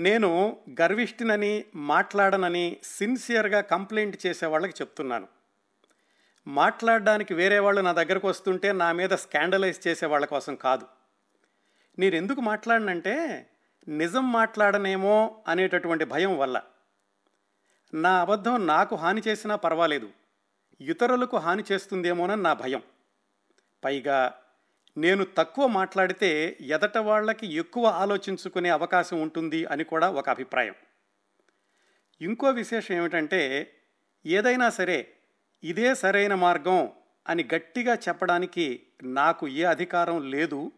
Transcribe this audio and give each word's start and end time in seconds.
నేను 0.00 0.56
గర్విష్ఠినని 0.80 1.64
మాట్లాడనని 1.74 2.76
సిన్సియర్గా 2.82 3.60
కంప్లైంట్ 3.60 4.26
చేసే 4.26 4.46
వాళ్ళకి 4.46 4.72
చెప్తున్నాను. 4.80 5.28
మాట్లాడడానికి 6.46 7.34
వేరే 7.34 7.58
వాళ్ళు 7.58 7.80
నా 7.80 7.92
దగ్గరకు 7.92 8.28
వస్తుంటే 8.28 8.72
నా 8.72 8.92
మీద 8.92 9.10
స్కాండలైజ్ 9.10 9.88
చేసే 9.88 10.06
వాళ్ళ 10.06 10.26
కోసం 10.26 10.54
కాదు. 10.54 10.86
నేను 11.98 12.14
ఎందుకు 12.14 12.40
మాట్లాడనంటే 12.40 13.46
నిజం 13.88 14.32
మాట్లాడనేమో 14.32 15.44
అనేటటువంటి 15.48 16.04
భయం 16.04 16.38
వల్ల. 16.38 16.62
నా 17.94 18.20
అబద్ధం 18.20 18.66
నాకు 18.66 18.96
హాని 18.96 19.22
చేసినా 19.28 19.56
పర్వాలేదు. 19.56 20.10
ఇతరులకు 20.80 21.36
హాని 21.36 21.64
చేస్తుందేమోనని 21.72 22.42
నా 22.42 22.52
భయం. 22.52 22.82
పైగా 23.84 24.39
నేను 25.00 25.24
తక్కువ 25.24 25.66
మాట్లాడితే 25.66 26.30
ఎదట 26.60 26.98
వాళ్ళకి 26.98 27.46
ఎక్కువ 27.54 27.86
ఆలోచించుకునే 27.86 28.68
అవకాశం 28.68 29.18
ఉంటుంది 29.22 29.60
అని 29.64 29.84
కూడా 29.84 30.10
ఒక 30.10 30.28
అభిప్రాయం. 30.28 30.74
ఇంకో 32.20 32.48
విశేషం 32.50 32.94
ఏమిటంటే 32.94 33.40
ఏదైనా 34.26 34.70
సరే 34.70 34.98
ఇదే 35.64 35.94
సరైన 35.94 36.34
మార్గం 36.34 36.92
అని 37.28 37.48
గట్టిగా 37.54 37.94
చెప్పడానికి 37.94 38.66
నాకు 39.02 39.48
ఏ 39.48 39.62
అధికారం 39.62 40.30
లేదు. 40.30 40.72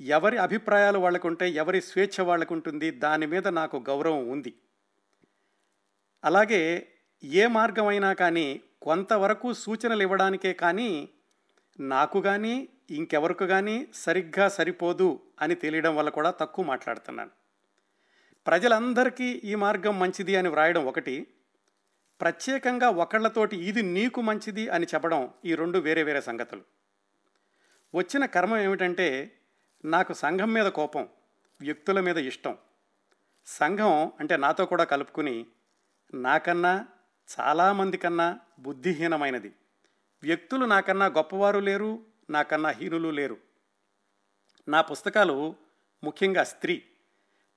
ఎవరి 0.00 0.36
అభిప్రాయాలు 0.36 0.98
వాళ్ళకుంటే 0.98 1.50
ఎవరి 1.50 1.80
స్వేచ్ఛ 1.80 2.24
వాళ్ళకుంటుంది 2.24 2.90
దాని 2.90 3.26
మీద 3.26 3.48
నాకు 3.48 3.76
గౌరవం 3.76 4.28
ఉంది. 4.28 4.52
అలాగే 6.24 6.62
ఏ 7.24 7.46
మార్గమైనా 7.46 8.12
కానీ 8.12 8.62
కొంతవరకు 8.82 9.52
సూచనలు 9.52 10.02
ఇవ్వడానికే 10.02 10.52
కానీ 10.52 11.08
నాకు 11.80 12.20
కానీ 12.20 12.68
ఇంకెవరికి 12.90 13.46
కానీ 13.46 13.88
సరిగ్గా 13.94 14.48
సరిపోదు 14.48 15.20
అని 15.40 15.54
తెలియడం 15.54 15.96
వల్ల 15.96 16.08
కూడా 16.08 16.30
తక్కువ 16.30 16.64
మాట్లాడుతున్నాను. 16.64 17.30
ప్రజలందరికీ 18.46 19.24
ఈ 19.24 19.54
మార్గం 19.54 19.98
మంచిది 19.98 20.36
అని 20.36 20.48
వ్రాయడం 20.48 20.86
ఒకటి. 20.86 21.26
ప్రత్యేకంగా 22.20 22.88
ఒకళ్ళతోటి 22.88 23.56
ఇది 23.56 23.82
నీకు 23.82 24.20
మంచిది 24.20 24.68
అని 24.68 24.86
చెప్పడం 24.94 25.30
ఈ 25.44 25.54
రెండు 25.54 25.78
వేరే 25.78 26.02
వేరే 26.02 26.20
సంగతులు. 26.20 26.62
వచ్చిన 27.94 28.26
కర్మం 28.26 28.58
ఏమిటంటే 28.58 29.32
నాకు 29.84 30.12
సంఘం 30.12 30.52
మీద 30.52 30.66
కోపం 30.66 31.08
వ్యక్తుల 31.60 32.00
మీద 32.00 32.16
ఇష్టం. 32.16 32.58
సంఘం 33.46 34.12
అంటే 34.20 34.36
నాతో 34.36 34.66
కూడా 34.66 34.84
కలుపుకుని 34.84 35.46
నాకన్నా 36.14 36.86
చాలామంది 37.40 37.96
కన్నా 37.96 38.38
బుద్ధిహీనమైనది. 38.58 39.52
వ్యక్తులు 40.22 40.64
నాకన్నా 40.64 41.06
గొప్పవారు 41.06 41.58
లేరు 41.58 42.15
నాకన్నా 42.30 42.70
హీనులు 42.70 43.08
లేరు. 43.08 43.36
నా 44.68 44.80
పుస్తకాలు 44.80 45.54
ముఖ్యంగా 46.04 46.44
స్త్రీ. 46.44 46.82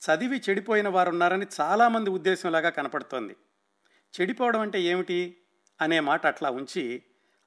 చదివి 0.01 0.41
చెడిపోయిన 0.49 0.87
వారు 0.87 1.09
ఉన్నారని 1.09 1.45
చాలామంది 1.61 2.09
ఉద్దేశంలాగా 2.09 2.69
కనపడుతోంది. 2.69 3.35
చెడిపోవడం 4.21 4.59
అంటే 4.59 4.81
ఏమిటి? 4.81 5.37
అనే 5.81 5.99
మాట 5.99 6.27
అట్లా 6.27 6.49
ఉంచి 6.49 7.03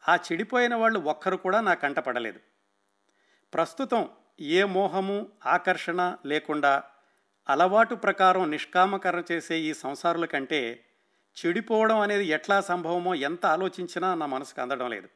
ఆ 0.09 0.17
చెడిపోయిన 0.17 0.75
వాళ్ళు 0.75 0.99
ఒక్కరు 0.99 1.37
కూడా 1.37 1.61
నా 1.61 1.75
కంటపడలేదు 1.75 2.41
ప్రస్తుతం 3.55 4.09
ఏ 4.41 4.65
మోహము 4.65 5.29
ఆకర్షణ 5.47 6.17
లేకుండా 6.27 6.83
అలవాటు 7.49 7.95
ప్రకారం 7.95 8.51
నిష్కామకరణ 8.51 9.23
చేసే 9.33 9.59
ఈ 9.59 9.75
సంసారుల 9.75 10.25
కంటే 10.25 10.85
చెడిపోవడం 11.37 12.01
అనేది 12.01 12.25
ఎట్లా 12.25 12.61
సంభవమో 12.61 13.15
ఎంత 13.15 13.47
ఆలోచించినా 13.47 14.15
నా 14.15 14.27
మనసుకు 14.27 14.61
అందడం 14.61 14.91
లేదు. 14.91 15.09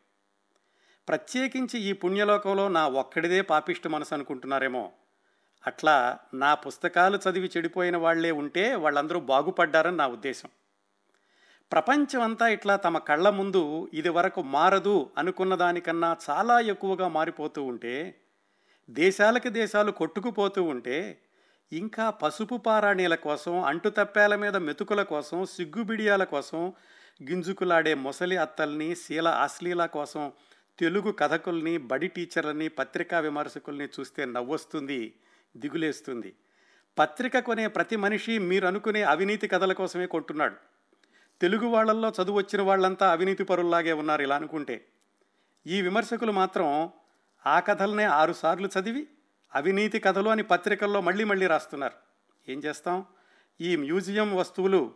ప్రత్యేకించి 1.09 1.79
ఈ 1.79 1.93
పుణ్యలోకంలో 1.93 2.69
నా 2.69 2.89
ఒక్కడిదే 2.89 3.41
పాపిష్టి 3.41 3.89
మనసు 3.89 4.15
అనుకుంటున్నారేమో. 4.15 4.93
అట్లా 5.67 6.19
నా 6.35 6.55
పుస్తకాలు 6.55 7.17
చదివి 7.17 7.51
చెడిపోయిన 7.57 7.97
వాళ్ళే 7.97 8.31
ఉంటే 8.31 8.75
వాళ్ళందరూ 8.75 9.21
బాగుపడ్డారని 9.21 9.97
నా 9.97 10.07
ఉద్దేశం. 10.07 10.51
ప్రపంచం 11.73 12.21
అంతా 12.21 12.49
ఇట్లా 12.49 12.77
తమ 12.77 12.99
కళ్ళ 12.99 13.29
ముందు 13.29 13.91
ఇది 13.95 14.09
వరకు 14.09 14.43
మారదు 14.43 15.11
అనుకున్న 15.19 15.55
దానికన్నా 15.55 16.17
చాలా 16.31 16.61
ఎక్కువగా 16.61 17.09
మారిపోతూ 17.09 17.63
ఉంటే 17.65 18.19
దేశాలకి 18.91 19.49
దేశాలు 19.51 19.93
కొట్టుకుపోతూ 19.93 20.63
ఉంటే 20.63 21.23
ఇంకా 21.73 22.11
పసుపు 22.11 22.57
పారాణీల 22.57 23.15
కోసం 23.15 23.65
అంటుతప్పేల 23.65 24.37
మీద 24.37 24.57
మెతుకుల 24.57 25.03
కోసం 25.03 25.47
సిగ్గుబిడియాల 25.47 26.25
కోసం 26.25 26.73
గింజుకులాడే 27.23 27.95
మొసలి 27.95 28.37
అత్తల్ని 28.37 28.95
శీల 28.95 29.29
అశ్లీల 29.29 29.87
కోసం 29.87 30.33
తెలుగు 30.79 31.13
కథకుల్ని 31.13 31.79
బడి 31.79 32.09
టీచర్లని 32.09 32.69
పత్రికా 32.69 33.19
విమర్శకుల్ని 33.19 33.89
చూస్తే 34.01 34.25
నవ్వొస్తుంది 34.25 35.15
దిగులేస్తుంది. 35.57 36.35
పత్రిక 36.99 37.39
కొనే 37.39 37.67
ప్రతి 37.67 37.97
మనిషి 37.97 38.39
మీరు 38.39 38.67
అనుకునే 38.67 39.03
అవినీతి 39.03 39.49
కథల 39.49 39.73
కోసమే 39.73 40.07
కొంటున్నాడు. 40.07 40.55
తెలుగు 41.41 41.67
వాళ్ళల్లో 41.67 42.13
చదువు 42.23 42.37
వచ్చిన 42.37 42.63
వాళ్ళంతా 42.63 43.13
అవినీతి 43.13 43.45
పరుల్లాగే 43.45 43.93
ఉన్నారు 43.93 44.23
ఇలా 44.23 44.37
అనుకుంటే. 44.37 44.85
ఈ 45.67 45.83
విమర్శకులు 45.83 46.33
మాత్రం 46.33 46.91
ఆ 47.47 47.61
కథలనే 47.61 48.05
ఆరుసార్లు 48.05 48.69
చదివి 48.81 49.07
అవినీతి 49.55 49.99
కథలు 49.99 50.29
అని 50.29 50.43
పత్రికల్లో 50.43 51.01
మళ్ళీ 51.01 51.25
మళ్ళీ 51.25 51.47
రాస్తున్నారు. 51.47 51.95
ఏం 52.51 52.59
చేస్తాం? 52.59 53.05
ఈ 53.61 53.77
మ్యూజియం 53.77 54.37
వస్తువులు 54.37 54.95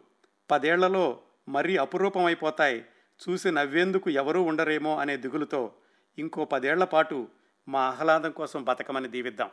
పదేళ్ళలో 0.50 1.22
మరీ 1.48 1.76
అపురూపమైపోతాయి. 1.76 2.84
చూసి 3.28 3.50
నవ్వేందుకు 3.50 4.10
ఎవరూ 4.10 4.42
ఉండరేమో 4.42 4.98
అనే 4.98 5.16
దిగులుతో 5.16 5.72
ఇంకో 6.18 6.44
పదేళ్ళ 6.44 6.84
పాటు 6.84 7.28
మా 7.68 7.80
ఆహ్లాదం 7.80 8.30
కోసం 8.30 8.64
బతకమని 8.64 9.08
దీవిద్దాం. 9.08 9.50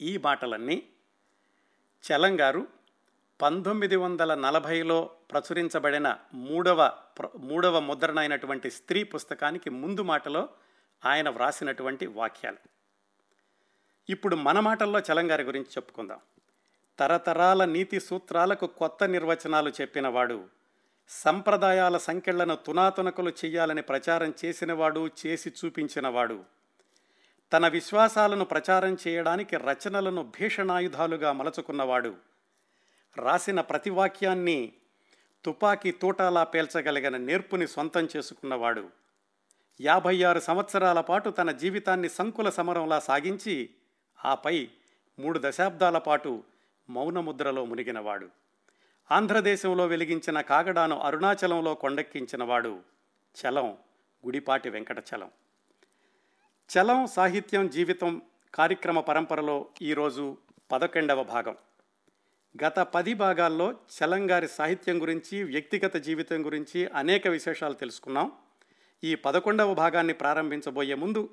ఈ 0.00 0.16
మాటలన్నీ 0.16 0.88
చలంగారు 2.12 2.66
పంతొమ్మిది 3.42 3.96
వందల 3.96 4.34
నలభైలో 4.34 5.10
ప్రచురించబడిన 5.32 6.18
మూడవ 6.34 6.92
ప్ర- 7.18 7.40
మూడవ 7.40 7.80
ముద్రణ 7.80 8.18
అయినటువంటి 8.18 8.70
స్త్రీ 8.70 9.02
పుస్తకానికి 9.02 9.70
ముందు 9.70 10.02
మాటలో 10.02 10.48
ఆయన 11.04 11.30
వ్రాసినటువంటి 11.30 12.06
వాక్యాలు. 12.06 12.56
ఇప్పుడు 14.10 14.36
మన 14.36 14.60
మాటల్లో 14.60 15.00
చలంగారి 15.00 15.42
గురించి 15.42 15.66
చెప్పుకుందాం. 15.66 16.18
తరతరాల 16.98 17.64
నీతి 17.64 18.00
సూత్రాలకు 18.00 18.66
కొత్త 18.66 19.04
నిర్వచనాలు 19.04 19.70
చెప్పినవాడు 19.80 20.44
సంప్రదాయాల 21.08 21.96
సంఖ్యలను 21.96 22.56
తునాతునకలు 22.56 23.32
చేయాలని 23.44 23.82
ప్రచారం 23.82 24.34
చేసినవాడు 24.44 25.10
చేసి 25.26 25.52
చూపించినవాడు. 25.64 26.44
తన 27.52 27.68
విశ్వాసాలను 27.68 28.44
ప్రచారం 28.44 28.96
చేయడానికి 29.08 29.56
రచనలను 29.56 30.32
భీషణాయుధాలుగా 30.40 31.32
మలచుకున్నవాడు. 31.32 32.14
రాసిన 33.16 33.60
ప్రతి 33.60 33.90
వాక్యాన్ని 33.90 34.72
తుపాకీ 35.44 35.90
తోటలా 35.90 36.44
పేల్చగలిగిన 36.44 37.16
నేర్పుని 37.16 37.68
సొంతం 37.68 38.08
చేసుకున్నవాడు. 38.16 38.90
యాభై 39.80 40.22
ఆరు 40.22 40.40
సంవత్సరాల 40.40 41.00
పాటు 41.00 41.30
తన 41.30 41.50
జీవితాన్ని 41.50 42.08
సంకుల 42.08 42.50
సమరంలా 42.50 43.00
సాగించి 43.00 43.70
ఆపై 44.24 44.68
మూడు 45.18 45.40
దశాబ్దాల 45.42 45.98
పాటు 45.98 46.42
మౌనముద్రలో 46.90 47.64
మునిగినవాడు. 47.64 48.43
ఆంధ్రదేశంలో 49.10 49.86
వెలిగించిన 49.86 50.40
కాగడాను 50.40 50.98
అరుణాచలంలో 50.98 51.74
కొండెక్కించినవాడు 51.74 52.80
చలం 53.36 53.78
గుడిపాటి 54.26 54.70
వెంకటచలం 54.70 55.30
చలం 56.70 57.06
సాహిత్యం 57.06 57.68
జీవితం 57.68 58.22
కార్యక్రమ 58.54 59.00
పరంపరలో 59.00 59.66
ఈరోజు 59.82 60.36
పదకొండవ 60.72 61.24
భాగం. 61.24 61.56
గత 62.64 62.78
పది 62.78 63.14
భాగాల్లో 63.14 63.72
చలంగారి 63.72 64.48
సాహిత్యం 64.48 65.02
గురించి 65.02 65.42
వ్యక్తిగత 65.42 65.96
జీవితం 65.96 66.46
గురించి 66.46 66.86
అనేక 66.86 67.28
విశేషాలు 67.28 67.74
తెలుసుకున్నాం. 67.74 68.32
ఈ 69.04 69.14
పదకొండవ 69.14 69.74
భాగాన్ని 69.74 70.12
ప్రారంభించబోయే 70.12 70.94
ముందు 70.94 71.30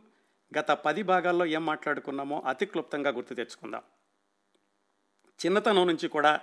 గత 0.59 0.71
పది 0.71 1.03
భాగాల్లో 1.03 1.45
ఏం 1.45 1.65
మాట్లాడుకున్నామో 1.65 2.39
అతి 2.39 2.65
క్లుప్తంగా 2.65 3.09
గుర్తు 3.09 3.33
తెచ్చుకుందాం. 3.33 3.81
చిన్నతనం 5.45 5.87
నుంచి 5.87 6.07
కూడా 6.07 6.41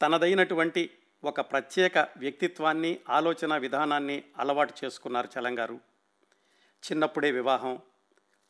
తనదైనటువంటి 0.00 0.90
ఒక 1.24 1.40
ప్రత్యేక 1.40 1.98
వ్యక్తిత్వాన్ని 2.16 3.00
ఆలోచన 3.08 3.56
విధానాన్ని 3.56 4.24
అలవాటు 4.38 4.74
చేసుకున్నారు 4.84 5.28
చలంగారు. 5.38 5.80
చిన్నప్పుడే 6.82 7.30
వివాహం 7.30 7.78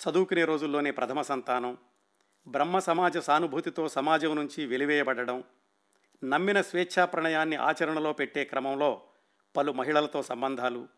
చదువుకునే 0.01 0.45
రోజుల్లోనే 0.45 0.91
ప్రథమ 0.91 1.23
సంతానం 1.23 1.77
బ్రహ్మ 2.49 2.79
సమాజ 2.79 3.19
సానుభూతితో 3.19 3.89
సమాజం 3.89 4.37
నుంచి 4.37 4.67
వెలివేయబడడం 4.67 5.45
నమ్మిన 6.25 6.61
స్వేచ్ఛా 6.61 7.05
ప్రణయాన్ని 7.05 7.57
ఆచరణలో 7.57 8.13
పెట్టే 8.13 8.45
క్రమంలో 8.45 9.03
పలు 9.57 9.73
మహిళలతో 9.73 10.23
సంబంధాలు 10.23 10.89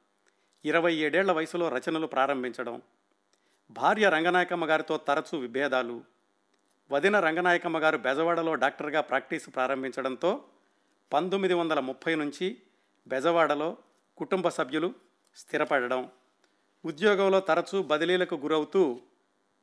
ఇరవై 0.64 0.94
ఏడేళ్ళ 0.94 1.32
వయసులో 1.32 1.68
రచనలు 1.68 2.06
ప్రారంభించడం 2.06 2.82
భార్య 3.70 4.08
రంగనాయకమ్మ 4.08 4.70
గారితో 4.70 4.96
తరచూ 4.96 5.38
విభేదాలు 5.38 6.04
వదిన 6.90 7.20
రంగనాయకమ్మ 7.20 7.78
గారు 7.78 7.98
బెజవాడలో 7.98 8.54
డాక్టర్గా 8.54 9.00
ప్రాక్టీస్ 9.00 9.54
ప్రారంభించడంతో 9.54 10.44
పంతొమ్మిది 11.12 11.54
వందల 11.54 11.80
ముప్పై 11.80 12.14
నుంచి 12.14 12.58
బెజవాడలో 13.08 13.76
కుటుంబ 14.16 14.48
సభ్యులు 14.48 14.94
స్థిరపడడం. 15.36 16.10
ఉద్యోగంలో 16.84 17.40
తరచూ 17.40 17.82
బదిలీలకు 17.82 18.34
గురవుతూ 18.34 19.00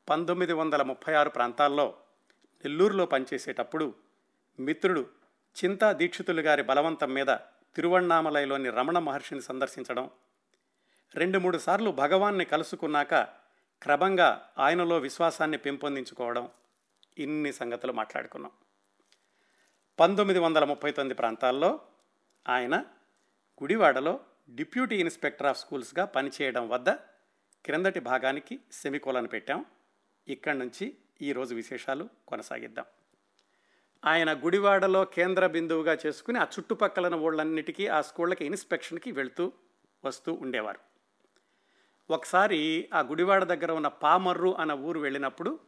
పంతొమ్మిది 0.09 0.53
వందల 0.53 0.81
ముప్పై 0.81 1.13
ఆరు 1.13 1.29
ప్రాంతాల్లో 1.29 1.93
నెల్లూరులో 2.65 3.05
పనిచేసేటప్పుడు 3.05 3.93
మిత్రుడు 4.59 5.05
చింతా 5.55 5.91
దీక్షితులు 5.91 6.41
గారి 6.41 6.63
బలవంతం 6.63 7.13
మీద 7.13 7.27
తిరువణ్ణామలైలోని 7.75 8.69
రమణ 8.69 8.99
మహర్షిని 8.99 9.41
సందర్శించడం. 9.41 10.09
రెండు 11.15 11.39
మూడు 11.39 11.57
సార్లు 11.57 11.91
భగవాన్ని 11.91 12.45
కలుసుకున్నాక 12.45 13.15
క్రమంగా 13.81 14.49
ఆయనలో 14.59 14.97
విశ్వాసాన్ని 14.97 15.57
పెంపొందించుకోవడం. 15.57 16.49
ఇన్ని 17.17 17.53
సంగతులు 17.53 17.93
మాట్లాడుకున్నాం. 17.93 18.51
పంతొమ్మిది 19.99 20.39
వందల 20.39 20.63
ముప్పై 20.63 20.91
తొమ్మిది 20.91 21.15
ప్రాంతాల్లో 21.17 21.79
ఆయన 22.49 22.85
గుడివాడలో 23.63 24.19
డిప్యూటీ 24.49 24.99
ఇన్స్పెక్టర్ 24.99 25.47
ఆఫ్ 25.47 25.59
స్కూల్స్గా 25.59 26.05
పనిచేయడం 26.05 26.69
వద్ద 26.69 26.89
క్రిందటి 27.65 27.99
భాగానికి 27.99 28.59
సెమికోలను 28.71 29.27
పెట్టాం. 29.27 29.65
ఇక్కడి 30.27 30.57
నుంచి 30.57 30.97
ఈరోజు 31.21 31.55
విశేషాలు 31.55 32.09
కొనసాగిద్దాం. 32.27 32.85
ఆయన 34.05 34.33
గుడివాడలో 34.33 35.05
కేంద్ర 35.05 35.47
బిందువుగా 35.47 35.97
చేసుకుని 36.05 36.39
ఆ 36.39 36.43
చుట్టుపక్కల 36.43 37.15
ఊళ్ళన్నిటికీ 37.15 37.87
ఆ 37.87 38.01
స్కూళ్ళకి 38.01 38.45
ఇన్స్పెక్షన్కి 38.45 39.11
వెళుతూ 39.11 39.53
వస్తూ 40.05 40.33
ఉండేవారు. 40.33 40.79
ఒకసారి 42.09 42.89
ఆ 42.93 42.99
గుడివాడ 42.99 43.43
దగ్గర 43.43 43.71
ఉన్న 43.71 43.87
పామర్రు 43.87 44.57
అన్న 44.57 44.71
ఊరు 44.71 44.99
వెళ్ళినప్పుడు 44.99 45.59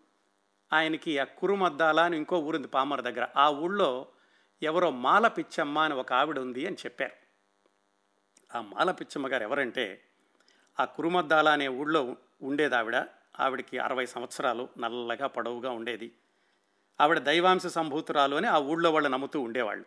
ఆయనకి 0.75 1.19
ఆ 1.19 1.23
కురుమద్దాల 1.23 1.99
అని 1.99 2.17
ఇంకో 2.17 2.37
ఊరుంది 2.37 2.67
పామర్ 2.67 3.01
దగ్గర. 3.01 3.27
ఆ 3.37 3.49
ఊళ్ళో 3.49 4.07
ఎవరో 4.63 4.91
మాల 4.91 5.27
పిచ్చమ్మ 5.27 5.79
అని 5.79 5.93
ఒక 5.93 6.13
ఆవిడ 6.13 6.39
ఉంది 6.39 6.67
అని 6.67 6.75
చెప్పారు. 6.75 7.15
ఆ 8.57 8.61
మాల 8.61 8.91
పిచ్చమ్మ 8.91 9.27
గారు 9.27 9.43
ఎవరంటే 9.43 10.01
ఆ 10.79 10.85
కురుమద్దాల 10.85 11.49
అనే 11.49 11.67
ఊళ్ళో 11.67 12.15
ఉండేది 12.41 12.75
ఆవిడ. 12.75 12.95
ఆవిడకి 13.39 13.79
అరవై 13.79 14.05
సంవత్సరాలు 14.05 14.69
నల్లగా 14.77 15.27
పొడవుగా 15.27 15.71
ఉండేది. 15.71 16.11
ఆవిడ 17.01 17.19
దైవాంశ 17.19 17.67
సంభూతురాలు 17.67 18.35
అని 18.35 18.47
ఆ 18.47 18.57
ఊళ్ళో 18.57 18.91
వాళ్ళు 18.91 19.09
నమ్ముతూ 19.09 19.41
ఉండేవాళ్ళు. 19.41 19.85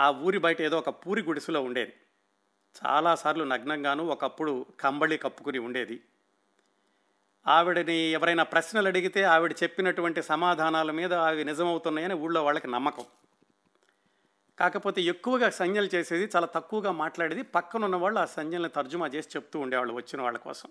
ఆ 0.00 0.10
ఊరి 0.10 0.38
బయట 0.38 0.62
ఏదో 0.62 0.78
ఒక 0.78 0.88
పూరి 0.88 1.22
గుడిసెలో 1.22 1.62
ఉండేది. 1.62 1.92
చాలాసార్లు 2.86 3.44
నగ్నంగాను 3.44 4.04
ఒకప్పుడు 4.04 4.66
కంబళి 4.80 5.16
కప్పుకుని 5.16 5.58
ఉండేది. 5.58 6.02
ఆవిడని 7.46 7.96
ఎవరైనా 7.96 8.42
ప్రశ్నలు 8.42 8.86
అడిగితే 8.86 9.22
ఆవిడ 9.22 9.54
చెప్పినటువంటి 9.62 10.22
సమాధానాల 10.22 10.90
మీద 10.90 11.12
అవి 11.12 11.44
నిజమవుతున్నాయని 11.44 12.14
ఊళ్ళో 12.14 12.44
వాళ్ళకి 12.44 12.70
నమ్మకం. 12.70 13.04
కాకపోతే 14.58 15.02
ఎక్కువగా 15.02 15.50
సంజ్ఞలు 15.50 15.88
చేసేది 15.94 16.30
చాలా 16.36 16.46
తక్కువగా 16.46 16.92
మాట్లాడేది 16.92 17.42
పక్కన 17.42 17.84
ఉన్న 17.84 17.96
వాళ్ళు 17.96 18.20
ఆ 18.20 18.24
సంజ్ఞల్ని 18.24 18.68
తర్జుమా 18.68 19.06
చేసి 19.06 19.28
చెప్తూ 19.36 19.60
ఉండేవాళ్ళు 19.60 19.94
వచ్చిన 19.94 20.22
వాళ్ళ 20.22 20.38
కోసం. 20.38 20.68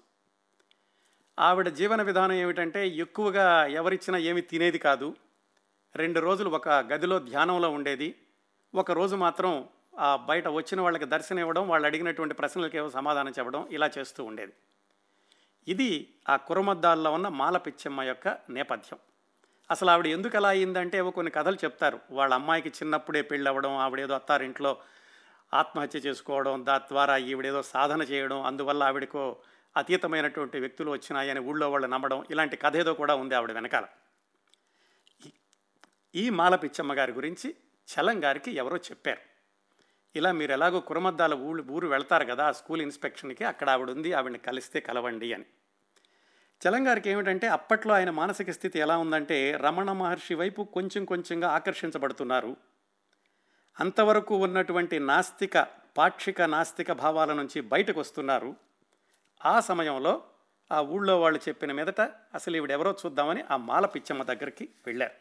ఆవిడ 1.39 1.69
జీవన 1.69 2.01
విధానం 2.01 2.31
ఏమిటంటే 2.31 2.87
ఎక్కువగా 2.87 3.65
ఎవరిచ్చినా 3.65 4.17
ఏమి 4.17 4.41
తినేది 4.41 4.77
కాదు. 4.77 5.15
రెండు 5.95 6.19
రోజులు 6.19 6.49
ఒక 6.49 6.69
గదిలో 6.69 7.19
ధ్యానంలో 7.19 7.69
ఉండేది. 7.69 8.15
ఒక 8.75 8.91
రోజు 8.91 9.15
మాత్రం 9.15 9.69
ఆ 9.99 10.15
బయట 10.15 10.47
వచ్చిన 10.47 10.81
వాళ్ళకి 10.81 11.05
దర్శనం 11.05 11.39
ఇవ్వడం 11.39 11.69
వాళ్ళు 11.69 11.85
అడిగినటువంటి 11.85 12.33
ప్రశ్నలకు 12.33 12.75
ఏవో 12.75 12.89
సమాధానం 12.89 13.29
చెప్పడం 13.29 13.67
ఇలా 13.71 13.89
చేస్తూ 13.97 14.23
ఉండేది. 14.23 14.53
ఇది 15.69 16.13
ఆ 16.29 16.35
కురమద్దాల్లో 16.35 17.11
ఉన్న 17.11 17.27
మాల 17.27 17.57
పిచ్చమ్మ 17.57 18.01
యొక్క 18.01 18.37
నేపథ్యం. 18.49 18.99
అసలు 19.71 19.89
ఆవిడ 19.89 20.07
ఎందుకు 20.07 20.37
అలా 20.37 20.49
అయిందంటే 20.49 20.97
ఏవో 20.97 21.11
కొన్ని 21.11 21.31
కథలు 21.31 21.55
చెప్తారు. 21.55 21.99
వాళ్ళ 22.11 22.33
అమ్మాయికి 22.33 22.69
చిన్నప్పుడే 22.69 23.21
పెళ్ళి 23.21 23.49
అవ్వడం 23.49 23.73
ఆవిడేదో 23.77 24.13
అత్తారింట్లో 24.13 24.77
ఆత్మహత్య 25.53 25.99
చేసుకోవడం 25.99 26.65
దాని 26.65 26.83
ద్వారా 26.91 27.17
ఈవిడేదో 27.17 27.61
సాధన 27.61 28.01
చేయడం 28.01 28.43
అందువల్ల 28.43 28.83
ఆవిడకో 28.83 29.37
అతీతమైనటువంటి 29.77 30.59
వ్యక్తులు 30.59 30.91
వచ్చినాయని 30.91 31.39
ఊళ్ళో 31.39 31.71
వాళ్ళు 31.71 31.87
నమ్మడం 31.87 32.25
ఇలాంటి 32.31 32.57
కథ 32.57 32.75
ఏదో 32.75 32.93
కూడా 32.93 33.15
ఉంది 33.15 33.35
ఆవిడ 33.35 33.51
వెనకాల. 33.51 33.85
ఈ 36.15 36.29
మాల 36.29 36.55
పిచ్చమ్మ 36.55 36.93
గారి 36.93 37.11
గురించి 37.11 37.55
చలం 37.89 38.23
గారికి 38.23 38.51
ఎవరో 38.51 38.77
చెప్పారు. 38.77 39.21
ఇలా 40.15 40.31
మీరు 40.31 40.51
ఎలాగో 40.51 40.79
కురమద్దాల 40.79 41.33
ఊళ్ళు 41.33 41.63
ఊరు 41.63 41.87
వెళ్తారు 41.87 42.25
కదా 42.25 42.45
ఆ 42.45 42.51
స్కూల్ 42.51 42.81
ఇన్స్పెక్షన్కి 42.81 43.43
అక్కడ 43.43 43.69
ఆవిడ 43.69 43.89
ఉంది 43.89 44.13
ఆవిడని 44.13 44.37
కలిస్తే 44.37 44.79
కలవండి 44.79 45.33
అని. 45.33 45.45
చలంగారికి 46.61 47.09
ఏమిటంటే 47.09 47.47
అప్పట్లో 47.47 47.93
ఆయన 47.93 48.09
మానసిక 48.09 48.51
స్థితి 48.51 48.79
ఎలా 48.79 48.97
ఉందంటే 48.97 49.51
రమణ 49.51 49.91
మహర్షి 49.91 50.33
వైపు 50.33 50.61
కొంచెం 50.61 51.05
కొంచెంగా 51.05 51.49
ఆకర్షించబడుతున్నారు. 51.49 52.57
అంతవరకు 53.79 54.35
ఉన్నటువంటి 54.35 54.99
నాస్తిక 54.99 55.67
పాక్షిక 55.97 56.41
నాస్తిక 56.41 56.91
భావాల 56.91 57.33
నుంచి 57.33 57.61
బయటకు 57.61 57.99
వస్తున్నారు 57.99 58.55
ఆ 59.45 59.59
సమయంలో 59.59 60.23
ఆ 60.71 60.81
ఊళ్ళో 60.81 61.21
వాళ్ళు 61.21 61.39
చెప్పిన 61.47 61.71
మీదట 61.71 62.01
అసలు 62.33 62.57
ఈవిడెవరో 62.57 62.95
చూద్దామని 63.05 63.43
ఆ 63.51 63.57
మాల 63.57 63.85
పిచ్చమ్మ 63.85 64.23
దగ్గరికి 64.23 64.69
వెళ్ళారు. 64.85 65.13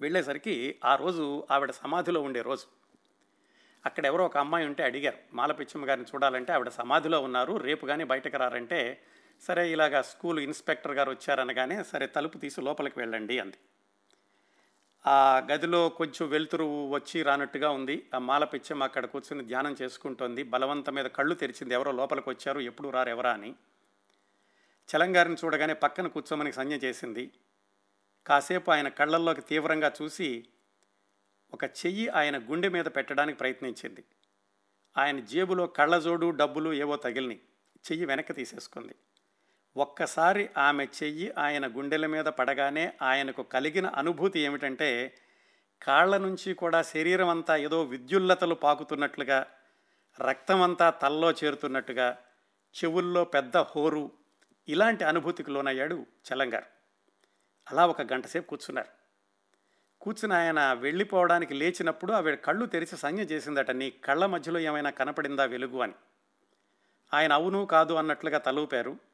వెళ్ళేసరికి 0.00 0.78
ఆ 0.84 0.94
రోజు 0.94 1.46
ఆవిడ 1.50 1.70
సమాధిలో 1.70 2.20
ఉండే 2.20 2.42
రోజు. 2.42 2.66
అక్కడ 3.86 4.06
ఎవరో 4.06 4.24
ఒక 4.24 4.36
అమ్మాయి 4.36 4.66
ఉంటే 4.66 4.82
అడిగారు 4.82 5.16
మాల 5.32 5.52
పిచ్చమ్మ 5.52 5.88
గారిని 5.88 6.06
చూడాలంటే 6.14 6.52
ఆవిడ 6.52 6.68
సమాధిలో 6.68 7.20
ఉన్నారు 7.20 7.56
రేపు 7.56 7.86
కానీ 7.86 8.04
బయటకు 8.04 8.36
రారంటే 8.36 9.00
సరే 9.42 9.72
ఇలాగా 9.72 10.02
స్కూల్ 10.02 10.40
ఇన్స్పెక్టర్ 10.40 10.92
గారు 10.92 11.10
వచ్చారనగానే 11.10 11.84
సరే 11.84 12.06
తలుపు 12.06 12.38
తీసి 12.38 12.60
లోపలికి 12.60 12.98
వెళ్ళండి 12.98 13.38
అంది. 13.38 13.56
ఆ 15.06 15.38
గదిలో 15.38 15.88
కొంచెం 15.88 16.28
వెలుతురు 16.28 16.88
వచ్చి 16.88 17.22
రానట్టుగా 17.22 17.70
ఉంది. 17.70 18.08
ఆ 18.14 18.18
మాల 18.18 18.44
పిచ్చమ్మ 18.44 18.84
అక్కడ 18.84 19.06
కూర్చుని 19.06 19.44
ధ్యానం 19.44 19.76
చేసుకుంటోంది. 19.82 20.42
బలవంత 20.42 20.90
మీద 20.90 21.04
కళ్ళు 21.04 21.34
తెరిచింది 21.34 21.74
ఎవరో 21.74 21.92
లోపలికి 21.92 22.30
వచ్చారు 22.30 22.60
ఎప్పుడు 22.60 22.88
రారు 22.88 23.08
ఎవరా 23.08 23.32
అని. 23.32 23.54
చలంగారిని 24.96 25.36
చూడగానే 25.44 25.74
పక్కన 25.74 26.06
కూర్చోమని 26.06 26.52
సంజ్ఞ 26.52 26.74
చేసింది. 26.74 27.30
కాసేపు 28.26 28.70
ఆయన 28.70 28.88
కళ్ళల్లోకి 28.88 29.40
తీవ్రంగా 29.40 29.92
చూసి 30.02 30.46
ఒక 31.54 31.64
చెయ్యి 31.64 32.08
ఆయన 32.08 32.38
గుండె 32.38 32.68
మీద 32.68 32.84
పెట్టడానికి 32.84 33.38
ప్రయత్నించింది. 33.38 34.04
ఆయన 34.98 35.20
జేబులో 35.20 35.66
కళ్ళజోడు 35.66 36.30
డబ్బులు 36.30 36.72
ఏవో 36.72 36.96
తగిలినాయి 36.96 37.40
చెయ్యి 37.92 38.06
వెనక్కి 38.06 38.32
తీసేసుకుంది. 38.32 38.94
ఒక్కసారి 39.76 40.50
ఆమె 40.58 40.84
చెయ్యి 40.84 41.34
ఆయన 41.38 41.66
గుండెల 41.66 42.06
మీద 42.06 42.24
పడగానే 42.24 42.92
ఆయనకు 43.02 43.42
కలిగిన 43.42 43.86
అనుభూతి 43.86 44.40
ఏమిటంటే 44.40 45.18
కాళ్ళ 45.82 46.16
నుంచి 46.16 46.54
కూడా 46.54 46.82
శరీరం 46.82 47.28
అంతా 47.28 47.56
ఏదో 47.56 47.82
విద్యుల్లతలు 47.82 48.54
పాకుతున్నట్లుగా 48.54 49.46
రక్తమంతా 50.20 50.90
తల్లో 50.90 51.30
చేరుతున్నట్టుగా 51.30 52.18
చెవుల్లో 52.74 53.24
పెద్ద 53.24 53.56
హోరు 53.56 54.10
ఇలాంటి 54.68 55.04
అనుభూతికి 55.04 55.50
లోనయ్యాడు 55.50 56.06
చలంగారు. 56.32 56.66
అలా 57.70 57.86
ఒక 57.86 58.12
గంట 58.12 58.26
సేపు 58.26 58.46
కూర్చున్నారు. 58.46 58.88
కూర్చుని 60.00 60.34
ఆయన 60.34 60.72
వెళ్ళిపోవడానికి 60.72 61.54
లేచినప్పుడు 61.54 62.12
ఆవిడ 62.12 62.34
కళ్ళు 62.34 62.66
తెరిచి 62.66 62.96
సంజ్ఞ 62.98 63.22
చేసిందట 63.22 63.70
నీ 63.70 63.90
కళ్ళ 63.90 64.26
మధ్యలో 64.26 64.60
ఏమైనా 64.60 64.90
కనపడిందా 64.90 65.44
వెలుగు 65.44 65.80
అని. 65.80 65.92
ఆయన 67.14 67.32
అవును 67.32 67.66
కాదు 67.66 67.94
అన్నట్లుగా 67.94 68.38
తలూపారు. 68.38 69.13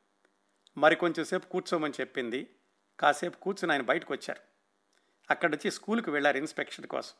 మరి 0.80 0.96
కొంచెంసేపు 0.96 1.46
కూర్చోమని 1.46 1.92
చెప్పింది. 2.00 2.46
కాసేపు 3.00 3.36
కూర్చుని 3.36 3.72
ఆయన 3.72 3.82
బయటకు 3.82 4.14
వచ్చారు 4.14 4.40
అక్కడి 5.30 5.52
నుంచి 5.52 5.70
స్కూల్కి 5.70 6.10
వెళ్ళారు 6.10 6.36
ఇన్స్పెక్షన్ 6.36 6.86
కోసం. 6.86 7.14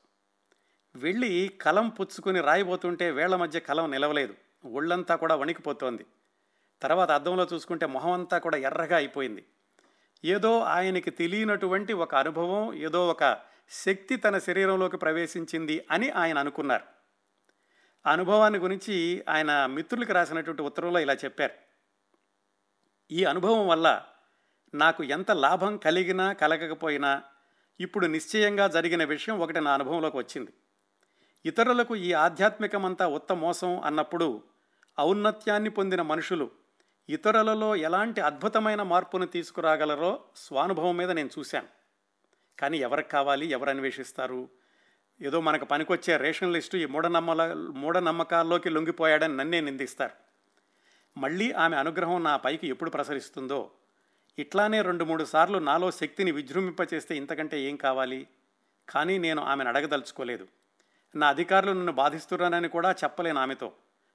వెళ్ళి 0.97 1.59
కలం 1.61 1.89
పుచ్చుకొని 1.89 2.41
రాయిపోతుంటే 2.41 3.11
వేళ్ళ 3.11 3.37
మధ్య 3.37 3.61
కలం 3.61 3.91
నిలవలేదు. 3.91 4.35
ఒళ్ళంతా 4.65 5.17
కూడా 5.17 5.35
వణికిపోతోంది. 5.35 6.07
తర్వాత 6.83 7.11
అద్దంలో 7.11 7.47
చూసుకుంటే 7.53 7.87
మొహం 7.87 8.13
అంతా 8.13 8.39
కూడా 8.39 8.57
ఎర్రగా 8.57 8.97
అయిపోయింది. 8.97 9.45
ఏదో 10.25 10.61
ఆయనకి 10.61 11.11
తెలియనటువంటి 11.11 11.93
ఒక 11.93 12.15
అనుభవం 12.15 12.75
ఏదో 12.75 13.09
ఒక 13.09 13.39
శక్తి 13.71 14.17
తన 14.17 14.39
శరీరంలోకి 14.39 14.97
ప్రవేశించింది 14.97 15.87
అని 15.91 16.11
ఆయన 16.11 16.39
అనుకున్నారు. 16.39 16.85
ఆ 18.07 18.13
అనుభవాన్ని 18.13 18.59
గురించి 18.59 19.25
ఆయన 19.29 19.67
మిత్రులకు 19.67 20.13
రాసినటువంటి 20.13 20.63
ఉత్తరంలో 20.63 21.01
ఇలా 21.01 21.15
చెప్పారు. 21.15 21.70
ఈ 23.13 23.25
అనుభవం 23.25 23.69
వల్ల 23.69 24.03
నాకు 24.75 25.05
ఎంత 25.05 25.31
లాభం 25.31 25.77
కలిగినా 25.77 26.33
కలగకపోయినా 26.33 27.23
ఇప్పుడు 27.81 28.07
నిశ్చయంగా 28.07 28.69
జరిగిన 28.69 29.05
విషయం 29.05 29.41
ఒకటి 29.41 29.61
నా 29.61 29.75
అనుభవంలోకి 29.75 30.17
వచ్చింది. 30.17 30.53
ఇతరులకు 31.45 31.97
ఈ 31.97 32.13
ఆధ్యాత్మికమంతా 32.13 33.07
ఉత్త 33.07 33.33
మోసం 33.33 33.81
అన్నప్పుడు 33.81 34.43
ఔన్నత్యాన్ని 35.01 35.71
పొందిన 35.71 36.03
మనుషులు 36.03 36.51
ఇతరులలో 37.09 37.77
ఎలాంటి 37.77 38.21
అద్భుతమైన 38.21 38.83
మార్పును 38.83 39.27
తీసుకురాగలరో 39.27 40.25
స్వానుభవం 40.37 40.97
మీద 40.97 41.11
నేను 41.11 41.31
చూశాను. 41.39 41.69
కానీ 42.59 42.79
ఎవరికి 42.79 43.09
కావాలి 43.09 43.47
ఎవరు 43.47 43.71
అన్వేషిస్తారు? 43.71 44.49
ఏదో 45.23 45.41
మనకు 45.41 45.65
పనికొచ్చే 45.65 46.17
రేషన్ 46.17 46.53
లిస్టు 46.53 46.77
ఈ 46.77 46.87
మూఢనమ్మల 46.87 47.53
మూఢనమ్మకాల్లోకి 47.53 48.71
లొంగిపోయాడని 48.71 49.37
నన్నే 49.37 49.61
నిందిస్తారు. 49.61 50.30
మళ్ళీ 51.17 51.53
ఆమె 51.53 51.77
అనుగ్రహం 51.77 52.25
నా 52.25 52.37
పైకి 52.37 52.69
ఎప్పుడు 52.69 52.91
ప్రసరిస్తుందో? 52.91 53.71
ఇట్లానే 54.39 54.83
రెండు 54.83 55.05
మూడు 55.05 55.25
సార్లు 55.25 55.59
నాలో 55.59 55.91
శక్తిని 55.91 56.31
విజృంభింపచేస్తే 56.31 57.17
ఇంతకంటే 57.17 57.61
ఏం 57.61 57.77
కావాలి? 57.77 58.27
కానీ 58.89 59.19
నేను 59.19 59.43
ఆమెను 59.43 59.69
అడగదలుచుకోలేదు. 59.69 60.49
నా 61.15 61.29
అధికారులు 61.29 61.73
నన్ను 61.73 61.93
బాధిస్తున్నానని 61.93 62.69
కూడా 62.69 62.93
చెప్పలేను 62.93 63.41
ఆమెతో. 63.41 63.73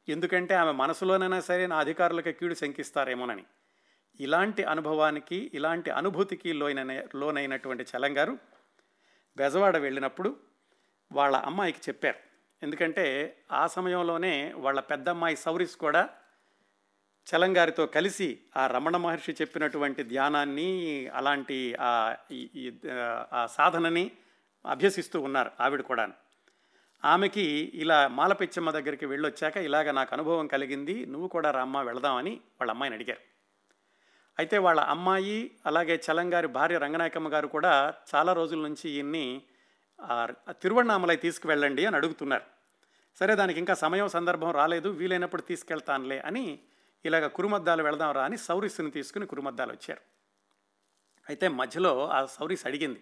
ఎందుకంటే 0.10 0.56
ఆమె 0.56 0.72
మనసులోనైనా 0.72 1.42
సరే 1.42 1.68
నా 1.68 1.78
అధికారులకి 1.78 2.34
కీడు 2.34 2.54
శంకిస్తారేమోనని. 2.54 3.44
ఇలాంటి 4.20 4.64
అనుభవానికి 4.64 5.52
ఇలాంటి 5.54 5.92
అనుభూతికి 5.92 6.54
లోనైన 6.54 7.04
లోనైనటువంటి 7.16 7.84
చలంగారు 7.84 8.38
బెజవాడ 9.38 9.78
వెళ్ళినప్పుడు 9.78 10.36
వాళ్ళ 11.12 11.38
అమ్మాయికి 11.38 11.80
చెప్పారు. 11.90 12.18
ఎందుకంటే 12.64 13.38
ఆ 13.52 13.68
సమయంలోనే 13.68 14.54
వాళ్ళ 14.54 14.80
పెద్దమ్మాయి 14.80 15.36
సౌరిస్ 15.36 15.76
కూడా 15.76 16.10
చలంగారితో 17.28 17.86
కలిసి 17.86 18.40
ఆ 18.58 18.68
రమణ 18.68 18.98
మహర్షి 18.98 19.32
చెప్పినటువంటి 19.32 20.04
ధ్యానాన్ని 20.04 20.70
అలాంటి 21.14 21.76
ఆ 21.80 23.48
సాధనని 23.56 24.12
అభ్యసిస్తూ 24.66 25.22
ఉన్నారు 25.22 25.52
ఆవిడ 25.60 25.82
కూడా 25.82 26.06
ఆమెకి 27.04 27.46
ఇలా 27.74 28.08
మాలపిచ్చమ్మ 28.08 28.72
దగ్గరికి 28.72 29.06
వెళ్ళొచ్చాక 29.06 29.58
ఇలాగ 29.58 29.92
నాకు 29.92 30.12
అనుభవం 30.14 30.48
కలిగింది 30.48 31.06
నువ్వు 31.06 31.28
కూడా 31.28 31.52
రామ్మ 31.52 31.82
వెళదామని 31.82 32.32
వాళ్ళ 32.32 32.72
అమ్మాయిని 32.72 32.96
అడిగారు. 32.96 33.24
అయితే 34.40 34.58
వాళ్ళ 34.58 34.82
అమ్మాయి 34.82 35.52
అలాగే 35.66 36.02
చలంగారి 36.06 36.48
భార్య 36.48 36.78
రంగనాయకమ్మ 36.78 37.34
గారు 37.34 37.48
కూడా 37.48 37.94
చాలా 38.16 38.34
రోజుల 38.34 38.62
నుంచి 38.68 38.90
ఈయన్ని 38.90 39.42
తిరువణామలై 40.50 41.16
తీసుకువెళ్ళండి 41.16 41.86
అని 41.86 41.96
అడుగుతున్నారు. 41.96 42.44
సరే 43.20 43.36
దానికి 43.36 43.60
ఇంకా 43.60 43.74
సమయం 43.74 44.10
సందర్భం 44.10 44.52
రాలేదు 44.52 44.90
వీలైనప్పుడు 44.90 45.42
తీసుకెళ్తానులే 45.42 46.20
అని 46.20 46.60
ఇలాగ 47.06 47.28
కురుమద్దాలు 47.28 47.84
వెళదాం 47.84 48.12
రా 48.12 48.26
అని 48.26 48.38
సౌరిస్సుని 48.38 48.92
తీసుకుని 48.92 49.26
కురుమద్దాలు 49.26 49.72
వచ్చారు. 49.72 50.02
అయితే 51.30 51.48
మధ్యలో 51.48 52.10
ఆ 52.10 52.26
సౌరీస్ 52.26 52.66
అడిగింది 52.66 53.02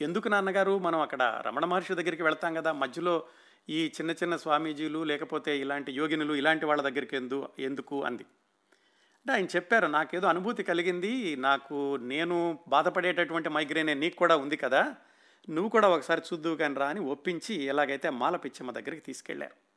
ఎందుకు 0.00 0.28
నాన్నగారు 0.28 0.78
మనం 0.78 1.00
అక్కడ 1.00 1.42
రమణ 1.46 1.64
మహర్షి 1.64 1.94
దగ్గరికి 1.94 2.22
వెళ్తాం 2.22 2.54
కదా? 2.54 2.72
మధ్యలో 2.72 3.24
ఈ 3.68 3.86
చిన్న 3.86 4.10
చిన్న 4.10 4.36
స్వామీజీలు 4.36 5.04
లేకపోతే 5.04 5.58
ఇలాంటి 5.58 5.92
యోగినులు 5.92 6.34
ఇలాంటి 6.34 6.66
వాళ్ళ 6.66 6.82
దగ్గరికి 6.82 7.16
ఎందు 7.16 7.48
ఎందుకు? 7.58 8.04
అంది. 8.04 8.26
అంటే 9.20 9.32
ఆయన 9.32 9.46
చెప్పారు 9.56 9.86
నాకేదో 9.86 10.26
అనుభూతి 10.26 10.62
కలిగింది 10.62 11.36
నాకు 11.36 11.96
నేను 11.96 12.58
బాధపడేటటువంటి 12.68 13.48
మైగ్రేనే 13.48 13.94
నీకు 13.94 14.16
కూడా 14.16 14.36
ఉంది 14.36 14.56
కదా 14.56 14.96
నువ్వు 15.48 15.70
కూడా 15.70 15.88
ఒకసారి 15.88 16.22
చూద్దువు 16.32 16.56
కానీ 16.56 16.74
రా 16.74 16.88
అని 16.88 17.00
ఒప్పించి 17.00 17.64
ఎలాగైతే 17.64 18.10
మాల 18.10 18.36
పిచ్చమ్మ 18.36 18.70
దగ్గరికి 18.70 19.00
తీసుకెళ్ళారు 19.00 19.67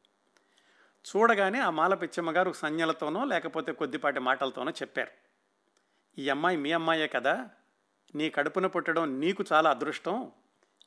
చూడగానే 1.05 1.60
ఆ 1.60 1.70
మాల 1.70 1.93
పిచ్చమ్మ 1.93 2.31
గారు 2.31 2.51
సంజ్ఞలతోనో 2.51 3.25
లేకపోతే 3.25 3.72
కొద్దిపాటి 3.72 4.20
మాటలతోనో 4.20 4.72
చెప్పారు. 4.72 5.12
ఈ 6.17 6.29
అమ్మాయి 6.29 6.58
మీ 6.58 6.72
అమ్మాయే 6.72 7.08
కదా 7.08 7.50
నీ 8.15 8.29
కడుపున 8.29 8.67
పుట్టడం 8.67 9.20
నీకు 9.20 9.43
చాలా 9.53 9.70
అదృష్టం 9.70 10.31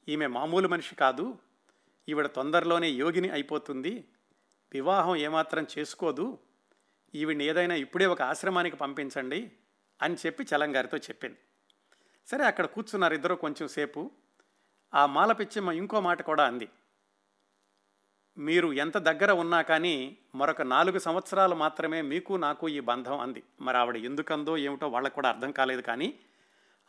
ఈమె 0.08 0.26
మామూలు 0.26 0.68
మనిషి 0.68 0.94
కాదు 0.94 1.38
ఈవిడ 2.08 2.26
తొందరలోనే 2.26 2.88
యోగిని 2.90 3.30
అయిపోతుంది 3.30 4.08
వివాహం 4.72 5.16
ఏమాత్రం 5.16 5.66
చేసుకోదు 5.78 6.38
ఈవిడిని 7.14 7.44
ఏదైనా 7.44 7.74
ఇప్పుడే 7.74 8.06
ఒక 8.06 8.22
ఆశ్రమానికి 8.22 8.76
పంపించండి 8.76 9.52
అని 10.02 10.16
చెప్పి 10.26 10.44
చలంగారితో 10.44 10.96
చెప్పింది. 10.96 11.38
సరే 12.26 12.44
అక్కడ 12.44 12.64
కూర్చున్నారు 12.64 13.14
ఇద్దరు 13.14 13.34
కొంచెం 13.34 13.68
సేపు. 13.68 14.10
ఆ 14.94 15.06
మాల 15.06 15.32
పిచ్చమ్మ 15.32 15.70
ఇంకో 15.70 16.00
మాట 16.00 16.22
కూడా 16.22 16.44
అంది. 16.46 16.68
మీరు 18.38 18.72
ఎంత 18.72 18.96
దగ్గర 18.96 19.30
ఉన్నా 19.30 19.62
కానీ 19.62 20.16
మరొక 20.34 20.62
నాలుగు 20.62 20.98
సంవత్సరాలు 20.98 21.54
మాత్రమే 21.54 22.02
మీకు 22.02 22.34
నాకు 22.34 22.68
ఈ 22.68 22.80
బంధం 22.80 23.20
అంది. 23.20 23.42
మరి 23.60 23.76
ఆవిడ 23.76 23.96
ఎందుకందో 23.96 24.56
ఏమిటో 24.56 24.88
వాళ్ళకు 24.88 25.14
కూడా 25.14 25.28
అర్థం 25.28 25.52
కాలేదు 25.52 25.82
కానీ 25.82 26.14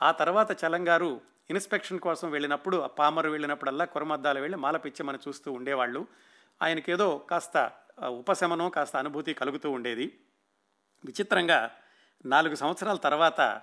ఆ 0.01 0.11
తర్వాత 0.11 0.65
చలంగారు 0.65 1.21
ఇన్స్పెక్షన్ 1.49 1.99
కోసం 1.99 2.31
వెళ్ళినప్పుడు 2.31 2.77
ఆ 2.77 2.87
పామరు 2.87 3.29
వెళ్ళినప్పుడల్లా 3.29 3.85
కురమద్దాలు 3.85 4.39
వెళ్ళి 4.39 4.57
మాల 4.57 4.77
పిచ్చమని 4.77 5.17
చూస్తూ 5.27 5.51
ఉండేవాళ్ళు. 5.51 6.07
ఆయనకేదో 6.61 7.17
కాస్త 7.17 7.71
ఉపశమనం 8.07 8.69
కాస్త 8.69 8.95
అనుభూతి 8.95 9.33
కలుగుతూ 9.33 9.71
ఉండేది. 9.71 10.19
విచిత్రంగా 11.05 11.71
నాలుగు 12.25 12.55
సంవత్సరాల 12.55 12.95
తర్వాత 12.95 13.61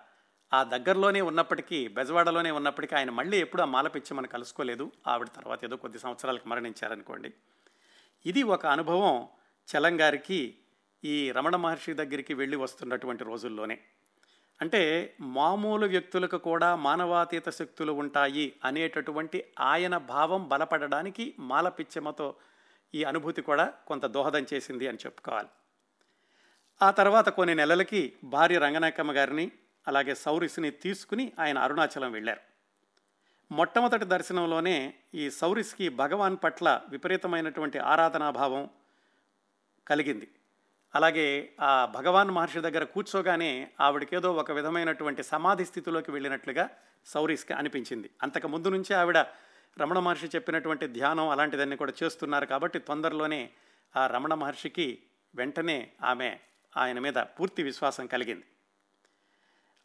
ఆ 0.52 0.62
దగ్గరలోనే 0.62 1.20
ఉన్నప్పటికీ 1.20 1.88
బెజవాడలోనే 1.88 2.50
ఉన్నప్పటికీ 2.50 2.96
ఆయన 2.96 3.10
మళ్ళీ 3.10 3.40
ఎప్పుడు 3.40 3.62
ఆ 3.62 3.64
మాల 3.64 3.88
పిచ్చమని 3.88 4.28
కలుసుకోలేదు. 4.28 4.92
ఆవిడ 5.06 5.26
తర్వాత 5.36 5.64
ఏదో 5.64 5.76
కొద్ది 5.76 5.98
సంవత్సరాలకు 5.98 6.48
మరణించారనుకోండి. 6.48 7.34
ఇది 8.26 8.42
ఒక 8.42 8.66
అనుభవం 8.66 9.28
చలంగారికి 9.68 10.58
ఈ 11.04 11.30
రమణ 11.30 11.56
మహర్షి 11.56 11.94
దగ్గరికి 11.94 12.34
వెళ్ళి 12.34 12.56
వస్తున్నటువంటి 12.56 13.24
రోజుల్లోనే. 13.24 13.78
అంటే 14.60 15.14
మామూలు 15.20 15.86
వ్యక్తులకు 15.86 16.36
కూడా 16.36 16.76
మానవాతీత 16.76 17.48
శక్తులు 17.48 17.92
ఉంటాయి 17.92 18.52
అనేటటువంటి 18.64 19.44
ఆయన 19.60 19.96
భావం 19.96 20.48
బలపడడానికి 20.48 21.34
మాలపిచ్చమతో 21.38 22.34
ఈ 22.94 23.04
అనుభూతి 23.04 23.42
కూడా 23.42 23.74
కొంత 23.86 24.06
దోహదం 24.06 24.46
చేసింది 24.54 24.88
అని 24.88 24.98
చెప్పుకోవాలి. 25.06 25.48
ఆ 26.82 26.90
తర్వాత 26.90 27.28
కొన్ని 27.28 27.54
నెలలకి 27.54 28.12
భార్య 28.24 28.58
రంగనాయకమ్మ 28.58 29.12
గారిని 29.12 29.52
అలాగే 29.88 30.14
సౌరిస్ని 30.14 30.70
తీసుకుని 30.70 31.32
ఆయన 31.38 31.58
అరుణాచలం 31.58 32.12
వెళ్ళారు. 32.12 32.51
మొట్టమొదటి 33.52 34.04
దర్శనంలోనే 34.04 34.94
ఈ 35.14 35.30
సౌరిస్కి 35.30 35.88
భగవాన్ 35.88 36.36
పట్ల 36.44 36.80
విపరీతమైనటువంటి 36.88 37.78
ఆరాధనాభావం 37.78 38.68
కలిగింది. 39.86 40.28
అలాగే 40.94 41.54
ఆ 41.60 41.86
భగవాన్ 41.86 42.30
మహర్షి 42.30 42.60
దగ్గర 42.60 42.84
కూర్చోగానే 42.84 43.68
ఆవిడకేదో 43.80 44.32
ఒక 44.32 44.52
విధమైనటువంటి 44.52 45.22
సమాధి 45.22 45.64
స్థితిలోకి 45.64 46.10
వెళ్ళినట్లుగా 46.10 46.68
సౌరీస్కి 47.06 47.52
అనిపించింది. 47.52 48.10
అంతకు 48.22 48.48
ముందు 48.48 48.68
నుంచే 48.68 48.94
ఆవిడ 48.94 49.18
రమణ 49.80 49.98
మహర్షి 49.98 50.26
చెప్పినటువంటి 50.26 50.86
ధ్యానం 50.86 51.28
అలాంటిదన్నీ 51.28 51.76
కూడా 51.76 51.92
చేస్తున్నారు 52.02 52.46
కాబట్టి 52.46 52.78
తొందరలోనే 52.78 53.50
ఆ 53.96 54.06
రమణ 54.06 54.34
మహర్షికి 54.34 54.98
వెంటనే 55.34 55.90
ఆమె 56.02 56.38
ఆయన 56.76 56.98
మీద 56.98 57.14
పూర్తి 57.14 57.62
విశ్వాసం 57.62 58.06
కలిగింది. 58.06 58.44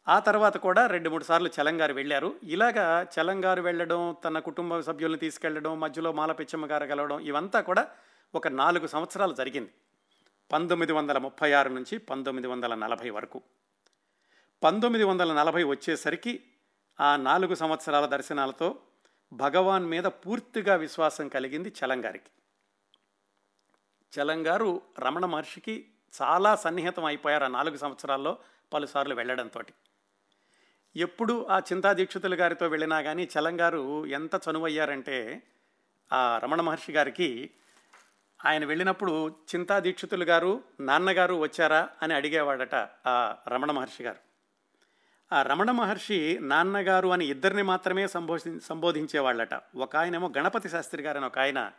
ఆ 0.08 0.18
తర్వాత 0.18 0.56
కూడా 0.56 0.86
రెండు 0.86 1.10
మూడు 1.10 1.24
సార్లు 1.24 1.50
చలంగారు 1.60 1.92
వెళ్ళారు. 1.92 2.36
ఇలాగా 2.42 3.06
చలంగారు 3.20 3.62
వెళ్ళడం 3.62 4.16
తన 4.24 4.38
కుటుంబ 4.38 4.80
సభ్యుల్ని 4.80 5.18
తీసుకెళ్ళడం 5.18 5.80
మధ్యలో 5.80 6.12
మాల 6.12 6.32
పిచ్చమ్మ 6.32 6.66
గారు 6.66 6.86
కలవడం 6.86 7.20
ఇవంతా 7.20 7.60
కూడా 7.60 7.88
ఒక 8.34 8.48
నాలుగు 8.48 8.86
సంవత్సరాలు 8.86 9.34
జరిగింది. 9.34 9.70
పంతొమ్మిది 10.52 10.92
వందల 10.92 11.18
ముప్పై 11.18 11.52
ఆరు 11.52 11.68
నుంచి 11.68 11.98
పంతొమ్మిది 11.98 12.48
వందల 12.48 12.74
నలభై 12.74 13.10
వరకు. 13.10 13.42
పంతొమ్మిది 14.62 15.04
వందల 15.04 15.32
నలభై 15.32 15.62
వచ్చేసరికి 15.62 16.42
ఆ 17.00 17.16
నాలుగు 17.16 17.54
సంవత్సరాల 17.54 18.06
దర్శనాలతో 18.06 18.78
భగవాన్ 19.32 19.86
మీద 19.86 20.04
పూర్తిగా 20.04 20.74
విశ్వాసం 20.74 21.28
కలిగింది 21.28 21.68
చలంగారికి. 21.68 22.30
చలంగారు 24.20 24.82
రమణ 24.98 25.24
మహర్షికి 25.24 25.88
చాలా 26.22 26.56
సన్నిహితం 26.56 27.04
అయిపోయారు 27.04 27.44
ఆ 27.44 27.48
నాలుగు 27.48 27.76
సంవత్సరాల్లో 27.76 28.38
పలుసార్లు 28.72 29.14
వెళ్ళడంతో 29.14 29.60
ఎప్పుడు 30.96 31.46
ఆ 31.50 31.58
చింతా 31.58 31.92
దీక్షితులు 31.92 32.34
గారితో 32.34 32.68
వెళ్ళినా 32.68 33.02
కానీ 33.02 33.28
చలంగారు 33.38 34.06
ఎంత 34.06 34.30
చనువయ్యారంటే 34.34 35.42
ఆ 36.12 36.38
రమణ 36.38 36.60
మహర్షి 36.60 36.92
గారికి 36.92 37.50
ఆయన 38.44 38.64
వెళ్ళినప్పుడు 38.64 39.28
చింతా 39.28 39.78
దీక్షితులు 39.78 40.24
గారు 40.24 40.62
నాన్నగారు 40.80 41.34
వచ్చారా 41.34 41.88
అని 42.02 42.14
అడిగేవాడట 42.14 42.74
ఆ 43.06 43.36
రమణ 43.48 43.70
మహర్షి 43.70 44.02
గారు. 44.02 44.16
ఆ 45.34 45.42
రమణ 45.42 45.70
మహర్షి 45.70 46.38
నాన్నగారు 46.42 47.08
అని 47.08 47.26
ఇద్దరిని 47.26 47.62
మాత్రమే 47.62 48.08
సంబోధి 48.08 48.60
సంబోధించేవాళ్ళట. 48.60 49.60
ఒక 49.76 49.96
ఆయనేమో 49.96 50.32
గణపతి 50.38 50.68
శాస్త్రి 50.68 51.02
గారు 51.02 51.16
అని 51.16 51.26
ఒక 51.26 51.38
ఆయన. 51.38 51.72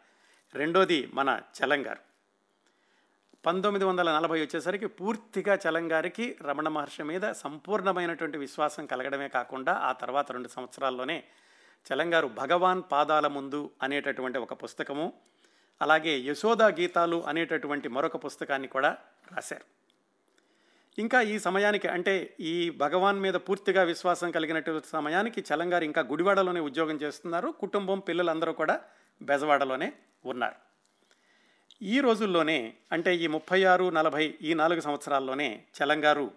రెండోది 0.56 1.10
మన 1.14 1.42
చలంగారు 1.60 2.09
పంతొమ్మిది 3.44 3.86
వందల 3.86 4.12
నలభై 4.12 4.42
వచ్చేసరికి 4.42 4.86
పూర్తిగా 4.86 5.54
చలంగారికి 5.56 6.38
రమణ 6.48 6.68
మహర్షి 6.68 7.04
మీద 7.04 7.32
సంపూర్ణమైనటువంటి 7.32 8.38
విశ్వాసం 8.38 8.86
కలగడమే 8.86 9.28
కాకుండా 9.28 9.74
ఆ 9.74 9.92
తర్వాత 9.92 10.32
రెండు 10.32 10.48
సంవత్సరాల్లోనే 10.48 11.24
చలంగారు 11.86 12.28
భగవాన్ 12.28 12.82
పాదాల 12.92 13.28
ముందు 13.28 13.70
అనేటటువంటి 13.82 14.38
ఒక 14.38 14.54
పుస్తకము 14.64 15.14
అలాగే 15.82 16.20
యశోదా 16.20 16.68
గీతాలు 16.68 17.24
అనేటటువంటి 17.28 17.90
మరొక 17.90 18.26
పుస్తకాన్ని 18.26 18.68
కూడా 18.68 18.98
రాశారు. 19.32 19.66
ఇంకా 20.98 21.22
ఈ 21.22 21.40
సమయానికి 21.40 21.88
అంటే 21.88 22.36
ఈ 22.40 22.70
భగవాన్ 22.70 23.20
మీద 23.20 23.34
పూర్తిగా 23.34 23.84
విశ్వాసం 23.84 24.32
కలిగినటువంటి 24.32 24.88
సమయానికి 24.88 25.46
చలంగారు 25.54 25.84
ఇంకా 25.84 26.02
గుడివాడలోనే 26.02 26.60
ఉద్యోగం 26.60 26.96
చేస్తున్నారు 26.96 27.52
కుటుంబం 27.52 28.00
పిల్లలందరూ 28.00 28.54
కూడా 28.54 28.82
బెజవాడలోనే 29.22 29.94
ఉన్నారు. 30.26 30.69
ఈ 31.82 32.00
రోజుల్లోనే 32.00 32.74
అంటే 32.92 33.16
ఈ 33.16 33.28
ముప్పై 33.28 33.64
ఆరు 33.64 33.90
నలభై 33.90 34.38
ఈ 34.42 34.54
నాలుగు 34.54 34.80
సంవత్సరాల్లోనే 34.80 35.64
చలంగారు 35.78 36.32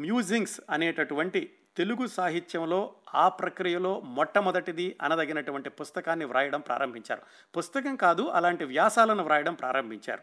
మ్యూజింగ్స్ 0.00 0.60
అనేటటువంటి 0.70 1.54
తెలుగు 1.76 2.06
సాహిత్యంలో 2.06 2.94
ఆ 3.14 3.28
ప్రక్రియలో 3.28 4.00
మొట్టమొదటిది 4.00 4.96
అనదగినటువంటి 5.02 5.70
పుస్తకాన్ని 5.70 6.24
వ్రాయడం 6.24 6.60
ప్రారంభించారు. 6.60 7.22
పుస్తకం 7.56 7.96
కాదు 7.96 8.22
అలాంటి 8.22 8.64
వ్యాసాలను 8.64 9.24
వ్రాయడం 9.24 9.54
ప్రారంభించారు. 9.54 10.22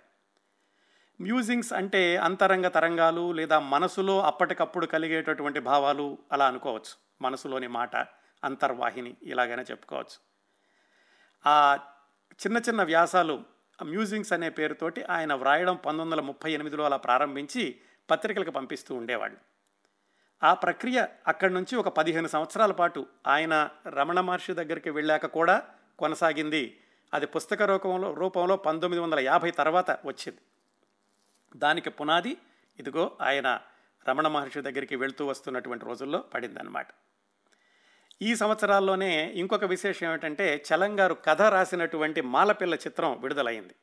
మ్యూజింగ్స్ 1.21 1.73
అంటే 1.73 2.17
అంతరంగ 2.17 2.67
తరంగాలు 2.67 3.31
లేదా 3.31 3.59
మనసులో 3.59 4.21
అప్పటికప్పుడు 4.21 4.85
కలిగేటటువంటి 4.85 5.59
భావాలు 5.59 6.17
అలా 6.31 6.47
అనుకోవచ్చు. 6.47 6.95
మనసులోని 7.21 7.67
మాట 7.67 7.95
అంతర్వాహిని 8.43 9.15
ఇలాగైనా 9.23 9.61
చెప్పుకోవచ్చు. 9.61 10.19
ఆ 11.45 11.77
చిన్న 12.33 12.57
చిన్న 12.57 12.83
వ్యాసాలు 12.83 13.52
మ్యూజింగ్స్ 13.83 14.33
అనే 14.33 14.49
పేరుతోటి 14.49 15.03
ఆయన 15.03 15.33
వ్రాయడం 15.33 15.75
పంతొమ్మిది 15.75 16.05
వందల 16.05 16.21
ముప్పై 16.21 16.51
ఎనిమిదిలో 16.51 16.83
అలా 16.83 16.97
ప్రారంభించి 16.97 17.79
పత్రికలకు 18.09 18.51
పంపిస్తూ 18.51 18.95
ఉండేవాడు. 18.95 19.37
ఆ 20.43 20.53
ప్రక్రియ 20.53 21.05
అక్కడి 21.27 21.53
నుంచి 21.53 21.75
ఒక 21.75 21.87
పదిహేను 21.87 22.27
సంవత్సరాల 22.27 22.71
పాటు 22.71 23.05
ఆయన 23.27 23.69
రమణ 23.89 24.19
మహర్షి 24.19 24.53
దగ్గరికి 24.53 24.89
వెళ్ళాక 24.89 25.25
కూడా 25.25 25.69
కొనసాగింది. 25.99 26.79
అది 27.13 27.25
పుస్తక 27.25 27.61
రూపంలో 27.61 28.13
రూపంలో 28.13 28.57
పంతొమ్మిది 28.57 29.03
వందల 29.03 29.19
యాభై 29.19 29.51
తర్వాత 29.51 29.91
వచ్చింది. 29.91 30.37
దానికి 31.55 31.89
పునాది 31.89 32.37
ఇదిగో 32.79 33.17
ఆయన 33.21 33.61
రమణ 34.09 34.27
మహర్షి 34.27 34.61
దగ్గరికి 34.61 34.95
వెళ్తూ 34.95 35.25
వస్తున్నటువంటి 35.25 35.85
రోజుల్లో 35.85 36.19
పడిందనమాట 36.19 36.87
ఈ 38.21 38.35
సంవత్సరాల్లోనే 38.35 39.31
ఇంకొక 39.35 39.63
విశేషం 39.63 40.07
ఏమిటంటే 40.07 40.63
చలంగారు 40.73 41.13
కథ 41.13 41.41
రాసినటువంటి 41.41 42.21
మాలపిల్ల 42.21 42.73
చిత్రం 42.73 43.21
విడుదలైంది. 43.21 43.75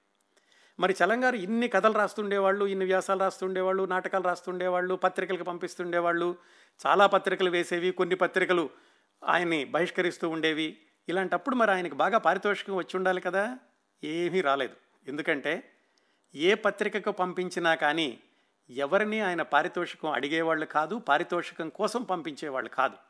మరి 0.81 0.97
చలంగారు 1.05 1.37
ఇన్ని 1.37 1.69
కథలు 1.69 1.93
రాస్తుండేవాళ్ళు 1.93 2.65
ఇన్ని 2.65 2.85
వ్యాసాలు 2.85 3.21
రాస్తుండేవాళ్ళు 3.21 3.83
నాటకాలు 3.85 4.25
రాస్తుండేవాళ్ళు 4.25 4.95
పత్రికలకు 4.95 5.45
పంపిస్తుండేవాళ్ళు 5.45 6.37
చాలా 6.87 7.07
పత్రికలు 7.07 7.51
వేసేవి 7.51 7.91
కొన్ని 7.91 8.15
పత్రికలు 8.15 8.71
ఆయన్ని 9.25 9.65
బహిష్కరిస్తూ 9.65 10.29
ఉండేవి. 10.29 10.79
ఇలాంటప్పుడు 11.09 11.55
మరి 11.55 11.71
ఆయనకు 11.71 11.95
బాగా 11.95 12.19
పారితోషికం 12.19 12.77
వచ్చి 12.77 12.97
ఉండాలి 12.97 13.21
కదా? 13.21 13.59
ఏమీ 14.05 14.41
రాలేదు. 14.41 14.75
ఎందుకంటే 15.09 15.73
ఏ 16.35 16.55
పత్రికకు 16.55 17.11
పంపించినా 17.11 17.75
కానీ 17.75 18.19
ఎవరిని 18.71 19.21
ఆయన 19.21 19.43
పారితోషికం 19.43 20.11
అడిగేవాళ్ళు 20.11 20.67
కాదు 20.67 20.99
పారితోషికం 20.99 21.69
కోసం 21.69 22.03
పంపించేవాళ్ళు 22.03 22.71
కాదు. 22.71 23.10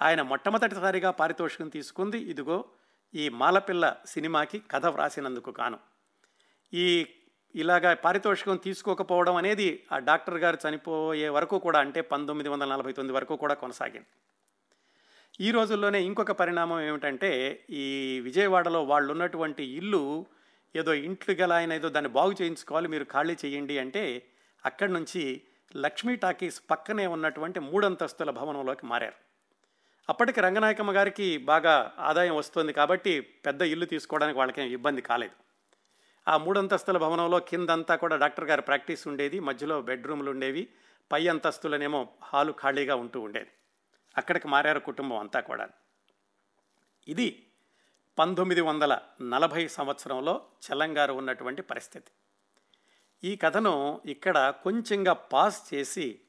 ఆయన 0.00 0.22
మొట్టమొదటిసారిగా 0.22 1.10
పారితోషికం 1.10 1.68
తీసుకుంది. 1.68 2.18
ఇదిగో 2.32 2.58
ఈ 3.14 3.28
మాలపిల్ల 3.40 3.84
సినిమాకి 4.06 4.58
కథ 4.72 4.86
వ్రాసినందుకు 4.86 5.50
కాను 5.50 5.78
ఈ 6.72 7.06
ఇలాగా 7.54 7.90
పారితోషికం 7.94 8.56
తీసుకోకపోవడం 8.56 9.36
అనేది 9.36 9.68
ఆ 9.92 9.98
డాక్టర్ 9.98 10.38
గారు 10.38 10.58
చనిపోయే 10.64 11.28
వరకు 11.28 11.58
కూడా 11.58 11.78
అంటే 11.78 12.00
పంతొమ్మిది 12.00 12.48
వందల 12.48 12.68
నలభై 12.72 12.92
తొమ్మిది 12.92 13.14
వరకు 13.16 13.36
కూడా 13.36 13.54
కొనసాగింది. 13.54 14.08
ఈ 15.40 15.50
రోజుల్లోనే 15.50 16.00
ఇంకొక 16.02 16.32
పరిణామం 16.32 16.80
ఏమిటంటే 16.80 17.30
ఈ 17.70 17.84
విజయవాడలో 18.24 18.84
వాళ్ళు 18.84 19.12
ఉన్నటువంటి 19.12 19.64
ఇల్లు 19.78 20.26
ఏదో 20.74 20.94
ఇంట్లు 20.94 21.34
గల 21.34 21.52
ఆయన 21.52 21.72
ఏదో 21.72 21.88
దాన్ని 21.88 22.10
బాగు 22.10 22.32
చేయించుకోవాలి 22.42 22.88
మీరు 22.88 23.04
ఖాళీ 23.04 23.36
చేయండి 23.44 23.78
అంటే 23.78 24.02
అక్కడి 24.64 24.92
నుంచి 24.92 25.22
లక్ష్మీ 25.76 26.16
టాకీస్ 26.16 26.62
పక్కనే 26.70 27.06
ఉన్నటువంటి 27.06 27.60
మూడంతస్తుల 27.60 28.30
భవనంలోకి 28.30 28.86
మారారు. 28.86 29.27
అప్పటికి 30.08 30.40
రంగనాయకమ్మ 30.40 30.92
గారికి 30.92 31.38
బాగా 31.38 31.94
ఆదాయం 31.98 32.36
వస్తుంది 32.36 32.72
కాబట్టి 32.72 33.20
పెద్ద 33.20 33.62
ఇల్లు 33.62 33.86
తీసుకోవడానికి 33.86 34.38
వాళ్ళకేం 34.38 34.66
ఇబ్బంది 34.66 35.02
కాలేదు. 35.02 35.34
ఆ 36.28 36.36
మూడంతస్తుల 36.36 36.98
భవనంలో 36.98 37.38
కిందంతా 37.38 37.96
కూడా 37.96 38.16
డాక్టర్ 38.16 38.44
గారి 38.44 38.62
ప్రాక్టీస్ 38.62 39.08
ఉండేది. 39.08 39.40
మధ్యలో 39.40 39.82
బెడ్రూమ్లు 39.82 40.30
ఉండేవి. 40.30 40.68
పై 41.12 41.28
అంతస్తులనేమో 41.28 42.08
హాలు 42.22 42.52
ఖాళీగా 42.52 42.94
ఉంటూ 42.94 43.20
ఉండేది. 43.20 43.48
అక్కడికి 44.16 44.48
మారారు 44.48 44.78
కుటుంబం 44.78 45.18
అంతా 45.18 45.40
కూడా. 45.40 45.68
ఇది 47.08 47.44
పంతొమ్మిది 48.18 48.60
వందల 48.60 48.98
నలభై 49.22 49.66
సంవత్సరంలో 49.66 50.42
చెల్లంగారు 50.64 51.12
ఉన్నటువంటి 51.12 51.62
పరిస్థితి. 51.62 52.10
ఈ 53.24 53.36
కథను 53.36 54.00
ఇక్కడ 54.06 54.54
కొంచెంగా 54.62 55.12
పాస్ 55.12 55.74
చేసి 55.74 56.20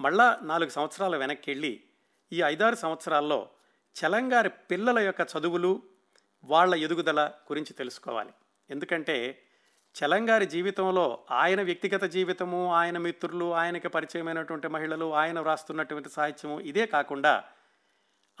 మళ్ళా 0.00 0.38
నాలుగు 0.42 0.70
సంవత్సరాల 0.70 1.16
వెనక్కి 1.16 1.50
వెళ్ళి 1.50 1.84
ఈ 2.32 2.42
ఐదారు 2.42 2.74
సంవత్సరాల్లో 2.74 3.48
చలంగారి 3.96 4.48
పిల్లల 4.48 4.98
యొక్క 4.98 5.26
చదువులు 5.38 5.82
వాళ్ళ 6.44 6.74
ఎదుగుదల 6.74 7.20
గురించి 7.26 7.72
తెలుసుకోవాలి. 7.72 8.30
ఎందుకంటే 8.70 9.42
చలంగారి 9.96 10.46
జీవితంలో 10.46 11.24
ఆయన 11.30 11.62
వ్యక్తిగత 11.62 12.04
జీవితము 12.04 12.74
ఆయన 12.74 12.98
మిత్రులు 12.98 13.54
ఆయనకి 13.54 13.88
పరిచయమైనటువంటి 13.88 14.68
మహిళలు 14.68 15.14
ఆయన 15.14 15.40
వ్రాస్తున్నటువంటి 15.40 16.08
సాహిత్యము 16.08 16.60
ఇదే 16.60 16.86
కాకుండా 16.86 17.44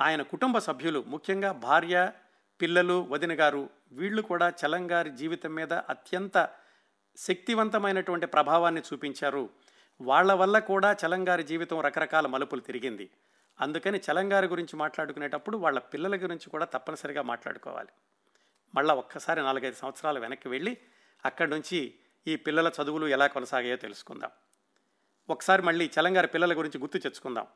ఆయన 0.00 0.22
కుటుంబ 0.22 0.58
సభ్యులు 0.58 1.04
ముఖ్యంగా 1.06 1.52
భార్య 1.52 2.12
పిల్లలు 2.60 3.06
వదిన 3.10 3.40
గారు 3.40 3.70
వీళ్ళు 3.92 4.22
కూడా 4.22 4.52
చలంగారి 4.66 5.10
జీవితం 5.10 5.54
మీద 5.54 5.72
అత్యంత 5.72 6.48
శక్తివంతమైనటువంటి 7.16 8.26
ప్రభావాన్ని 8.26 8.80
చూపించారు. 8.80 9.50
వాళ్ళ 10.00 10.32
వల్ల 10.32 10.58
కూడా 10.58 10.96
చలంగారి 11.06 11.42
జీవితం 11.42 11.80
రకరకాల 11.80 12.26
మలుపులు 12.26 12.60
తిరిగింది. 12.60 13.10
అందుకని 13.60 14.00
చలంగారి 14.12 14.46
గురించి 14.46 14.76
మాట్లాడుకునేటప్పుడు 14.76 15.58
వాళ్ళ 15.58 15.78
పిల్లల 15.78 16.16
గురించి 16.16 16.50
కూడా 16.50 16.64
తప్పనిసరిగా 16.64 17.22
మాట్లాడుకోవాలి. 17.22 17.88
మళ్ళీ 18.74 18.94
ఒక్కసారి 18.94 19.40
నాలుగైదు 19.40 19.76
సంవత్సరాలు 19.76 20.20
వెనక్కి 20.20 20.48
వెళ్ళి 20.48 20.78
అక్కడి 21.24 21.50
నుంచి 21.50 21.94
ఈ 22.26 22.36
పిల్లల 22.36 22.70
చదువులు 22.82 23.06
ఎలా 23.06 23.26
కొనసాగాయో 23.26 23.76
తెలుసుకుందాం. 23.76 24.30
ఒకసారి 25.30 25.62
మళ్ళీ 25.62 25.90
చలంగారి 26.00 26.26
పిల్లల 26.26 26.58
గురించి 26.58 26.80
గుర్తు 26.80 26.98
తెచ్చుకుందాం. 26.98 27.46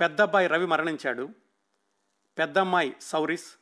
పెద్ద 0.00 0.20
అబ్బాయి 0.20 0.46
రవి 0.46 0.66
మరణించాడు. 0.66 1.28
పెద్దమ్మాయి 2.38 2.96
సౌరిస్. 3.00 3.54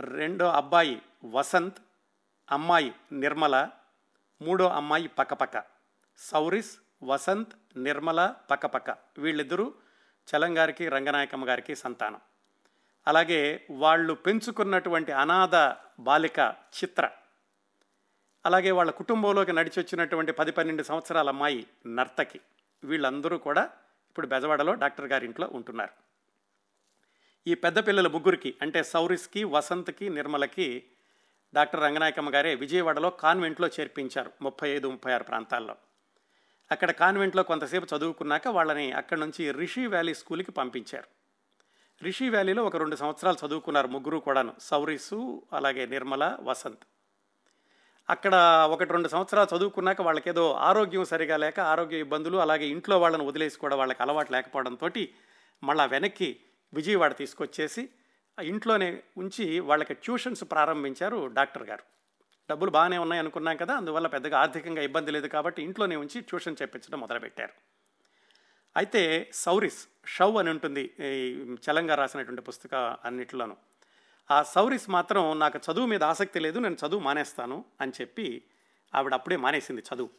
రెండో 0.00 0.48
అబ్బాయి 0.48 1.02
వసంత్. 1.24 1.78
అమ్మాయి 2.50 2.94
నిర్మల. 3.12 3.70
మూడో 4.42 4.68
అమ్మాయి 4.68 5.08
పక్కపక్క 5.08 5.64
సౌరిస్ 6.16 6.78
వసంత్ 7.02 7.52
నిర్మల 7.76 8.34
పక్కపక్క 8.50 8.98
వీళ్ళిద్దరూ 9.18 9.74
చలంగారికి 10.28 10.88
రంగనాయకమ్మ 10.88 11.48
గారికి 11.48 11.76
సంతానం. 11.76 12.20
అలాగే 13.06 13.66
వాళ్ళు 13.70 14.14
పెంచుకున్నటువంటి 14.14 15.12
అనాథ 15.12 15.76
బాలిక 16.00 16.54
చిత్ర. 16.74 17.10
అలాగే 18.46 18.70
వాళ్ళ 18.70 18.90
కుటుంబంలోకి 18.90 19.52
నడిచి 19.52 19.80
వచ్చినటువంటి 19.80 20.32
పది 20.32 20.52
పన్నెండు 20.52 20.82
సంవత్సరాల 20.82 21.28
అమ్మాయి 21.28 21.66
నర్తకి. 21.86 22.40
వీళ్ళందరూ 22.84 23.38
కూడా 23.38 23.70
ఇప్పుడు 24.08 24.26
బెజవాడలో 24.26 24.74
డాక్టర్ 24.74 25.06
గారి 25.06 25.26
ఇంట్లో 25.26 25.50
ఉంటున్నారు. 25.52 25.92
ఈ 27.46 27.54
పెద్ద 27.54 27.86
పిల్లల 27.86 28.08
ముగ్గురికి 28.08 28.54
అంటే 28.62 28.82
సౌరిస్కి 28.82 29.44
వసంత్కి 29.44 30.08
నిర్మలకి 30.08 30.84
డాక్టర్ 31.54 31.80
రంగనాయకమ్మ 31.80 32.34
గారే 32.34 32.54
విజయవాడలో 32.54 33.10
కాన్వెంట్లో 33.10 33.68
చేర్పించారు 33.68 34.32
ముప్పై 34.42 34.68
ఐదు 34.68 34.90
ముప్పై 34.90 35.12
ఆరు 35.12 35.24
ప్రాంతాల్లో. 35.24 35.76
అక్కడ 36.70 36.90
కాన్వెంట్లో 36.90 37.42
కొంతసేపు 37.42 37.96
చదువుకున్నాక 37.96 38.48
వాళ్ళని 38.48 38.92
అక్కడి 38.92 39.20
నుంచి 39.20 39.52
రిషి 39.52 39.86
వ్యాలీ 39.86 40.14
స్కూల్కి 40.14 40.52
పంపించారు. 40.52 41.08
రిషి 42.02 42.28
వ్యాలీలో 42.28 42.64
ఒక 42.64 42.76
రెండు 42.76 42.96
సంవత్సరాలు 42.96 43.46
చదువుకున్నారు 43.46 43.88
ముగ్గురు 43.88 44.18
కూడాను 44.18 44.54
సౌరీసు 44.60 45.42
అలాగే 45.52 45.86
నిర్మల 45.86 46.36
వసంత్. 46.40 46.84
అక్కడ 48.10 48.34
ఒకటి 48.70 48.92
రెండు 48.92 49.08
సంవత్సరాలు 49.08 49.56
చదువుకున్నాక 49.56 50.00
వాళ్ళకేదో 50.00 50.52
ఆరోగ్యం 50.52 51.04
సరిగా 51.04 51.36
లేక 51.36 51.60
ఆరోగ్య 51.60 51.98
ఇబ్బందులు 51.98 52.38
అలాగే 52.38 52.66
ఇంట్లో 52.66 52.98
వాళ్ళని 52.98 53.26
వదిలేసి 53.26 53.58
కూడా 53.58 53.76
వాళ్ళకి 53.76 54.02
అలవాటు 54.02 54.32
లేకపోవడంతో 54.32 54.90
మళ్ళా 55.62 55.84
వెనక్కి 55.84 56.40
విజయవాడ 56.74 57.16
తీసుకొచ్చేసి 57.16 57.88
ఇంట్లోనే 58.42 59.02
ఉంచి 59.16 59.60
వాళ్ళకి 59.60 59.94
ట్యూషన్స్ 59.94 60.44
ప్రారంభించారు 60.50 61.26
డాక్టర్ 61.26 61.62
గారు. 61.62 61.95
డబ్బులు 62.50 62.70
బాగానే 62.70 62.98
ఉన్నాయి 63.04 63.20
అనుకున్నాం 63.22 63.56
కదా 63.62 63.74
అందువల్ల 63.76 64.06
పెద్దగా 64.06 64.36
ఆర్థికంగా 64.40 64.82
ఇబ్బంది 64.88 65.10
లేదు 65.16 65.28
కాబట్టి 65.28 65.60
ఇంట్లోనే 65.62 65.96
ఉంచి 65.96 66.20
ట్యూషన్ 66.20 66.58
చెప్పించడం 66.62 67.00
మొదలుపెట్టారు. 67.00 67.54
అయితే 68.76 69.02
సౌరిస్ 69.44 69.80
షవ్ 70.16 70.36
అని 70.40 70.50
ఉంటుంది 70.50 70.84
ఈ 71.00 71.30
చలంగా 71.64 71.94
రాసినటువంటి 71.94 72.42
పుస్తక 72.42 72.74
అన్నిటిలోనూ. 73.08 73.56
ఆ 74.30 74.38
సౌరిస్ 74.54 74.86
మాత్రం 74.90 75.38
నాకు 75.38 75.58
చదువు 75.66 75.86
మీద 75.86 76.02
ఆసక్తి 76.12 76.38
లేదు 76.40 76.58
నేను 76.58 76.78
చదువు 76.82 77.00
మానేస్తాను 77.00 77.64
అని 77.80 77.92
చెప్పి 78.00 78.26
ఆవిడ 78.94 79.14
అప్పుడే 79.14 79.36
మానేసింది 79.36 79.82
చదువు. 79.88 80.10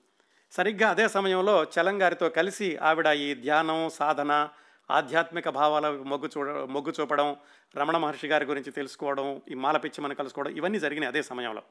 సరిగ్గా 0.51 0.87
అదే 0.89 1.05
సమయంలో 1.07 1.55
చలంగారితో 1.73 2.29
కలిసి 2.29 2.67
ఆవిడ 2.89 3.07
ఈ 3.25 3.35
ధ్యానం 3.45 3.89
సాధన 3.89 4.49
ఆధ్యాత్మిక 4.89 5.49
భావాల 5.49 5.87
మొగ్గు 6.11 6.29
చూడ 6.37 6.49
మొగ్గు 6.49 6.91
చూపడం 6.99 7.29
రమణ 7.75 7.97
మహర్షి 7.97 8.27
గారి 8.27 8.45
గురించి 8.45 8.71
తెలుసుకోవడం 8.71 9.41
ఈ 9.51 9.55
మాల 9.63 9.77
పిచ్చి 9.77 9.99
మనం 10.03 10.15
కలుసుకోవడం 10.15 10.51
ఇవన్నీ 10.59 10.79
జరిగినాయి 10.79 11.11
అదే 11.13 11.21
సమయంలో. 11.21 11.63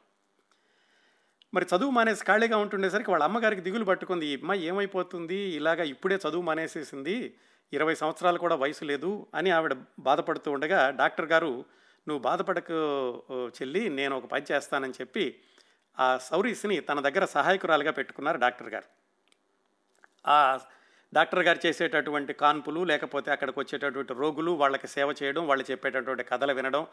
మరి 1.55 1.67
చదువు 1.75 1.91
మానేసి 1.91 2.25
ఖాళీగా 2.25 2.57
ఉంటుండేసరికి 2.57 3.11
వాళ్ళ 3.11 3.25
అమ్మగారికి 3.25 3.61
దిగులు 3.61 3.85
పట్టుకుంది. 3.85 4.27
ఈ 4.27 4.37
అమ్మాయి 4.37 4.63
ఏమైపోతుంది? 4.67 5.37
ఇలాగా 5.37 5.85
ఇప్పుడే 5.85 6.17
చదువు 6.17 6.43
మానేసేసింది. 6.43 7.37
ఇరవై 7.73 7.95
సంవత్సరాలు 7.95 8.39
కూడా 8.39 8.55
వయసు 8.55 8.85
లేదు 8.85 9.27
అని 9.35 9.51
ఆవిడ 9.51 9.75
బాధపడుతూ 9.99 10.53
ఉండగా 10.53 10.91
డాక్టర్ 10.91 11.27
గారు 11.27 11.65
నువ్వు 12.09 12.23
బాధపడకు 12.23 12.77
చెల్లి 13.61 13.89
నేను 13.89 14.17
ఒక 14.17 14.27
పని 14.27 14.45
చేస్తానని 14.53 14.93
చెప్పి 15.01 15.25
ఆ 15.99 16.19
సౌరీస్ని 16.19 16.81
తన 16.81 17.01
దగ్గర 17.01 17.25
సహాయకురాలుగా 17.25 17.91
పెట్టుకున్నారు 17.91 18.39
డాక్టర్ 18.39 18.69
గారు. 18.69 18.89
ఆ 20.27 20.59
డాక్టర్ 21.15 21.43
గారు 21.43 21.67
చేసేటటువంటి 21.67 22.33
కాన్పులు 22.33 22.85
లేకపోతే 22.85 23.31
అక్కడికి 23.31 23.59
వచ్చేటటువంటి 23.61 24.15
రోగులు 24.15 24.51
వాళ్ళకి 24.51 24.87
సేవ 24.87 25.15
చేయడం 25.23 25.47
వాళ్ళు 25.49 25.65
చెప్పేటటువంటి 25.71 26.25
కథలు 26.25 26.53
వినడం 26.53 26.87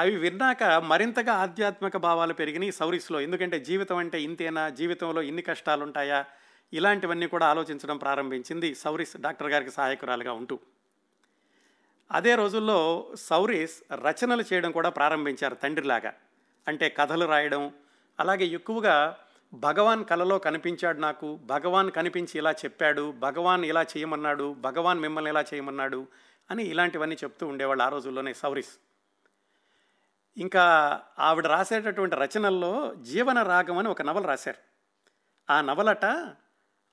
అవి 0.00 0.16
విన్నాక 0.16 0.64
మరింతగా 0.64 1.32
ఆధ్యాత్మిక 1.32 1.96
భావాలు 1.96 2.34
పెరిగినాయి 2.34 2.72
సౌరీస్లో. 2.72 3.20
ఎందుకంటే 3.20 3.60
జీవితం 3.60 3.96
అంటే 3.96 4.22
ఇంతేనా? 4.22 4.68
జీవితంలో 4.68 5.22
ఇన్ని 5.22 5.42
కష్టాలు 5.42 5.82
ఉంటాయా 5.82 6.24
ఇలాంటివన్నీ 6.72 7.26
కూడా 7.26 7.46
ఆలోచించడం 7.46 7.96
ప్రారంభించింది 7.96 8.74
సౌరీస్ 8.74 9.16
డాక్టర్ 9.16 9.48
గారికి 9.48 9.70
సహాయకురాలుగా 9.70 10.32
ఉంటూ. 10.32 10.58
అదే 12.12 12.34
రోజుల్లో 12.34 13.08
సౌరీస్ 13.14 13.94
రచనలు 13.94 14.44
చేయడం 14.52 14.72
కూడా 14.72 14.88
ప్రారంభించారు 14.88 15.54
తండ్రిలాగా. 15.54 16.12
అంటే 16.68 16.88
కథలు 16.88 17.24
రాయడం 17.24 17.72
అలాగే 18.20 18.44
ఎక్కువగా 18.44 19.18
భగవాన్ 19.54 20.04
కలలో 20.04 20.38
కనిపించాడు 20.38 20.98
నాకు 20.98 21.38
భగవాన్ 21.44 21.90
కనిపించి 21.90 22.38
ఇలా 22.38 22.50
చెప్పాడు 22.50 23.12
భగవాన్ 23.12 23.64
ఇలా 23.64 23.82
చేయమన్నాడు 23.82 24.56
భగవాన్ 24.58 25.00
మిమ్మల్ని 25.00 25.30
ఇలా 25.30 25.44
చేయమన్నాడు 25.54 26.06
అని 26.50 26.64
ఇలాంటివన్నీ 26.64 27.16
చెప్తూ 27.24 27.46
ఉండేవాళ్ళు 27.46 27.84
ఆ 27.84 27.88
రోజుల్లోనే 27.88 28.34
సౌరిస్. 28.34 28.78
ఇంకా 30.36 30.64
ఆవిడ 31.18 31.46
రాసేటటువంటి 31.46 32.16
రచనల్లో 32.16 32.94
జీవన 32.94 33.42
రాగం 33.42 33.78
అని 33.78 33.88
ఒక 33.88 34.02
నవల 34.02 34.26
రాశారు. 34.26 34.58
ఆ 35.52 35.60
నవలట 35.60 36.04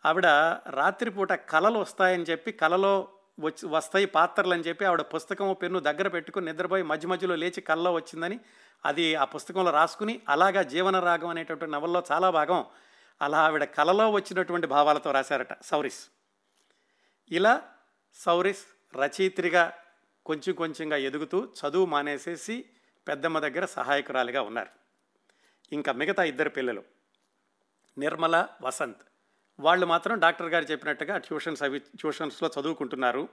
ఆవిడ 0.06 0.26
రాత్రిపూట 0.70 1.34
కళలు 1.34 1.80
వస్తాయని 1.80 2.24
చెప్పి 2.24 2.52
కళలో 2.52 3.08
వచ్చి 3.40 3.70
వస్తాయి 3.70 4.06
పాత్రలు 4.06 4.54
అని 4.54 4.64
చెప్పి 4.64 4.86
ఆవిడ 4.86 5.02
పుస్తకం 5.02 5.54
పెన్ను 5.54 5.80
దగ్గర 5.80 6.08
పెట్టుకుని 6.08 6.46
నిద్రపోయి 6.46 6.84
మధ్య 6.84 7.08
మధ్యలో 7.08 7.36
లేచి 7.36 7.62
కళ్ళలో 7.62 7.94
వచ్చిందని 7.94 8.40
అది 8.86 9.16
ఆ 9.16 9.26
పుస్తకంలో 9.26 9.72
రాసుకుని 9.72 10.22
అలాగా 10.30 10.62
జీవన 10.62 11.00
రాగం 11.00 11.28
అనేటటువంటి 11.28 11.68
నవల్లో 11.68 12.04
చాలా 12.12 12.30
భాగం 12.30 12.66
అలా 13.22 13.38
ఆవిడ 13.38 13.64
కళలో 13.64 14.10
వచ్చినటువంటి 14.10 14.68
భావాలతో 14.68 15.12
రాశారట 15.12 15.62
సౌరిస్. 15.62 16.10
ఇలా 17.32 17.62
సౌరిస్ 18.14 18.96
రచయిత్రిగా 18.96 19.74
కొంచెం 20.26 20.56
కొంచెంగా 20.56 20.98
ఎదుగుతూ 20.98 21.48
చదువు 21.62 21.86
మానేసేసి 21.86 22.66
పెద్దమ్మ 23.08 23.40
దగ్గర 23.40 23.66
సహాయకురాలిగా 23.66 24.42
ఉన్నారు. 24.42 24.70
ఇంకా 25.72 25.92
మిగతా 25.92 26.24
ఇద్దరు 26.24 26.50
పిల్లలు. 26.50 26.84
నిర్మల 27.98 28.48
వసంత్. 28.62 28.98
వాళ్ళు 29.60 29.86
మాత్రం 29.86 30.20
డాక్టర్ 30.20 30.48
గారు 30.48 30.66
చెప్పినట్టుగా 30.66 31.18
ట్యూషన్స్ 31.18 31.64
అవి 31.64 31.80
ట్యూషన్స్లో 31.80 32.52
చదువుకుంటున్నారు. 32.60 33.30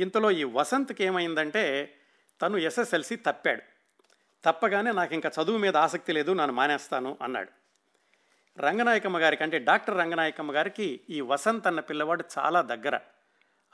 ఇంతలో 0.00 0.30
ఈ 0.30 0.44
వసంత్కి 0.44 1.04
ఏమైందంటే 1.04 1.94
తను 2.42 2.56
ఎస్ఎస్ఎల్సి 2.56 3.16
తప్పాడు. 3.16 3.62
తప్పగానే 4.44 4.92
నాకు 4.92 5.14
ఇంకా 5.14 5.30
చదువు 5.42 5.58
మీద 5.58 5.76
ఆసక్తి 5.76 6.12
లేదు 6.12 6.32
నన్ను 6.32 6.52
మానేస్తాను 6.52 7.18
అన్నాడు. 7.22 7.50
రంగనాయకమ్మ 8.60 9.18
గారికి 9.18 9.42
అంటే 9.42 9.58
డాక్టర్ 9.58 9.98
రంగనాయకమ్మ 9.98 10.54
గారికి 10.54 11.00
ఈ 11.10 11.20
వసంత్ 11.20 11.66
అన్న 11.66 11.80
పిల్లవాడు 11.80 12.24
చాలా 12.38 12.62
దగ్గర. 12.62 13.00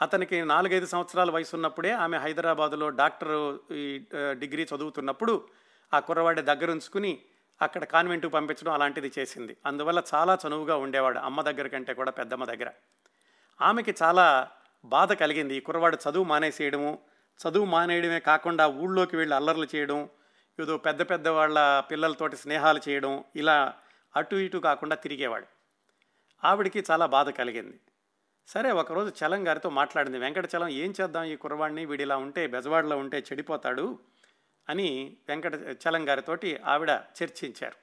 అతనికి 0.00 0.42
నాలుగైదు 0.42 0.86
సంవత్సరాల 0.86 1.30
వయసు 1.30 1.56
ఉన్నప్పుడే 1.56 1.90
ఆమె 1.90 2.18
హైదరాబాదులో 2.18 2.88
డాక్టర్ 2.88 3.58
ఈ 3.72 4.04
డిగ్రీ 4.32 4.62
చదువుతున్నప్పుడు 4.62 5.48
ఆ 5.94 5.98
కుర్రవాడి 6.00 6.42
దగ్గర 6.42 6.70
ఉంచుకుని 6.70 7.22
అక్కడ 7.62 7.84
కాన్వెంట్కి 7.84 8.32
పంపించడం 8.32 8.72
అలాంటిది 8.72 9.12
చేసింది. 9.18 9.56
అందువల్ల 9.66 10.02
చాలా 10.14 10.38
చనువుగా 10.46 10.76
ఉండేవాడు 10.76 11.18
అమ్మ 11.18 11.42
దగ్గర 11.42 11.66
కంటే 11.66 11.94
కూడా 11.94 12.10
పెద్దమ్మ 12.10 12.44
దగ్గర. 12.44 12.70
ఆమెకి 13.60 13.94
చాలా 14.02 14.50
బాధ 14.84 15.12
కలిగింది. 15.12 15.56
ఈ 15.56 15.60
కుర్రవాడు 15.60 15.98
చదువు 16.10 16.24
మానేసేయడము 16.24 16.98
చదువు 17.40 17.64
మానేయడమే 17.64 18.20
కాకుండా 18.20 18.68
ఊళ్ళోకి 18.68 19.16
వెళ్ళి 19.16 19.36
అల్లర్లు 19.36 19.66
చేయడం 19.74 20.08
ఏదో 20.60 20.78
పెద్ద 20.78 21.02
పెద్ద 21.10 21.28
వాళ్ళ 21.28 21.80
పిల్లలతోటి 21.80 22.36
స్నేహాలు 22.36 22.80
చేయడం 22.88 23.24
ఇలా 23.36 23.74
అటు 24.16 24.36
ఇటు 24.36 24.58
కాకుండా 24.58 24.96
తిరిగేవాడు. 24.96 25.46
ఆవిడికి 26.46 26.84
చాలా 26.90 27.06
బాధ 27.06 27.30
కలిగింది. 27.30 27.80
సరే 28.46 28.72
ఒకరోజు 28.72 29.24
చలం 29.24 29.48
గారితో 29.48 29.70
మాట్లాడింది. 29.70 30.18
వెంకటచలం 30.18 30.68
ఏం 30.68 30.94
చేద్దాం 31.00 31.24
ఈ 31.24 31.36
కుర్రవాడిని? 31.36 31.84
వీడిలా 31.86 32.16
ఉంటే 32.16 32.46
బెజవాడలో 32.46 32.96
ఉంటే 32.96 33.18
చెడిపోతాడు 33.18 33.98
అని 34.68 35.16
వెంకట 35.28 35.54
చలం 35.54 36.08
గారితోటి 36.08 36.56
ఆవిడ 36.56 36.90
చర్చించారు. 36.90 37.82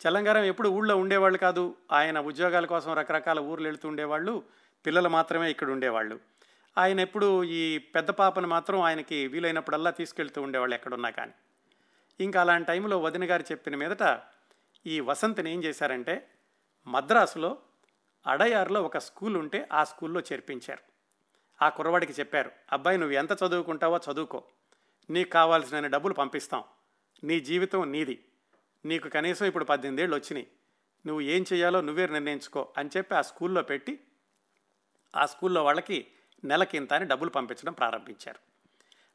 చలంగారం 0.00 0.44
ఎప్పుడు 0.44 0.68
ఊళ్ళో 0.68 0.96
ఉండేవాళ్ళు 0.96 1.38
కాదు. 1.38 1.76
ఆయన 1.92 2.20
ఉద్యోగాల 2.20 2.66
కోసం 2.66 2.94
రకరకాల 2.94 3.40
ఊర్లు 3.40 3.68
వెళుతూ 3.68 3.88
ఉండేవాళ్ళు. 3.88 4.42
పిల్లలు 4.86 5.08
మాత్రమే 5.08 5.50
ఇక్కడ 5.50 5.70
ఉండేవాళ్ళు. 5.70 6.20
ఆయన 6.78 7.00
ఎప్పుడు 7.00 7.44
ఈ 7.44 7.78
పెద్ద 7.78 8.10
పాపను 8.10 8.48
మాత్రం 8.48 8.80
ఆయనకి 8.80 9.26
వీలైనప్పుడల్లా 9.26 9.90
తీసుకెళ్తూ 9.90 10.42
ఉండేవాళ్ళు 10.42 10.74
ఎక్కడున్నా 10.74 11.10
కానీ. 11.10 11.32
ఇంకా 12.20 12.40
అలాంటి 12.40 12.68
టైంలో 12.68 12.98
వదిన 12.98 13.30
గారు 13.30 13.42
చెప్పిన 13.42 13.76
మీదట 13.76 14.20
ఈ 14.86 15.00
వసంత్ని 15.00 15.52
ఏం 15.52 15.64
చేశారంటే 15.64 16.30
మద్రాసులో 16.86 17.58
అడయార్లో 18.26 18.82
ఒక 18.82 18.98
స్కూల్ 18.98 19.36
ఉంటే 19.36 19.68
ఆ 19.72 19.84
స్కూల్లో 19.84 20.20
చేర్పించారు. 20.20 20.90
ఆ 21.64 21.68
కుర్రవాడికి 21.68 22.12
చెప్పారు 22.12 22.50
అబ్బాయి 22.72 22.98
నువ్వు 22.98 23.16
ఎంత 23.16 23.32
చదువుకుంటావో 23.32 24.00
చదువుకో. 24.12 24.44
నీకు 25.10 25.30
కావాల్సిన 25.30 25.86
డబ్బులు 25.86 26.14
పంపిస్తాం. 26.14 26.64
నీ 27.24 27.40
జీవితం 27.40 27.92
నీది. 27.92 28.24
నీకు 28.84 29.08
కనీసం 29.08 29.46
ఇప్పుడు 29.46 29.64
పద్దెనిమిదేళ్ళు 29.64 30.16
వచ్చినాయి. 30.16 30.46
నువ్వు 31.06 31.20
ఏం 31.20 31.44
చేయాలో 31.52 31.80
నువ్వే 31.80 32.06
నిర్ణయించుకో 32.06 32.68
అని 32.78 32.90
చెప్పి 32.96 33.14
ఆ 33.14 33.20
స్కూల్లో 33.20 33.62
పెట్టి 33.62 34.00
ఆ 35.16 35.26
స్కూల్లో 35.26 35.64
వాళ్ళకి 35.64 36.06
నెలకింత 36.44 36.92
అని 36.92 37.04
డబ్బులు 37.04 37.30
పంపించడం 37.30 37.72
ప్రారంభించారు. 37.72 38.38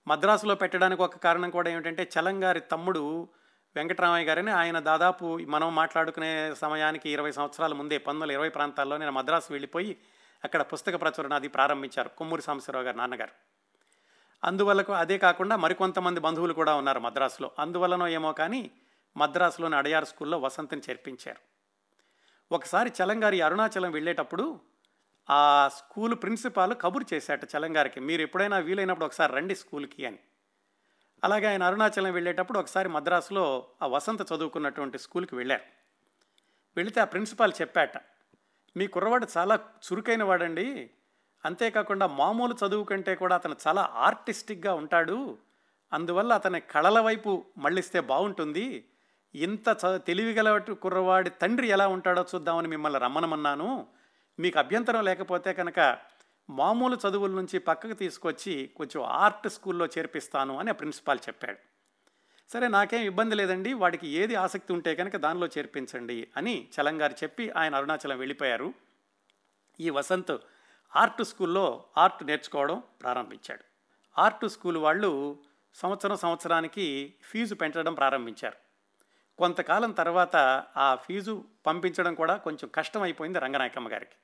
మద్రాసులో 0.08 0.56
పెట్టడానికి 0.56 1.02
ఒక 1.02 1.18
కారణం 1.18 1.50
కూడా 1.50 1.70
ఏమిటంటే 1.70 2.10
చలంగారి 2.20 2.60
తమ్ముడు 2.60 3.30
వెంకటరామయ్య 3.76 4.28
గారిని 4.28 4.52
ఆయన 4.52 4.80
దాదాపు 4.80 5.40
మనం 5.48 5.76
మాట్లాడుకునే 5.76 6.56
సమయానికి 6.56 7.10
ఇరవై 7.10 7.32
సంవత్సరాల 7.32 7.74
ముందే 7.74 7.98
పంతొమ్మిది 7.98 8.34
ఇరవై 8.34 8.50
ప్రాంతాల్లో 8.50 8.98
నేను 8.98 9.12
మద్రాసు 9.12 9.48
వెళ్ళిపోయి 9.52 9.98
అక్కడ 10.44 10.62
పుస్తక 10.62 11.02
ప్రచురణ 11.02 11.34
అది 11.34 11.48
ప్రారంభించారు 11.48 12.10
కొమ్మూరి 12.10 12.42
సాంబశివరావు 12.42 12.86
గారు 12.86 12.98
నాన్నగారు. 12.98 13.32
అందువల్లకు 14.44 14.94
అదే 14.94 15.18
కాకుండా 15.18 15.56
మరికొంతమంది 15.56 16.20
బంధువులు 16.20 16.54
కూడా 16.54 16.76
ఉన్నారు 16.76 17.00
మద్రాసులో. 17.00 17.52
అందువలనో 17.60 18.08
ఏమో 18.08 18.34
కానీ 18.34 18.72
మద్రాసులోని 19.18 19.76
అడయార్ 19.76 20.06
స్కూల్లో 20.06 20.38
వసంతని 20.38 20.82
చేర్పించారు. 20.90 21.40
ఒకసారి 22.52 22.92
చలంగారి 23.04 23.42
అరుణాచలం 23.42 23.92
వెళ్ళేటప్పుడు 23.92 24.60
ఆ 25.30 25.70
స్కూల్ 25.74 26.16
ప్రిన్సిపాల్ 26.16 26.76
కబురు 26.82 27.06
చేశాట 27.14 27.40
చలంగారికి 27.44 28.00
మీరు 28.00 28.22
ఎప్పుడైనా 28.22 28.58
వీలైనప్పుడు 28.58 29.06
ఒకసారి 29.06 29.34
రండి 29.34 29.56
స్కూల్కి 29.56 30.06
అని. 30.06 30.20
అలాగే 31.24 31.48
ఆయన 31.48 31.64
అరుణాచలం 31.64 32.14
వెళ్ళేటప్పుడు 32.14 32.60
ఒకసారి 32.60 32.90
మద్రాసులో 32.90 33.68
ఆ 33.82 33.88
వసంత 33.88 34.22
చదువుకున్నటువంటి 34.22 35.00
స్కూల్కి 35.00 35.36
వెళ్ళారు. 35.36 35.62
వెళితే 36.78 37.02
ఆ 37.02 37.04
ప్రిన్సిపాల్ 37.04 37.54
చెప్పాట 37.62 37.98
మీ 38.78 38.88
కుర్రవాడు 38.88 39.28
చాలా 39.38 39.56
చురుకైన 39.56 40.24
వాడండి. 40.24 40.90
అంతేకాకుండా 41.46 42.08
మామూలు 42.08 42.56
చదువు 42.66 42.84
కంటే 42.84 43.16
కూడా 43.16 43.36
అతను 43.36 43.56
చాలా 43.68 43.90
ఆర్టిస్టిక్గా 43.94 44.74
ఉంటాడు. 44.74 45.38
అందువల్ల 45.94 46.34
అతని 46.34 46.60
కళల 46.60 47.00
వైపు 47.00 47.46
మళ్ళిస్తే 47.58 48.00
బాగుంటుంది. 48.00 48.86
ఇంత 49.36 49.78
చ 49.86 49.98
తెలివిగల 49.98 50.58
కుర్రవాడి 50.58 51.30
తండ్రి 51.30 51.68
ఎలా 51.68 51.88
ఉంటాడో 51.88 52.26
చూద్దామని 52.36 52.68
మిమ్మల్ని 52.68 53.00
రమ్మనమన్నాను. 53.00 53.88
మీకు 54.40 54.60
అభ్యంతరం 54.60 55.06
లేకపోతే 55.06 55.54
కనుక 55.54 55.98
మామూలు 56.50 56.98
చదువుల 57.10 57.32
నుంచి 57.32 57.60
పక్కకు 57.60 57.94
తీసుకొచ్చి 57.94 58.72
కొంచెం 58.76 59.04
ఆర్ట్ 59.04 59.50
స్కూల్లో 59.50 59.86
చేర్పిస్తాను 59.86 60.60
అని 60.60 60.70
ఆ 60.70 60.74
ప్రిన్సిపాల్ 60.74 61.20
చెప్పాడు. 61.30 61.58
సరే 62.54 62.68
నాకేం 62.68 63.02
ఇబ్బంది 63.02 63.36
లేదండి 63.36 63.74
వాడికి 63.74 64.08
ఏది 64.08 64.36
ఆసక్తి 64.36 64.74
ఉంటే 64.74 64.96
కనుక 64.96 65.16
దానిలో 65.16 65.48
చేర్పించండి 65.48 66.28
అని 66.38 66.68
చలంగారు 66.82 67.14
చెప్పి 67.14 67.50
ఆయన 67.50 67.76
అరుణాచలం 67.76 68.18
వెళ్ళిపోయారు. 68.18 68.74
ఈ 69.80 69.90
వసంత్ 69.90 70.32
ఆర్ట్ 70.96 71.24
స్కూల్లో 71.24 71.84
ఆర్ట్ 71.98 72.24
నేర్చుకోవడం 72.24 72.84
ప్రారంభించాడు. 73.02 73.64
ఆర్ట్ 74.18 74.50
స్కూల్ 74.50 74.78
వాళ్ళు 74.78 75.40
సంవత్సరం 75.76 76.18
సంవత్సరానికి 76.18 77.14
ఫీజు 77.22 77.56
పెంచడం 77.56 77.94
ప్రారంభించారు. 77.94 78.58
కొంతకాలం 79.38 79.92
తర్వాత 79.92 80.36
ఆ 80.78 80.96
ఫీజు 80.96 81.44
పంపించడం 81.66 82.16
కూడా 82.16 82.36
కొంచెం 82.36 82.70
కష్టమైపోయింది 82.76 83.40
రంగనాయకమ్మ 83.40 83.92
గారికి. 83.92 84.16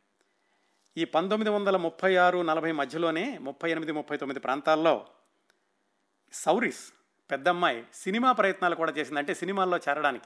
ఈ 0.98 1.06
పంతొమ్మిది 1.06 1.50
వందల 1.50 1.78
ముప్పై 1.78 2.16
ఆరు 2.16 2.42
నలభై 2.42 2.72
మధ్యలోనే 2.72 3.38
ముప్పై 3.38 3.72
ఎనిమిది 3.72 3.92
ముప్పై 3.92 4.18
తొమ్మిది 4.18 4.40
ప్రాంతాల్లో 4.40 5.08
సౌరిస్ 6.34 6.94
పెద్దమ్మాయి 7.32 7.84
సినిమా 7.94 8.32
ప్రయత్నాలు 8.32 8.76
కూడా 8.76 8.92
చేసింది. 8.92 9.20
అంటే 9.20 9.34
సినిమాల్లో 9.34 9.78
చేరడానికి. 9.78 10.26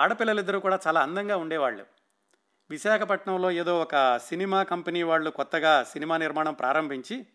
ఆడపిల్లలిద్దరూ 0.00 0.60
కూడా 0.60 0.78
చాలా 0.86 1.00
అందంగా 1.00 1.36
ఉండేవాళ్ళు. 1.36 1.86
విశాఖపట్నంలో 2.70 3.50
ఏదో 3.50 3.80
ఒక 3.80 4.18
సినిమా 4.18 4.62
కంపెనీ 4.62 5.02
వాళ్ళు 5.02 5.30
కొత్తగా 5.30 5.84
సినిమా 5.84 6.16
నిర్మాణం 6.16 6.54
ప్రారంభించి 6.54 7.26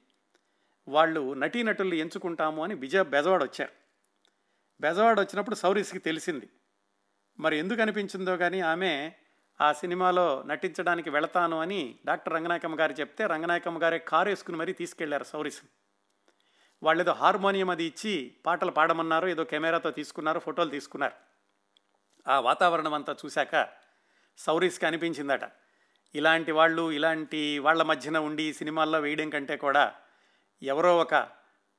వాళ్ళు 0.88 1.34
నటీనటుల్ని 1.34 1.98
ఎంచుకుంటాము 1.98 2.64
అని 2.64 2.76
విజయ 2.76 3.04
బెజవాడ 3.04 3.44
వచ్చారు. 3.44 3.72
బెజవాడ 4.82 5.20
వచ్చినప్పుడు 5.20 5.56
సౌరీస్కి 5.56 6.00
తెలిసింది. 6.00 6.50
మరి 7.40 7.58
ఎందుకు 7.58 7.82
అనిపించిందో 7.82 8.38
కానీ 8.38 8.60
ఆమె 8.60 9.14
ఆ 9.62 9.74
సినిమాలో 9.74 10.44
నటించడానికి 10.46 11.10
వెళతాను 11.10 11.60
అని 11.60 12.00
డాక్టర్ 12.06 12.34
రంగనాయకమ్మ 12.34 12.80
గారు 12.80 12.94
చెప్తే 12.94 13.28
రంగనాయకమ్మ 13.28 13.84
గారే 13.84 14.00
కారు 14.00 14.30
వేసుకుని 14.30 14.58
మరీ 14.58 14.74
తీసుకెళ్ళారు 14.74 15.24
సౌరిస్. 15.24 15.62
వాళ్ళు 16.84 17.04
ఏదో 17.04 17.12
హార్మోనియం 17.12 17.70
అది 17.70 17.86
ఇచ్చి 17.86 18.36
పాటలు 18.46 18.72
పాడమన్నారు 18.72 19.28
ఏదో 19.28 19.44
కెమెరాతో 19.44 19.92
తీసుకున్నారు 19.92 20.40
ఫోటోలు 20.40 20.70
తీసుకున్నారు. 20.70 21.14
ఆ 22.28 22.40
వాతావరణం 22.40 22.94
అంతా 22.94 23.16
చూశాక 23.26 23.68
సౌరీస్కి 24.38 24.86
అనిపించిందట. 24.86 25.42
ఇలాంటి 26.16 26.52
వాళ్ళు 26.52 26.92
ఇలాంటి 26.92 27.60
వాళ్ళ 27.60 27.84
మధ్యన 27.84 28.18
ఉండి 28.18 28.54
సినిమాల్లో 28.54 29.00
వేయడం 29.00 29.30
కంటే 29.30 29.58
కూడా 29.58 29.94
ఎవరో 30.64 30.98
ఒక 30.98 31.16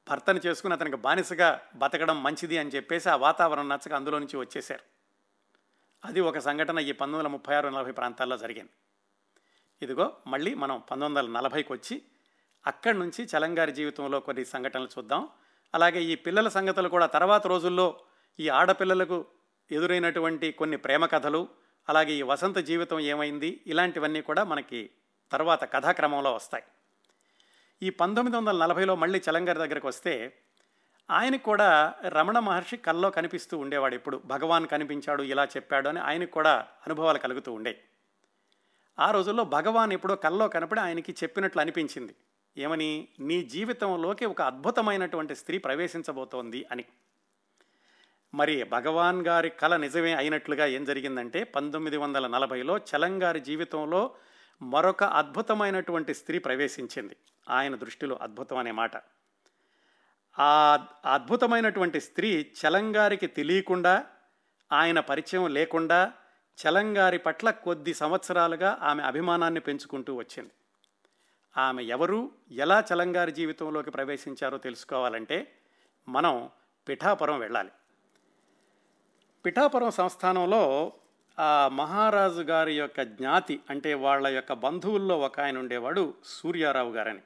భర్తను 0.09 0.41
చేసుకుని 0.47 0.75
అతనికి 0.75 0.97
బానిసగా 0.97 1.61
బతకడం 1.75 2.23
మంచిది 2.23 2.59
అని 2.59 2.71
చెప్పేసి 2.71 3.11
ఆ 3.11 3.17
వాతావరణం 3.17 3.69
నచ్చక 3.69 3.93
అందులో 3.93 4.19
నుంచి 4.19 4.37
వచ్చేశారు. 4.37 4.98
అది 6.05 6.21
ఒక 6.21 6.39
సంఘటన 6.39 6.79
ఈ 6.79 6.93
పంతొమ్మిది 6.93 7.19
వందల 7.19 7.33
ముప్పై 7.33 7.55
ఆరు 7.55 7.69
నలభై 7.69 7.93
ప్రాంతాల్లో 7.93 8.37
జరిగింది. 8.39 8.71
ఇదిగో 9.83 10.13
మళ్ళీ 10.27 10.55
మనం 10.55 10.83
పంతొమ్మిది 10.91 11.21
వందల 11.21 11.39
నలభైకి 11.39 11.73
వచ్చి 11.73 12.03
అక్కడి 12.67 12.99
నుంచి 12.99 13.25
చలంగారి 13.25 13.73
జీవితంలో 13.73 14.21
కొన్ని 14.21 14.45
సంఘటనలు 14.45 14.89
చూద్దాం. 14.99 15.29
అలాగే 15.75 16.03
ఈ 16.03 16.15
పిల్లల 16.15 16.49
సంగతులు 16.49 16.89
కూడా 16.89 17.07
తర్వాత 17.07 17.47
రోజుల్లో 17.47 18.01
ఈ 18.41 18.49
ఆడపిల్లలకు 18.49 19.27
ఎదురైనటువంటి 19.71 20.53
కొన్ని 20.53 20.77
ప్రేమ 20.77 21.07
కథలు 21.07 21.49
అలాగే 21.89 22.13
ఈ 22.13 22.23
వసంత 22.23 22.59
జీవితం 22.59 23.01
ఏమైంది 23.01 23.65
ఇలాంటివన్నీ 23.67 24.23
కూడా 24.23 24.45
మనకి 24.45 24.91
తర్వాత 25.31 25.73
కథాక్రమంలో 25.73 26.35
వస్తాయి. 26.35 26.65
ఈ 27.83 27.91
పంతొమ్మిది 27.91 28.37
వందల 28.37 28.63
నలభైలో 28.63 28.97
మళ్ళీ 28.97 29.23
చలంగారి 29.31 29.59
దగ్గరకు 29.59 29.89
వస్తే 29.89 30.43
ఆయనకు 31.11 31.43
కూడా 31.43 31.95
రమణ 32.09 32.39
మహర్షి 32.39 32.77
కల్లో 32.77 33.11
కనిపిస్తూ 33.11 33.59
ఉండేవాడు 33.59 33.95
ఇప్పుడు 33.95 34.23
భగవాన్ 34.25 34.67
కనిపించాడు 34.67 35.23
ఇలా 35.23 35.45
చెప్పాడు 35.45 35.89
అని 35.89 36.01
ఆయనకు 36.01 36.31
కూడా 36.31 36.67
అనుభవాలు 36.87 37.19
కలుగుతూ 37.19 37.53
ఉండే. 37.53 37.81
ఆ 38.99 39.11
రోజుల్లో 39.11 39.45
భగవాన్ 39.45 39.93
ఎప్పుడో 39.93 40.17
కల్లో 40.17 40.49
కనపడి 40.49 40.81
ఆయనకి 40.81 41.13
చెప్పినట్లు 41.13 41.61
అనిపించింది. 41.61 42.15
ఏమని? 42.59 43.09
నీ 43.21 43.43
జీవితంలోకి 43.43 44.25
ఒక 44.25 44.43
అద్భుతమైనటువంటి 44.43 45.37
స్త్రీ 45.37 45.59
ప్రవేశించబోతోంది 45.59 46.67
అని. 46.71 46.85
మరి 48.35 48.65
భగవాన్ 48.65 49.27
గారి 49.27 49.51
కళ 49.51 49.77
నిజమే 49.77 50.15
అయినట్లుగా 50.15 50.67
ఏం 50.67 50.85
జరిగిందంటే 50.85 51.45
పంతొమ్మిది 51.45 51.97
వందల 51.97 52.27
నలభైలో 52.27 52.79
చలంగారి 52.79 53.41
జీవితంలో 53.41 54.11
మరొక 54.63 55.05
అద్భుతమైనటువంటి 55.05 56.15
స్త్రీ 56.15 56.39
ప్రవేశించింది. 56.39 57.17
ఆయన 57.51 57.75
దృష్టిలో 57.75 58.19
అద్భుతం 58.23 58.57
అనే 58.57 58.71
మాట. 58.71 59.18
ఆ 60.41 60.87
అద్భుతమైనటువంటి 61.05 62.01
స్త్రీ 62.01 62.51
చలంగారికి 62.63 63.27
తెలియకుండా 63.27 64.07
ఆయన 64.73 65.01
పరిచయం 65.01 65.47
లేకుండా 65.47 66.13
చలంగారి 66.59 67.19
పట్ల 67.19 67.51
కొద్ది 67.51 67.95
సంవత్సరాలుగా 67.95 68.79
ఆమె 68.83 69.03
అభిమానాన్ని 69.03 69.61
పెంచుకుంటూ 69.61 70.15
వచ్చింది. 70.15 70.51
ఆమె 71.57 71.83
ఎవరు 71.83 72.31
ఎలా 72.51 72.85
చలంగారి 72.93 73.33
జీవితంలోకి 73.33 73.91
ప్రవేశించారో 73.91 74.59
తెలుసుకోవాలంటే 74.59 75.53
మనం 76.09 76.51
పిఠాపురం 76.89 77.39
వెళ్ళాలి. 77.39 77.71
పిఠాపురం 79.47 79.91
సంస్థానంలో 79.91 80.93
ఆ 81.39 81.69
మహారాజు 81.73 82.41
గారి 82.41 82.79
యొక్క 82.79 83.03
జ్ఞాతి 83.03 83.61
అంటే 83.71 83.95
వాళ్ళ 83.95 84.27
యొక్క 84.27 84.53
బంధువుల్లో 84.53 85.19
ఒక 85.19 85.41
ఆయన 85.41 85.59
ఉండేవాడు 85.59 86.15
సూర్యారావు 86.25 86.93
గారని. 86.93 87.21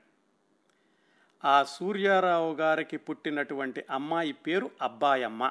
ఆ 1.45 1.63
సూర్యారావు 1.63 2.55
గారికి 2.55 2.97
పుట్టినటువంటి 2.97 3.85
అమ్మాయి 3.91 4.33
పేరు 4.33 4.71
అబ్బాయమ్మ. 4.83 5.51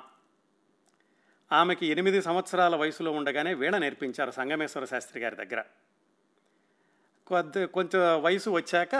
ఆమెకి 1.51 1.85
ఎనిమిది 1.85 2.21
సంవత్సరాల 2.21 2.75
వయసులో 2.75 3.11
ఉండగానే 3.11 3.53
వీణ 3.53 3.77
నేర్పించారు 3.77 4.31
సంగమేశ్వర 4.31 4.85
శాస్త్రి 4.85 5.23
గారి 5.23 5.35
దగ్గర. 5.35 5.63
కొద్ది 7.27 7.65
కొంచెం 7.65 8.23
వయసు 8.23 8.49
వచ్చాక 8.49 8.95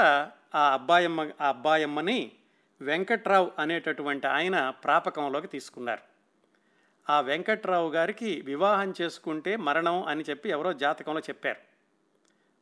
ఆ 0.55 0.73
అబ్బాయమ్మ 0.73 1.31
ఆ 1.41 1.47
అబ్బాయమ్మని 1.47 2.31
వెంకట్రావు 2.81 3.51
అనేటటువంటి 3.59 4.27
ఆయన 4.27 4.69
ప్రాపకంలోకి 4.69 5.47
తీసుకున్నారు. 5.47 6.01
ఆ 7.11 7.21
వెంకట్రావు 7.21 7.89
గారికి 7.89 8.41
వివాహం 8.41 8.93
చేసుకుంటే 9.01 9.55
మరణం 9.55 10.03
అని 10.03 10.23
చెప్పి 10.29 10.49
ఎవరో 10.49 10.73
జాతకంలో 10.73 11.19
చెప్పారు. 11.19 11.57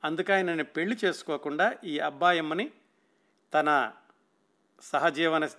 అందుకే 0.03 0.33
ఆయన 0.33 0.61
పెళ్ళి 0.61 0.97
చేసుకోకుండా 1.05 1.73
ఈ 1.83 1.99
అబ్బాయమ్మని 1.99 2.71
తన 3.53 3.91
సహజీవన 4.81 5.49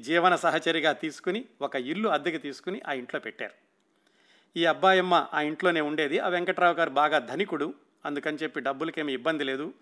జీవన 0.00 0.36
సహచరిగా 0.36 0.92
తీసుకుని 0.92 1.44
ఒక 1.60 1.76
ఇల్లు 1.76 2.08
అద్దెకి 2.08 2.38
తీసుకుని 2.38 2.82
ఆ 2.88 2.92
ఇంట్లో 2.92 3.20
పెట్టారు. 3.20 3.52
ఈ 4.56 4.64
అబ్బాయమ్మ 4.64 5.26
ఆ 5.34 5.40
ఇంట్లోనే 5.40 5.80
ఉండేది. 5.80 6.18
ఆ 6.18 6.28
వెంకట్రావు 6.28 6.74
గారు 6.74 6.90
బాగా 6.90 7.18
ధనికుడు. 7.18 7.74
అందుకని 8.04 8.36
చెప్పి 8.36 8.60
డబ్బులకేమి 8.60 9.12
ఇబ్బంది 9.12 9.44
లేదు. 9.44 9.74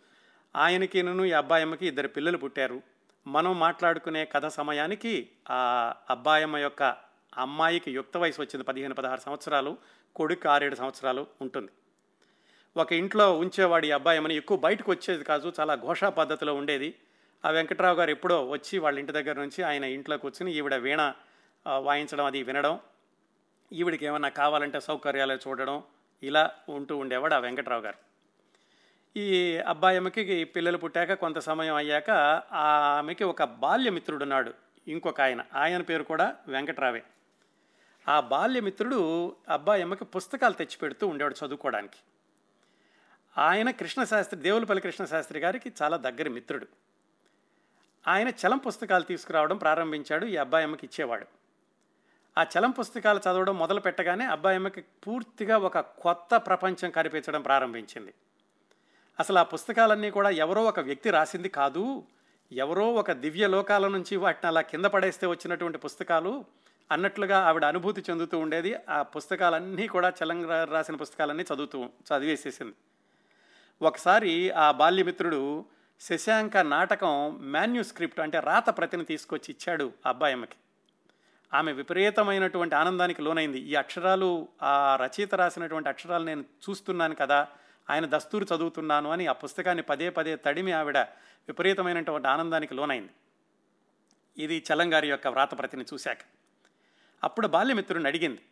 ఆయనకిను 0.56 1.24
ఈ 1.24 1.32
అబ్బాయమ్మకి 1.32 1.86
ఇద్దరు 1.86 2.08
పిల్లలు 2.08 2.38
పుట్టారు. 2.38 2.82
మనం 3.26 3.58
మాట్లాడుకునే 3.58 4.24
కథ 4.24 4.46
సమయానికి 4.46 5.28
ఆ 5.50 5.94
అబ్బాయమ్మ 6.10 6.56
యొక్క 6.56 6.82
అమ్మాయికి 7.38 7.90
యుక్త 7.90 8.16
వయసు 8.16 8.40
వచ్చింది 8.40 8.64
పదిహేను 8.64 8.94
పదహారు 8.94 9.20
సంవత్సరాలు. 9.20 9.76
కొడుకు 10.16 10.48
ఆరేడు 10.48 10.74
సంవత్సరాలు 10.74 11.26
ఉంటుంది. 11.40 11.68
ఒక 12.76 12.92
ఇంట్లో 12.92 13.38
ఉంచేవాడు 13.38 13.86
ఈ 13.86 13.90
అబ్బాయమ్మని. 13.90 14.36
ఎక్కువ 14.36 14.56
బయటకు 14.56 14.90
వచ్చేది 14.90 15.24
కాదు. 15.24 15.52
చాలా 15.60 15.74
ఘోషా 15.74 16.08
పద్ధతిలో 16.08 16.54
ఉండేది. 16.54 16.94
ఆ 17.46 17.50
వెంకట్రావు 17.50 17.96
గారు 17.96 18.10
ఎప్పుడో 18.10 18.48
వచ్చి 18.48 18.78
వాళ్ళ 18.78 18.98
ఇంటి 18.98 19.12
దగ్గర 19.12 19.40
నుంచి 19.40 19.62
ఆయన 19.62 19.84
ఇంట్లో 19.84 20.18
కూర్చుని 20.18 20.52
ఈవిడ 20.52 20.74
వీణ 20.74 21.14
వాయించడం 21.78 22.24
అది 22.24 22.42
వినడం 22.42 22.80
ఈవిడికి 23.72 24.06
ఏమన్నా 24.06 24.28
కావాలంటే 24.28 24.80
సౌకర్యాలు 24.80 25.32
చూడడం 25.32 25.82
ఇలా 26.22 26.50
ఉంటూ 26.68 26.96
ఉండేవాడు 26.96 27.34
ఆ 27.34 27.38
వెంకట్రావు 27.38 27.82
గారు. 27.82 27.98
ఈ 29.18 29.56
అబ్బాయిమ్మకి 29.56 30.44
పిల్లలు 30.44 30.78
పుట్టాక 30.78 31.12
కొంత 31.12 31.38
సమయం 31.38 31.74
అయ్యాక 31.74 32.10
ఆమెకి 32.52 33.24
ఒక 33.24 33.44
బాల్యమిత్రుడున్నాడు 33.44 34.54
ఇంకొక 34.88 35.20
ఆయన. 35.20 35.44
ఆయన 35.54 35.82
పేరు 35.82 36.02
కూడా 36.02 36.36
వెంకట్రావే. 36.48 37.02
ఆ 38.08 38.20
బాల్యమిత్రుడు 38.20 39.36
అబ్బాయమ్మకి 39.48 40.04
పుస్తకాలు 40.04 40.54
తెచ్చిపెడుతూ 40.54 41.06
ఉండేవాడు 41.06 41.46
చదువుకోవడానికి. 41.46 41.96
ఆయన 43.38 43.70
కృష్ణశాస్త్రి 43.70 44.40
దేవులపల్లి 44.40 44.82
కృష్ణశాస్త్రి 44.82 45.40
గారికి 45.40 45.72
చాలా 45.82 45.96
దగ్గర 45.96 46.28
మిత్రుడు. 46.28 46.66
ఆయన 48.08 48.28
చలం 48.28 48.58
పుస్తకాలు 48.58 49.02
తీసుకురావడం 49.02 49.56
ప్రారంభించాడు 49.56 50.26
ఈ 50.26 50.36
అబ్బాయి 50.36 50.64
అమ్మకి 50.64 50.86
ఇచ్చేవాడు. 50.86 51.26
ఆ 52.38 52.42
చలం 52.42 52.70
పుస్తకాలు 52.70 53.18
చదవడం 53.18 53.58
మొదలు 53.58 53.80
పెట్టగానే 53.80 54.24
అబ్బాయి 54.24 54.56
అమ్మకి 54.56 54.80
పూర్తిగా 54.80 55.58
ఒక 55.58 55.78
కొత్త 55.78 56.36
ప్రపంచం 56.36 56.90
కనిపించడం 56.90 57.42
ప్రారంభించింది. 57.42 58.14
అసలు 59.20 59.38
ఆ 59.38 59.42
పుస్తకాలన్నీ 59.42 60.10
కూడా 60.10 60.30
ఎవరో 60.30 60.64
ఒక 60.64 60.80
వ్యక్తి 60.80 61.10
రాసింది 61.10 61.48
కాదు 61.48 62.02
ఎవరో 62.52 62.94
ఒక 62.94 63.12
దివ్య 63.12 63.46
లోకాల 63.46 63.88
నుంచి 63.88 64.16
వాటిని 64.16 64.48
అలా 64.48 64.60
కింద 64.60 64.84
పడేస్తే 64.84 65.26
వచ్చినటువంటి 65.26 65.78
పుస్తకాలు 65.78 66.44
అన్నట్లుగా 66.92 67.38
ఆవిడ 67.38 67.64
అనుభూతి 67.64 68.04
చెందుతూ 68.10 68.38
ఉండేది. 68.38 68.74
ఆ 68.88 69.02
పుస్తకాలన్నీ 69.02 69.86
కూడా 69.86 70.12
చలంగా 70.24 70.64
రాసిన 70.64 70.96
పుస్తకాలన్నీ 70.96 71.44
చదువుతూ 71.54 71.84
చదివేసేసింది. 71.84 72.74
ఒకసారి 73.82 74.50
ఆ 74.50 74.70
బాల్యమిత్రుడు 74.70 75.64
శశాంక 76.00 76.56
నాటకం 76.56 77.38
మాన్యుస్క్రిప్ట్ 77.40 78.20
అంటే 78.20 78.40
రాత 78.40 78.78
ప్రతిని 78.78 79.04
తీసుకొచ్చి 79.04 79.54
ఇచ్చాడు 79.54 79.92
ఆ 80.06 80.08
అబ్బాయమ్మకి. 80.08 80.56
ఆమె 81.54 81.72
విపరీతమైనటువంటి 81.72 82.74
ఆనందానికి 82.74 83.22
లోనైంది. 83.22 83.58
ఈ 83.58 83.74
అక్షరాలు 83.74 84.48
ఆ 84.62 84.96
రచయిత 84.96 85.34
రాసినటువంటి 85.34 85.88
అక్షరాలు 85.88 86.24
నేను 86.24 86.44
చూస్తున్నాను 86.70 87.14
కదా 87.14 87.48
ఆయన 87.90 88.06
దస్తూరు 88.16 88.46
చదువుతున్నాను 88.56 89.10
అని 89.10 89.26
ఆ 89.26 89.32
పుస్తకాన్ని 89.32 89.82
పదే 89.82 90.10
పదే 90.10 90.36
తడిమి 90.36 90.72
ఆవిడ 90.72 90.98
విపరీతమైనటువంటి 90.98 92.28
ఆనందానికి 92.28 92.74
లోనైంది. 92.74 93.10
ఇది 94.42 94.64
చలంగారి 94.72 95.08
యొక్క 95.08 95.26
వ్రాతప్రతిని 95.26 95.84
చూశాక. 95.94 96.18
అప్పుడు 97.24 97.46
బాల్యమిత్రుడిని 97.46 98.08
అడిగింది 98.08 98.42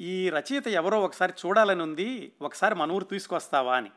ఈ 0.00 0.30
రచయిత 0.30 0.68
ఎవరో 0.68 1.00
ఒకసారి 1.00 1.32
చూడాలని 1.46 1.82
ఉంది 1.82 2.32
ఒకసారి 2.42 2.74
మన 2.74 2.92
ఊరు 2.92 3.04
తీసుకొస్తావా? 3.04 3.76
అని. 3.76 3.90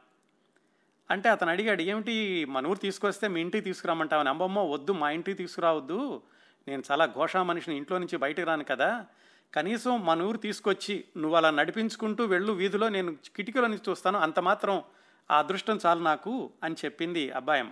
అంటే 1.11 1.29
అతను 1.29 1.51
అడిగాడు 1.51 1.81
ఏమిటి 1.81 2.45
మన 2.45 2.67
ఊరు 2.67 2.77
తీసుకొస్తే 2.77 3.27
మీ 3.27 3.41
ఇంటికి 3.41 3.63
తీసుకురామంటావని? 3.63 4.29
అమ్మమ్మ 4.29 4.59
వద్దు 4.59 4.91
మా 4.91 5.11
ఇంటికి 5.11 5.37
తీసుకురావద్దు. 5.37 6.21
నేను 6.67 6.83
చాలా 6.91 7.05
ఘోషా 7.05 7.43
మనిషిని 7.43 7.77
ఇంట్లో 7.77 7.97
నుంచి 7.97 8.17
బయటకు 8.17 8.45
రాను 8.45 8.63
కదా. 8.63 9.05
కనీసం 9.53 10.05
మన 10.05 10.21
ఊరు 10.21 10.37
తీసుకొచ్చి 10.37 11.03
నువ్వు 11.17 11.37
అలా 11.37 11.51
నడిపించుకుంటూ 11.51 12.25
వెళ్ళు 12.25 12.53
వీధిలో 12.53 12.89
నేను 12.89 13.15
కిటికీలో 13.35 13.67
నుంచి 13.67 13.81
చూస్తాను. 13.89 14.19
అంత 14.19 14.39
మాత్రం 14.39 14.83
ఆ 15.31 15.39
అదృష్టం 15.39 15.79
చాలు 15.85 15.99
నాకు 15.99 16.49
అని 16.63 16.75
చెప్పింది 16.85 17.31
అబ్బాయమ్మ. 17.31 17.71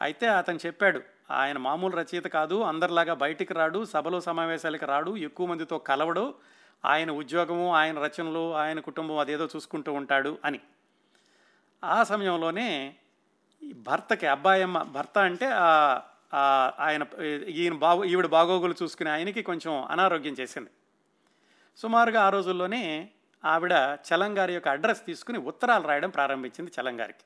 అయితే 0.00 0.26
అతను 0.26 0.58
చెప్పాడు 0.66 1.00
ఆయన 1.30 1.58
మామూలు 1.58 1.96
రచయిత 1.96 2.24
కాదు 2.24 2.62
అందరిలాగా 2.62 3.14
బయటికి 3.14 3.54
రాడు 3.54 3.84
సభలో 3.84 4.20
సమావేశాలకు 4.20 4.86
రాడు 4.86 5.16
ఎక్కువ 5.16 5.46
మందితో 5.46 5.78
కలవడు. 5.78 6.34
ఆయన 6.84 7.10
ఉద్యోగము 7.10 7.74
ఆయన 7.74 7.98
రచనలు 7.98 8.54
ఆయన 8.54 8.80
కుటుంబం 8.80 9.18
అదేదో 9.18 9.48
చూసుకుంటూ 9.56 9.92
ఉంటాడు 9.92 10.38
అని. 10.44 10.60
ఆ 11.84 12.02
సమయంలోనే 12.02 12.94
భర్తకి 13.74 14.26
అబ్బాయమ్మ 14.26 14.82
భర్త 14.82 15.18
అంటే 15.18 15.46
ఆయన 16.78 17.06
ఈయన 17.48 17.74
బాగో 17.74 18.04
ఈవిడ 18.04 18.26
బాగోగులు 18.26 18.74
చూసుకుని 18.82 19.10
ఆయనకి 19.10 19.42
కొంచెం 19.42 19.84
అనారోగ్యం 19.84 20.36
చేసింది. 20.40 20.70
సుమారుగా 21.76 22.22
ఆ 22.22 22.28
రోజుల్లోనే 22.28 23.10
ఆవిడ 23.44 23.72
చలంగారి 23.72 24.54
యొక్క 24.54 24.68
అడ్రస్ 24.68 25.06
తీసుకుని 25.06 25.38
ఉత్తరాలు 25.38 25.86
రాయడం 25.86 26.10
ప్రారంభించింది 26.10 26.72
చలంగారికి. 26.80 27.24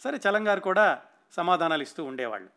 సరే 0.00 0.20
చలంగారు 0.28 0.60
కూడా 0.60 1.02
సమాధానాలు 1.32 1.82
ఇస్తూ 1.82 2.04
ఉండేవాళ్ళు. 2.04 2.48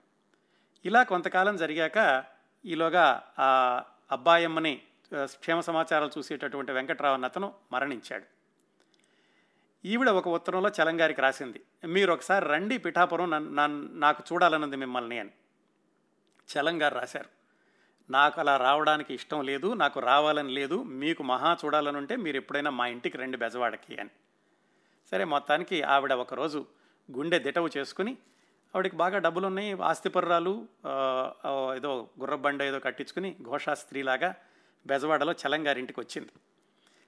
ఇలా 0.86 1.04
కొంతకాలం 1.04 1.56
జరిగాక 1.56 2.24
ఈలోగా 2.66 3.22
ఆ 3.40 3.82
అబ్బాయమ్మని 4.12 4.82
క్షేమ 5.26 5.60
సమాచారాలు 5.60 6.12
చూసేటటువంటి 6.18 6.72
వెంకట్రావు 6.72 7.22
అతను 7.22 7.54
మరణించాడు. 7.72 8.39
ఈవిడ 9.84 10.10
ఒక 10.10 10.28
ఉత్తరంలో 10.28 10.70
చలంగారికి 10.70 11.22
రాసింది 11.22 11.60
మీరు 11.86 12.14
ఒకసారి 12.14 12.46
రండి 12.46 12.78
పిఠాపురం 12.78 13.30
నాకు 14.00 14.34
చూడాలన్నది 14.34 14.76
మిమ్మల్ని 14.76 15.20
అని. 15.20 15.30
చలంగారు 16.50 16.96
రాశారు 16.96 17.30
నాకు 18.10 18.40
అలా 18.40 18.58
రావడానికి 18.58 19.14
ఇష్టం 19.14 19.42
లేదు 19.42 19.74
నాకు 19.74 20.00
రావాలని 20.00 20.50
లేదు 20.50 20.84
మీకు 20.84 21.24
మహా 21.24 21.58
చూడాలని 21.66 21.98
ఉంటే 21.98 22.16
మీరు 22.16 22.38
ఎప్పుడైనా 22.38 22.70
మా 22.70 22.88
ఇంటికి 22.88 23.18
రండి 23.18 23.38
బెజవాడకి 23.38 23.98
అని. 24.00 24.10
సరే 25.12 25.24
మొత్తానికి 25.24 25.82
ఆవిడ 25.82 26.14
ఒకరోజు 26.14 26.66
గుండె 27.12 27.40
దిటవు 27.40 27.70
చేసుకుని 27.78 28.18
ఆవిడకి 28.76 28.96
బాగా 28.96 29.18
డబ్బులు 29.18 29.48
ఉన్నాయి 29.48 29.78
ఆస్తిపర్రాలు 29.82 30.54
ఏదో 31.76 32.10
గుర్రబండ 32.20 32.62
ఏదో 32.62 32.80
కట్టించుకుని 32.80 33.36
ఘోషా 33.42 33.74
స్త్రీలాగా 33.74 34.36
బెజవాడలో 34.86 35.34
చలంగారింటికి 35.34 36.00
వచ్చింది 36.00 36.32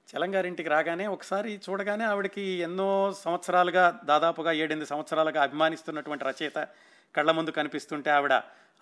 చలంగారింటికి 0.10 0.70
రాగానే 0.70 1.08
ఒకసారి 1.08 1.52
చూడగానే 1.70 2.04
ఆవిడకి 2.04 2.42
ఎన్నో 2.42 2.88
సంవత్సరాలుగా 3.24 4.02
దాదాపుగా 4.04 4.52
ఏడెనిమిది 4.52 4.90
సంవత్సరాలుగా 4.90 5.44
అభిమానిస్తున్నటువంటి 5.44 6.24
రచయిత 6.24 6.68
కళ్ళ 7.16 7.32
ముందు 7.32 7.52
కనిపిస్తుంటే 7.52 8.10
ఆవిడ 8.10 8.34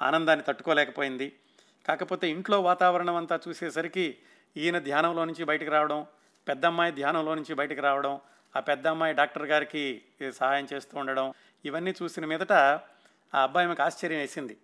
ఆనందాన్ని 0.01 0.45
తట్టుకోలేకపోయింది. 0.47 1.27
కాకపోతే 1.87 2.29
ఇంట్లో 2.29 2.61
వాతావరణం 2.61 3.15
అంతా 3.15 3.39
చూసేసరికి 3.47 4.17
ఈయన 4.57 4.79
ధ్యానంలో 4.79 5.25
నుంచి 5.25 5.43
బయటకు 5.43 5.71
రావడం 5.71 6.05
పెద్ద 6.47 6.65
అమ్మాయి 6.65 6.91
ధ్యానంలో 6.91 7.35
నుంచి 7.35 7.53
బయటకు 7.53 7.81
రావడం 7.81 8.19
ఆ 8.55 8.59
పెద్ద 8.59 8.87
అమ్మాయి 8.87 9.13
డాక్టర్ 9.13 9.45
గారికి 9.45 10.01
సహాయం 10.35 10.67
చేస్తూ 10.73 10.99
ఉండడం 10.99 11.33
ఇవన్నీ 11.65 11.93
చూసిన 12.03 12.25
మీదట 12.25 12.53
ఆ 13.33 13.43
అబ్బాయి 13.43 13.67
ఆమెకు 13.67 13.83
ఆశ్చర్యం 13.83 14.19
వేసింది. 14.19 14.57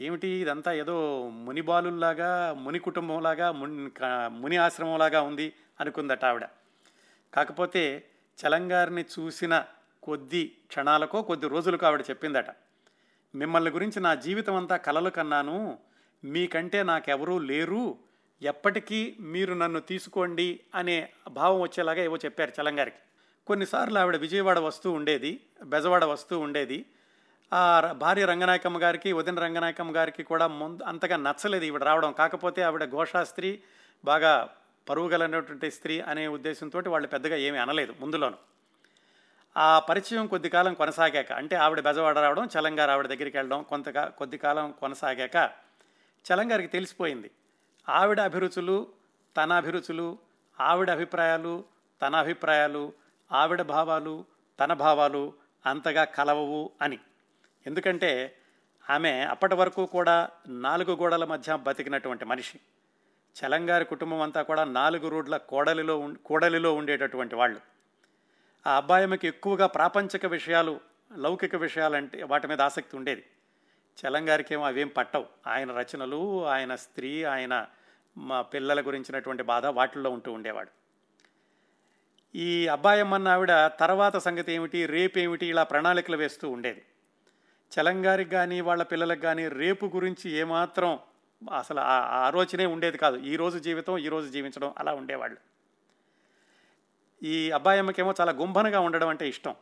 ఏమిటి? 0.00 0.28
ఇదంతా 0.28 0.72
ఏదో 0.72 1.28
మునిబాలుల్లాగా 1.28 2.56
ముని 2.58 2.78
కుటుంబంలాగా 2.78 3.52
ముని 3.52 3.90
ముని 4.28 4.56
ఆశ్రమంలాగా 4.56 5.20
ఉంది 5.20 5.52
అనుకుందట 5.80 6.24
ఆవిడ. 6.24 6.44
కాకపోతే 7.34 8.04
చలంగారిని 8.38 9.02
చూసిన 9.02 9.64
కొద్ది 10.02 10.56
క్షణాలకో 10.68 11.22
కొద్ది 11.22 11.48
రోజులకు 11.48 11.86
ఆవిడ 11.86 12.00
చెప్పిందట. 12.00 12.46
మిమ్మల్ని 13.34 13.70
గురించి 13.70 14.00
నా 14.00 14.14
జీవితం 14.14 14.56
అంతా 14.56 14.76
కలలు 14.76 15.10
కన్నాను. 15.10 15.78
మీకంటే 16.24 16.82
నాకెవరూ 16.82 17.38
లేరు. 17.38 17.98
ఎప్పటికీ 18.42 19.16
మీరు 19.20 19.54
నన్ను 19.54 19.80
తీసుకోండి 19.80 20.60
అనే 20.74 21.08
భావం 21.30 21.60
వచ్చేలాగా 21.60 22.02
ఏవో 22.02 22.16
చెప్పారు 22.16 22.62
చలంగారికి. 22.62 22.96
కొన్నిసార్లు 23.46 23.98
ఆవిడ 23.98 24.16
విజయవాడ 24.16 24.58
వస్తూ 24.58 24.92
ఉండేది 24.92 25.40
బెజవాడ 25.64 26.04
వస్తూ 26.04 26.38
ఉండేది. 26.38 26.86
భార్య 27.52 28.24
రంగనాయకమ్మ 28.24 28.82
గారికి 28.82 29.12
వదిన 29.12 29.38
రంగనాయకమ్మ 29.38 29.96
గారికి 29.96 30.22
కూడా 30.22 30.46
ముందు 30.46 30.82
అంతగా 30.82 31.16
నచ్చలేదు 31.16 31.64
ఈవిడ 31.64 31.84
రావడం. 31.84 32.12
కాకపోతే 32.12 32.62
ఆవిడ 32.62 32.84
ఘోషాస్త్రి 32.84 33.60
బాగా 34.04 34.48
పరువుగలనటువంటి 34.88 35.70
స్త్రీ 35.70 36.00
అనే 36.00 36.26
ఉద్దేశంతో 36.26 36.82
వాళ్ళు 36.86 37.08
పెద్దగా 37.08 37.36
ఏమీ 37.36 37.58
అనలేదు 37.58 37.94
ముందులోను. 38.00 38.36
ఆ 39.56 39.78
పరిచయం 39.78 40.26
కొద్ది 40.26 40.48
కాలం 40.48 40.74
కొనసాగాక 40.74 41.32
అంటే 41.32 41.56
ఆవిడ 41.56 41.80
బెజవాడ 41.80 42.18
రావడం 42.18 42.44
చలంగారు 42.44 42.90
ఆవిడ 42.90 43.06
దగ్గరికి 43.06 43.36
వెళ్ళడం 43.36 43.62
కొంత 43.62 43.88
కొద్ది 43.88 44.38
కాలం 44.38 44.74
కొనసాగాక 44.80 45.50
చలంగారికి 46.26 46.68
తెలిసిపోయింది. 46.68 47.30
ఆవిడ 47.88 48.20
అభిరుచులు 48.20 48.86
తన 49.36 49.52
అభిరుచులు 49.52 50.18
ఆవిడ 50.60 50.90
అభిప్రాయాలు 50.90 51.64
తన 52.02 52.16
అభిప్రాయాలు 52.16 52.92
ఆవిడ 53.32 53.62
భావాలు 53.62 54.24
తన 54.60 54.72
భావాలు 54.72 55.32
అంతగా 55.66 56.04
కలవవు 56.04 56.70
అని. 56.82 56.98
ఎందుకంటే 57.66 58.36
ఆమె 58.90 59.20
అప్పటి 59.20 59.54
వరకు 59.54 59.86
కూడా 59.86 60.28
నాలుగు 60.48 60.96
గోడల 60.96 61.24
మధ్య 61.24 61.56
బతికినటువంటి 61.56 62.24
మనిషి. 62.24 62.60
చలంగారి 63.40 63.84
కుటుంబం 63.84 64.20
అంతా 64.20 64.42
కూడా 64.42 64.64
నాలుగు 64.64 65.08
రోడ్ల 65.08 65.36
కోడలిలో 65.36 65.98
ఉం- 65.98 66.66
ఉండేటటువంటి 66.66 67.34
వాళ్ళు. 67.34 67.60
ఆ 68.66 68.76
అబ్బాయికి 68.76 69.28
ఎక్కువగా 69.28 69.66
ప్రాపంచిక 69.66 70.26
విషయాలు 70.26 70.80
లౌకిక 71.16 71.56
విషయాలంటే 71.56 72.22
వాటి 72.22 72.46
మీద 72.46 72.60
ఆసక్తి 72.60 72.96
ఉండేది. 72.96 73.24
చలంగారికి 74.04 74.54
ఏమో 74.54 74.64
అవేం 74.64 74.88
పట్టవు. 74.88 75.26
ఆయన 75.46 75.72
రచనలు 75.72 76.46
ఆయన 76.46 76.74
స్త్రీ 76.74 77.24
ఆయన 77.24 77.66
మా 78.18 78.42
పిల్లల 78.42 78.80
గురించినటువంటి 78.80 79.42
బాధ 79.42 79.66
వాటిల్లో 79.66 80.10
ఉంటూ 80.10 80.32
ఉండేవాడు. 80.32 80.68
ఈ 82.34 82.66
అబ్బాయమ్మన్న 82.66 83.28
ఆవిడ 83.28 83.48
తర్వాత 83.66 84.16
సంగతి 84.16 84.52
ఏమిటి 84.52 84.86
రేపు 84.86 85.18
ఏమిటి 85.18 85.46
ఇలా 85.46 85.62
ప్రణాళికలు 85.62 86.16
వేస్తూ 86.16 86.50
ఉండేది. 86.50 86.82
చలంగారికి 87.72 88.30
కానీ 88.30 88.60
వాళ్ళ 88.60 88.82
పిల్లలకు 88.82 89.20
కానీ 89.20 89.48
రేపు 89.48 89.86
గురించి 89.86 90.30
ఏమాత్రం 90.30 90.98
అసలు 91.58 91.80
ఆ 91.80 91.98
ఆలోచనే 92.00 92.66
ఉండేది 92.66 92.98
కాదు. 92.98 93.16
ఈ 93.16 93.36
రోజు 93.36 93.58
జీవితం 93.58 93.98
ఈరోజు 93.98 94.28
జీవించడం 94.28 94.74
అలా 94.78 94.92
ఉండేవాళ్ళు. 94.94 95.36
ఈ 97.22 97.50
అబ్బాయమ్మకేమో 97.50 98.14
చాలా 98.20 98.32
గుంభనగా 98.32 98.80
ఉండడం 98.80 99.08
అంటే 99.08 99.28
ఇష్టం. 99.28 99.54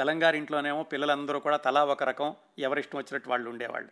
చలంగారింట్లోనేమో 0.00 0.82
పిల్లలందరూ 0.82 1.38
కూడా 1.38 1.56
తలా 1.56 1.84
ఒక 1.84 2.02
రకం 2.02 2.34
ఎవరిష్టం 2.58 2.98
వచ్చినట్టు 2.98 3.28
వాళ్ళు 3.28 3.50
ఉండేవాళ్ళు. 3.50 3.90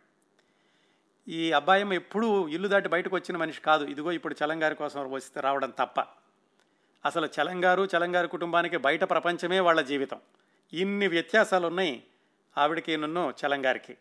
ఈ 1.29 1.53
అబ్బాయమ్మ 1.53 1.93
ఎప్పుడూ 1.93 2.49
ఇల్లు 2.49 2.69
దాటి 2.69 2.89
బయటకు 2.89 3.17
వచ్చిన 3.17 3.37
మనిషి 3.37 3.61
కాదు. 3.61 3.85
ఇదిగో 3.85 4.13
ఇప్పుడు 4.13 4.37
చలంగారి 4.45 4.75
కోసం 4.75 5.11
వస్తే 5.11 5.41
రావడం 5.41 5.71
తప్ప. 5.71 6.01
అసలు 7.05 7.29
చలంగారు 7.41 7.89
చలంగారు 7.97 8.27
కుటుంబానికి 8.27 8.77
బయట 8.77 9.05
ప్రపంచమే 9.05 9.61
వాళ్ళ 9.61 9.81
జీవితం. 9.81 10.21
ఇన్ని 10.73 11.07
వ్యత్యాసాలు 11.07 11.67
ఉన్నాయి 11.67 12.05
ఆవిడకి 12.59 12.97
నన్ను 12.97 13.35
చలంగారికి. 13.47 13.97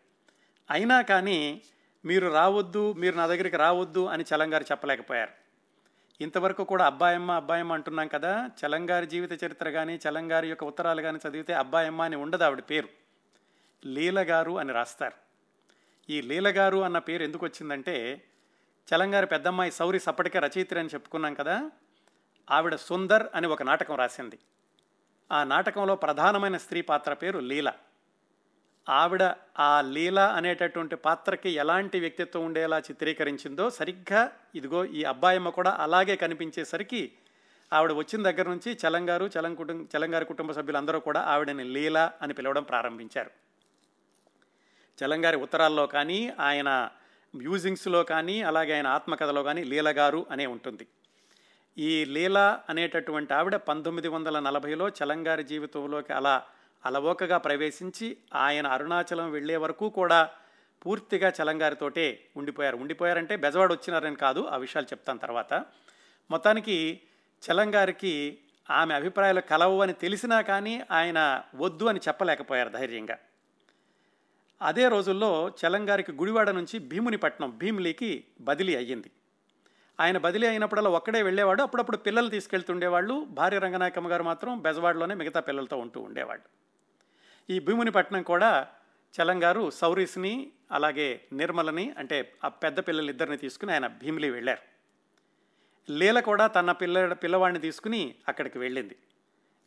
అయినా 0.70 1.00
కానీ 1.02 1.62
మీరు 2.04 2.28
రావద్దు 2.28 2.92
మీరు 2.92 3.16
నా 3.16 3.26
దగ్గరికి 3.26 3.56
రావద్దు 3.56 4.06
అని 4.06 4.24
చలంగారు 4.34 4.62
చెప్పలేకపోయారు. 4.62 5.30
ఇంతవరకు 6.20 6.64
కూడా 6.64 6.86
అబ్బాయమ్మ 6.86 7.30
అబ్బాయమ్మ 7.30 7.72
అంటున్నాం 7.72 8.08
కదా 8.08 8.50
చలంగారి 8.66 9.06
జీవిత 9.06 9.44
చరిత్ర 9.44 9.70
కానీ 9.70 10.00
చలంగారి 10.08 10.48
యొక్క 10.48 10.64
ఉత్తరాలు 10.64 11.02
కానీ 11.02 11.18
చదివితే 11.28 11.52
అబ్బాయమ్మ 11.52 12.02
అని 12.02 12.16
ఉండదు 12.16 12.44
ఆవిడ 12.44 12.62
పేరు. 12.70 12.88
లీలగారు 13.86 14.58
అని 14.58 14.72
రాస్తారు. 14.72 15.32
ఈ 16.12 16.22
లీలగారు 16.22 16.78
అన్న 16.78 16.98
పేరు 16.98 17.22
ఎందుకు 17.22 17.46
వచ్చిందంటే 17.46 18.22
చలంగారి 18.94 19.26
పెద్దమ్మాయి 19.26 19.72
సౌరి 19.72 20.00
సప్పటికే 20.00 20.38
రచయిత్రి 20.38 20.80
అని 20.80 20.88
చెప్పుకున్నాం 20.94 21.34
కదా 21.34 21.70
ఆవిడ 22.50 22.74
సుందర్ 22.74 23.26
అని 23.34 23.46
ఒక 23.46 23.62
నాటకం 23.62 23.94
రాసింది. 23.94 24.38
ఆ 25.32 25.44
నాటకంలో 25.44 25.96
ప్రధానమైన 25.96 26.56
స్త్రీ 26.56 26.80
పాత్ర 26.80 27.12
పేరు 27.12 27.38
లీల. 27.38 27.72
ఆవిడ 28.88 29.22
ఆ 29.58 29.80
లీల 29.80 30.18
అనేటటువంటి 30.18 30.96
పాత్రకి 30.96 31.50
ఎలాంటి 31.50 32.00
వ్యక్తిత్వం 32.00 32.44
ఉండేలా 32.44 32.78
చిత్రీకరించిందో 32.78 33.70
సరిగ్గా 33.70 34.32
ఇదిగో 34.54 34.84
ఈ 34.84 35.04
అబ్బాయమ్మ 35.04 35.48
కూడా 35.48 35.70
అలాగే 35.70 36.16
కనిపించేసరికి 36.16 37.12
ఆవిడ 37.72 37.92
వచ్చిన 37.92 38.22
దగ్గర 38.22 38.48
నుంచి 38.48 38.72
చలంగారు 38.72 39.30
చలం 39.38 39.54
కుటుంబ 39.54 39.96
చలంగారు 39.96 40.24
కుటుంబ 40.24 40.52
సభ్యులందరూ 40.52 41.00
కూడా 41.00 41.20
ఆవిడని 41.20 41.64
లీల 41.64 42.10
అని 42.22 42.34
పిలవడం 42.34 42.62
ప్రారంభించారు. 42.62 43.30
చలంగారి 45.04 45.36
ఉత్తరాల్లో 45.36 45.86
కానీ 45.86 46.32
ఆయన 46.40 46.90
మ్యూజింగ్స్లో 47.34 48.04
కానీ 48.04 48.42
అలాగే 48.42 48.72
ఆయన 48.72 48.86
ఆత్మకథలో 48.86 49.42
కానీ 49.42 49.64
లీలగారు 49.64 50.26
అనే 50.30 50.46
ఉంటుంది. 50.46 50.86
ఈ 51.78 52.04
లీల 52.04 52.58
అనేటటువంటి 52.68 53.34
ఆవిడ 53.34 53.56
పంతొమ్మిది 53.56 54.08
వందల 54.08 54.40
నలభైలో 54.40 54.88
చలంగారి 54.88 55.44
జీవితంలోకి 55.44 56.12
అలా 56.12 56.42
అలవోకగా 56.86 57.38
ప్రవేశించి 57.38 58.16
ఆయన 58.34 58.66
అరుణాచలం 58.66 59.30
వెళ్ళే 59.30 59.56
వరకు 59.56 59.88
కూడా 59.88 60.30
పూర్తిగా 60.86 61.32
చలంగారితోటే 61.42 62.28
ఉండిపోయారు. 62.36 62.76
ఉండిపోయారంటే 62.76 63.36
బెజవాడ 63.36 63.72
వచ్చినారని 63.72 64.16
కాదు 64.16 64.40
ఆ 64.40 64.56
విషయాలు 64.56 64.86
చెప్తాను 64.86 65.18
తర్వాత. 65.18 65.54
మొత్తానికి 66.30 67.00
చలంగారికి 67.50 68.38
ఆమె 68.70 68.94
అభిప్రాయాలు 68.94 69.40
కలవు 69.40 69.82
అని 69.82 69.92
తెలిసినా 69.92 70.40
కానీ 70.40 70.82
ఆయన 70.90 71.42
వద్దు 71.54 71.84
అని 71.84 72.00
చెప్పలేకపోయారు 72.08 72.68
ధైర్యంగా. 72.68 73.18
అదే 74.62 74.88
రోజుల్లో 74.88 75.52
చలంగారికి 75.66 76.12
గుడివాడ 76.12 76.50
నుంచి 76.50 76.78
భీమునిపట్నం 76.78 77.58
భీమిలీకి 77.58 78.24
బదిలీ 78.40 78.76
అయ్యింది. 78.76 79.10
ఆయన 80.00 80.18
బదిలీ 80.18 80.46
అయినప్పుడల్లా 80.46 80.90
ఒక్కడే 80.90 81.22
వెళ్ళేవాడు 81.22 81.62
అప్పుడప్పుడు 81.62 81.96
పిల్లలు 81.96 82.30
తీసుకెళ్తుండేవాళ్ళు. 82.30 83.26
భార్య 83.30 83.58
రంగనాయకమ్మ 83.58 84.10
గారు 84.10 84.22
మాత్రం 84.22 84.60
బెజవాడలోనే 84.60 85.14
మిగతా 85.14 85.40
పిల్లలతో 85.40 85.76
ఉంటూ 85.76 86.00
ఉండేవాళ్ళు. 86.00 86.61
ఈ 87.52 87.58
భీమునిపట్నం 87.58 88.22
కూడా 88.22 88.68
చలంగారు 89.20 89.70
సౌరీస్ని 89.70 90.52
అలాగే 90.72 91.20
నిర్మలని 91.32 91.94
అంటే 91.98 92.32
ఆ 92.44 92.48
పెద్ద 92.48 92.80
పిల్లలిద్దరిని 92.80 93.36
తీసుకుని 93.36 93.72
ఆయన 93.72 93.86
భీమిలి 93.86 94.30
వెళ్ళారు. 94.30 94.62
లీల 95.92 96.20
కూడా 96.20 96.46
తన 96.46 96.72
పిల్ల 96.72 97.12
పిల్లవాడిని 97.12 97.60
తీసుకుని 97.60 98.14
అక్కడికి 98.28 98.58
వెళ్ళింది. 98.58 98.96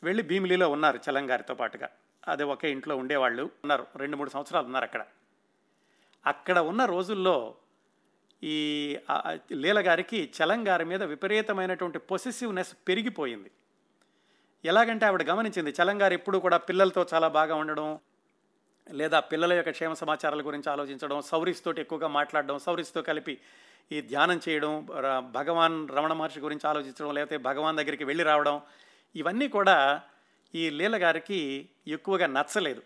వెళ్ళి 0.03 0.23
భీమిలిలో 0.23 0.69
ఉన్నారు 0.69 0.99
చలంగారితో 1.09 1.53
పాటుగా. 1.53 1.89
అదే 2.27 2.43
ఒకే 2.43 2.71
ఇంట్లో 2.71 2.97
ఉండేవాళ్ళు 2.97 3.43
ఉన్నారు 3.43 3.87
రెండు 3.95 4.17
మూడు 4.17 4.29
సంవత్సరాలు 4.29 4.65
ఉన్నారు 4.65 4.85
అక్కడ. 4.85 5.05
అక్కడ 6.25 6.59
ఉన్న 6.59 6.85
రోజుల్లో 6.85 7.55
ఈ 8.43 8.97
లీలగారికి 9.51 10.31
చలంగారి 10.43 10.85
మీద 10.85 11.03
విపరీతమైనటువంటి 11.03 11.99
పొసెసివ్నెస్ 11.99 12.75
పెరిగిపోయింది. 12.87 13.51
ఎలాగంటే 14.65 15.05
ఆవిడ 15.05 15.23
గమనించింది 15.23 15.71
చలంగారు 15.71 16.13
ఎప్పుడు 16.13 16.37
కూడా 16.37 16.57
పిల్లలతో 16.57 17.05
చాలా 17.13 17.27
బాగా 17.27 17.55
ఉండడం 17.55 17.99
లేదా 18.91 19.19
పిల్లల 19.19 19.53
యొక్క 19.53 19.69
క్షేమ 19.69 19.93
సమాచారాల 19.93 20.41
గురించి 20.41 20.69
ఆలోచించడం 20.71 21.21
సౌరిస్తోటి 21.21 21.81
ఎక్కువగా 21.81 22.07
మాట్లాడడం 22.07 22.57
సౌరిస్తో 22.59 23.01
కలిపి 23.01 23.35
ఈ 23.91 24.01
ధ్యానం 24.01 24.39
చేయడం 24.49 24.73
భగవాన్ 25.31 25.77
రమణ 25.89 26.13
మహర్షి 26.13 26.39
గురించి 26.39 26.65
ఆలోచించడం 26.69 27.13
లేకపోతే 27.13 27.37
భగవాన్ 27.37 27.77
దగ్గరికి 27.77 28.03
వెళ్ళి 28.03 28.23
రావడం 28.23 28.61
ఇవన్నీ 29.15 29.47
కూడా 29.47 30.01
ఈ 30.53 30.69
లీల 30.69 30.95
గారికి 31.05 31.69
ఎక్కువగా 31.87 32.27
నచ్చలేదు. 32.27 32.81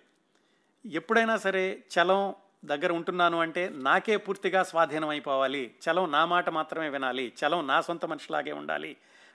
ఎప్పుడైనా 0.86 1.38
సరే 1.38 1.84
చలం 1.94 2.22
దగ్గర 2.66 2.92
ఉంటున్నాను 2.92 3.38
అంటే 3.40 3.70
నాకే 3.70 4.18
పూర్తిగా 4.18 4.64
స్వాధీనం 4.64 5.10
అయిపోవాలి 5.10 5.76
చలం 5.84 6.12
నా 6.12 6.26
మాట 6.26 6.50
మాత్రమే 6.50 6.90
వినాలి 6.90 7.34
చలం 7.40 7.68
నా 7.68 7.82
సొంత 7.82 8.06
మనిషిలాగే 8.06 8.52
ఉండాలి 8.52 8.92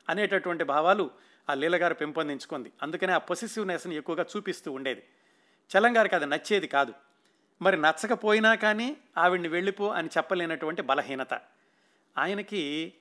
అనేటటువంటి 0.08 0.64
భావాలు 0.64 1.10
ఆ 1.50 1.54
లీలగారు 1.54 1.94
పెంపొందించుకుంది. 1.94 2.72
అందుకనే 2.82 3.12
ఆ 3.12 3.18
పొసిసివ్నెస్ని 3.18 3.96
ఎక్కువగా 3.96 4.26
చూపిస్తూ 4.36 4.72
ఉండేది. 4.72 5.02
చలంగారికి 5.76 6.14
అది 6.14 6.26
నచ్చేది 6.26 6.66
కాదు. 6.66 6.94
మరి 7.62 7.80
నచ్చకపోయినా 7.80 8.54
కానీ 8.54 8.96
ఆవిడ్ని 9.18 9.48
వెళ్ళిపో 9.48 9.88
అని 9.88 10.08
చెప్పలేనటువంటి 10.16 10.82
బలహీనత. 10.82 11.34
ఆయనకి 12.18 12.92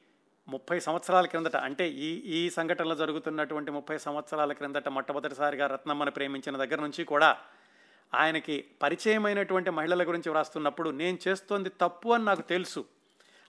ముప్పై 0.48 0.80
సంవత్సరాల 0.80 1.26
క్రిందట 1.26 1.56
అంటే 1.56 1.90
ఈ 1.90 2.16
ఈ 2.16 2.50
సంఘటనలు 2.50 2.96
జరుగుతున్నటువంటి 2.96 3.72
ముప్పై 3.72 3.98
సంవత్సరాల 3.98 4.54
క్రిందట 4.54 4.90
మొట్టమొదటిసారిగా 4.90 5.68
రత్నమ్మను 5.68 6.12
ప్రేమించిన 6.12 6.58
దగ్గర 6.58 6.82
నుంచి 6.82 7.04
కూడా 7.04 7.38
ఆయనకి 8.14 8.66
పరిచయమైనటువంటి 8.82 9.70
మహిళల 9.70 10.08
గురించి 10.08 10.30
వ్రాస్తున్నప్పుడు 10.30 10.90
నేను 10.90 11.18
చేస్తోంది 11.28 11.70
తప్పు 11.82 12.10
అని 12.10 12.26
నాకు 12.26 12.42
తెలుసు. 12.42 12.86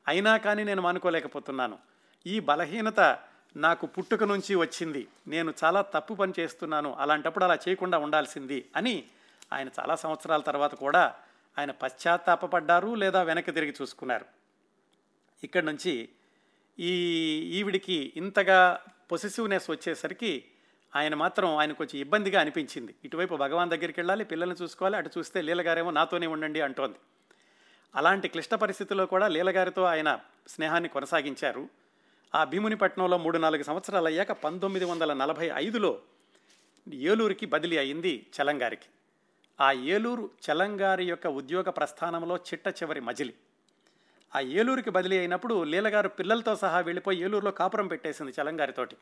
అయినా 0.09 0.36
కానీ 0.36 0.64
నేను 0.64 0.82
మానుకోలేకపోతున్నాను. 0.82 1.78
ఈ 2.26 2.40
బలహీనత 2.40 3.18
నాకు 3.57 3.87
పుట్టుక 3.87 4.25
నుంచి 4.25 4.55
వచ్చింది. 4.55 5.09
నేను 5.29 5.55
చాలా 5.65 5.83
తప్పు 5.83 6.15
పని 6.15 6.33
చేస్తున్నాను. 6.41 6.95
అలాంటప్పుడు 6.95 7.45
అలా 7.45 7.59
చేయకుండా 7.69 7.99
ఉండాల్సింది 7.99 8.69
అని 8.77 9.05
ఆయన 9.53 9.69
చాలా 9.81 9.97
సంవత్సరాల 9.97 10.41
తర్వాత 10.41 10.75
కూడా 10.75 11.15
ఆయన 11.59 11.71
పశ్చాత్తాపడ్డారు 11.71 12.95
లేదా 12.95 13.23
వెనక్కి 13.23 13.53
తిరిగి 13.53 13.75
చూసుకున్నారు. 13.83 14.25
ఇక్కడి 15.45 15.67
నుంచి 15.67 16.09
ఈ 16.79 16.93
ఈవిడికి 17.55 18.13
ఇంతగా 18.17 18.81
పొసెసివ్నెస్ 19.13 19.71
వచ్చేసరికి 19.71 20.45
ఆయన 20.97 21.15
మాత్రం 21.15 21.57
ఆయన 21.57 21.73
కొంచెం 21.73 22.01
ఇబ్బందిగా 22.01 22.41
అనిపించింది. 22.41 22.95
ఇటువైపు 23.05 23.35
భగవాన్ 23.35 23.71
దగ్గరికి 23.71 24.01
వెళ్ళాలి 24.01 24.25
పిల్లల్ని 24.25 24.57
చూసుకోవాలి 24.63 24.97
అటు 24.97 25.11
చూస్తే 25.19 25.43
లీలగారేమో 25.43 25.91
నాతోనే 25.91 26.27
ఉండండి 26.27 26.61
అంటోంది. 26.61 26.99
అలాంటి 27.95 28.29
క్లిష్ట 28.29 28.55
పరిస్థితుల్లో 28.55 29.07
కూడా 29.07 29.29
లీలగారితో 29.29 29.83
ఆయన 29.83 30.21
స్నేహాన్ని 30.49 30.89
కొనసాగించారు. 30.89 31.69
ఆ 32.35 32.45
భీమునిపట్నంలో 32.45 33.18
మూడు 33.18 33.39
నాలుగు 33.39 33.62
సంవత్సరాలు 33.62 34.07
అయ్యాక 34.07 34.32
పంతొమ్మిది 34.32 34.85
వందల 34.85 35.12
నలభై 35.12 35.51
ఐదులో 35.55 36.03
ఏలూరుకి 36.93 37.47
బదిలీ 37.47 37.76
అయింది 37.76 38.26
చలంగారికి 38.37 38.89
ఆ 39.61 39.72
ఏలూరు 39.72 40.30
చలంగారి 40.47 41.05
యొక్క 41.09 41.26
ఉద్యోగ 41.26 41.70
ప్రస్థానంలో 41.70 42.37
చిట్ట 42.37 42.68
చివరి 42.68 43.01
మజిలి. 43.01 43.35
ఆ 44.37 44.41
ఏలూరుకి 44.41 44.91
బదిలీ 44.91 45.18
అయినప్పుడు 45.18 45.64
లీలగారు 45.64 46.09
పిల్లలతో 46.09 46.57
సహా 46.57 46.80
వెళ్ళిపోయి 46.80 47.20
ఏలూరులో 47.20 47.51
కాపురం 47.51 47.87
పెట్టేసింది 47.87 48.35
చలంగారితోటి 48.41 48.97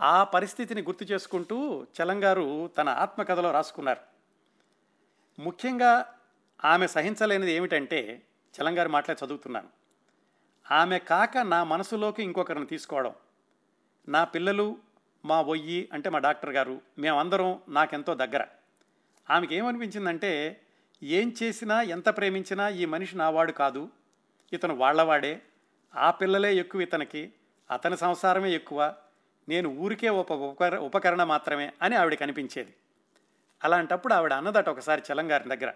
ఆ 0.00 0.24
పరిస్థితిని 0.24 0.82
గుర్తు 0.82 1.04
చేసుకుంటూ 1.04 1.86
చలంగారు 1.96 2.70
తన 2.78 2.88
ఆత్మకథలో 2.88 3.50
రాసుకున్నారు. 3.50 4.00
ముఖ్యంగా 5.38 6.14
ఆమె 6.64 6.86
సహించలేనిది 6.86 7.52
ఏమిటంటే 7.52 8.22
చలంగారి 8.54 8.88
మాటలే 8.88 9.26
చదువుతున్నాను. 9.26 9.85
ఆమె 10.70 10.98
కాక 10.98 11.38
నా 11.38 11.64
మనసులోకి 11.64 12.22
ఇంకొకరిని 12.22 12.66
తీసుకోవడం. 12.66 13.14
నా 14.08 14.24
పిల్లలు 14.24 14.76
మా 15.24 15.40
ఒయ్యి 15.40 15.88
అంటే 15.92 16.10
మా 16.10 16.18
డాక్టర్ 16.18 16.50
గారు 16.50 16.80
మేమందరం 16.98 17.60
నాకెంతో 17.68 18.14
దగ్గర. 18.14 18.46
ఆమెకి 19.30 19.54
ఏమనిపించిందంటే 19.54 20.60
ఏం 21.02 21.34
చేసినా 21.42 21.82
ఎంత 21.82 22.16
ప్రేమించినా 22.16 22.68
ఈ 22.68 22.84
మనిషి 22.84 23.16
నావాడు 23.16 23.52
కాదు. 23.52 23.88
ఇతను 24.52 24.74
వాళ్ళవాడే. 24.74 25.42
ఆ 25.96 26.10
పిల్లలే 26.10 26.54
ఎక్కువ 26.54 26.80
ఇతనికి. 26.80 27.32
అతని 27.70 27.96
సంసారమే 27.96 28.52
ఎక్కువ. 28.52 28.94
నేను 29.48 29.68
ఊరికే 29.68 30.08
ఒక 30.08 30.32
ఉపకర 30.32 30.76
ఉపకరణ 30.76 31.24
మాత్రమే 31.24 31.72
అని 31.82 31.96
ఆవిడకి 31.96 32.22
అనిపించేది 32.22 32.74
అలాంటప్పుడు 33.64 34.14
ఆవిడ 34.14 34.32
అన్నదట 34.32 34.68
ఒకసారి 34.68 35.02
చలంగారి 35.12 35.48
దగ్గర. 35.48 35.72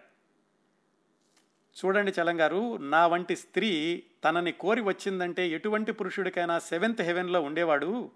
చూడండి 1.71 2.13
చలంగారు 2.21 2.77
నా 2.77 3.07
వంటి 3.07 3.37
స్త్రీ 3.37 4.03
తనని 4.25 4.53
కోరి 4.53 4.81
వచ్చిందంటే 4.81 5.49
ఎటువంటి 5.49 5.93
పురుషుడికైనా 5.93 6.59
సెవెంత్ 6.59 7.03
హెవెన్లో 7.03 7.43
ఉండేవాడు? 7.43 8.11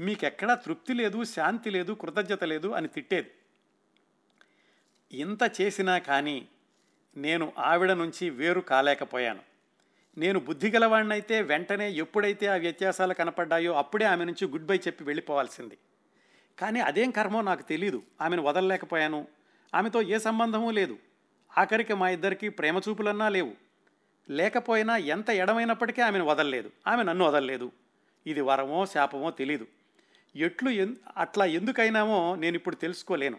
మీకెక్కడా 0.00 0.54
తృప్తి 0.54 0.92
లేదు 0.92 1.24
శాంతి 1.24 1.70
లేదు 1.70 1.92
కృతజ్ఞత 1.92 2.44
లేదు 2.44 2.68
అని 2.68 2.88
తిట్టేది. 2.88 3.30
ఇంత 5.12 5.60
చేసినా 5.60 5.98
కానీ 5.98 6.48
నేను 7.16 7.52
ఆవిడ 7.58 7.92
నుంచి 7.92 8.30
వేరు 8.30 8.60
కాలేకపోయాను. 8.60 9.40
నేను 10.18 10.40
బుద్ధిగలవాణ్ణైతే 10.40 11.42
వెంటనే 11.42 11.90
ఎప్పుడైతే 11.90 12.46
ఆ 12.46 12.54
వ్యత్యాసాలు 12.54 13.14
కనపడ్డాయో 13.14 13.72
అప్పుడే 13.72 14.06
ఆమె 14.06 14.24
నుంచి 14.24 14.46
గుడ్ 14.46 14.66
బై 14.66 14.76
చెప్పి 14.76 15.04
వెళ్ళిపోవాల్సింది. 15.04 15.78
కానీ 16.58 16.80
అదేం 16.80 17.10
కర్మో 17.10 17.40
నాకు 17.40 17.62
తెలీదు. 17.62 18.02
ఆమెను 18.20 18.42
వదలలేకపోయాను. 18.42 19.28
ఆమెతో 19.74 20.02
ఏ 20.02 20.18
సంబంధమూ 20.18 20.70
లేదు. 20.70 20.98
ఆఖరికి 21.58 21.94
మా 21.94 22.08
ఇద్దరికి 22.08 22.48
ప్రేమ 22.48 22.80
చూపులన్నా 22.88 23.28
లేవు. 23.28 23.52
లేకపోయినా 24.30 24.96
ఎంత 24.96 25.30
ఎడమైనప్పటికీ 25.30 26.02
ఆమెను 26.02 26.24
వదలలేదు. 26.24 26.70
ఆమె 26.86 27.02
నన్ను 27.02 27.24
వదలలేదు. 27.24 27.72
ఇది 28.26 28.40
వరమో 28.40 28.86
శాపమో 28.86 29.30
తెలీదు. 29.30 29.66
ఎట్లు 30.36 30.70
ఎన్ 30.70 30.96
అట్లా 31.16 31.44
ఎందుకైనామో 31.44 32.34
నేను 32.34 32.54
ఇప్పుడు 32.54 32.76
తెలుసుకోలేను. 32.76 33.38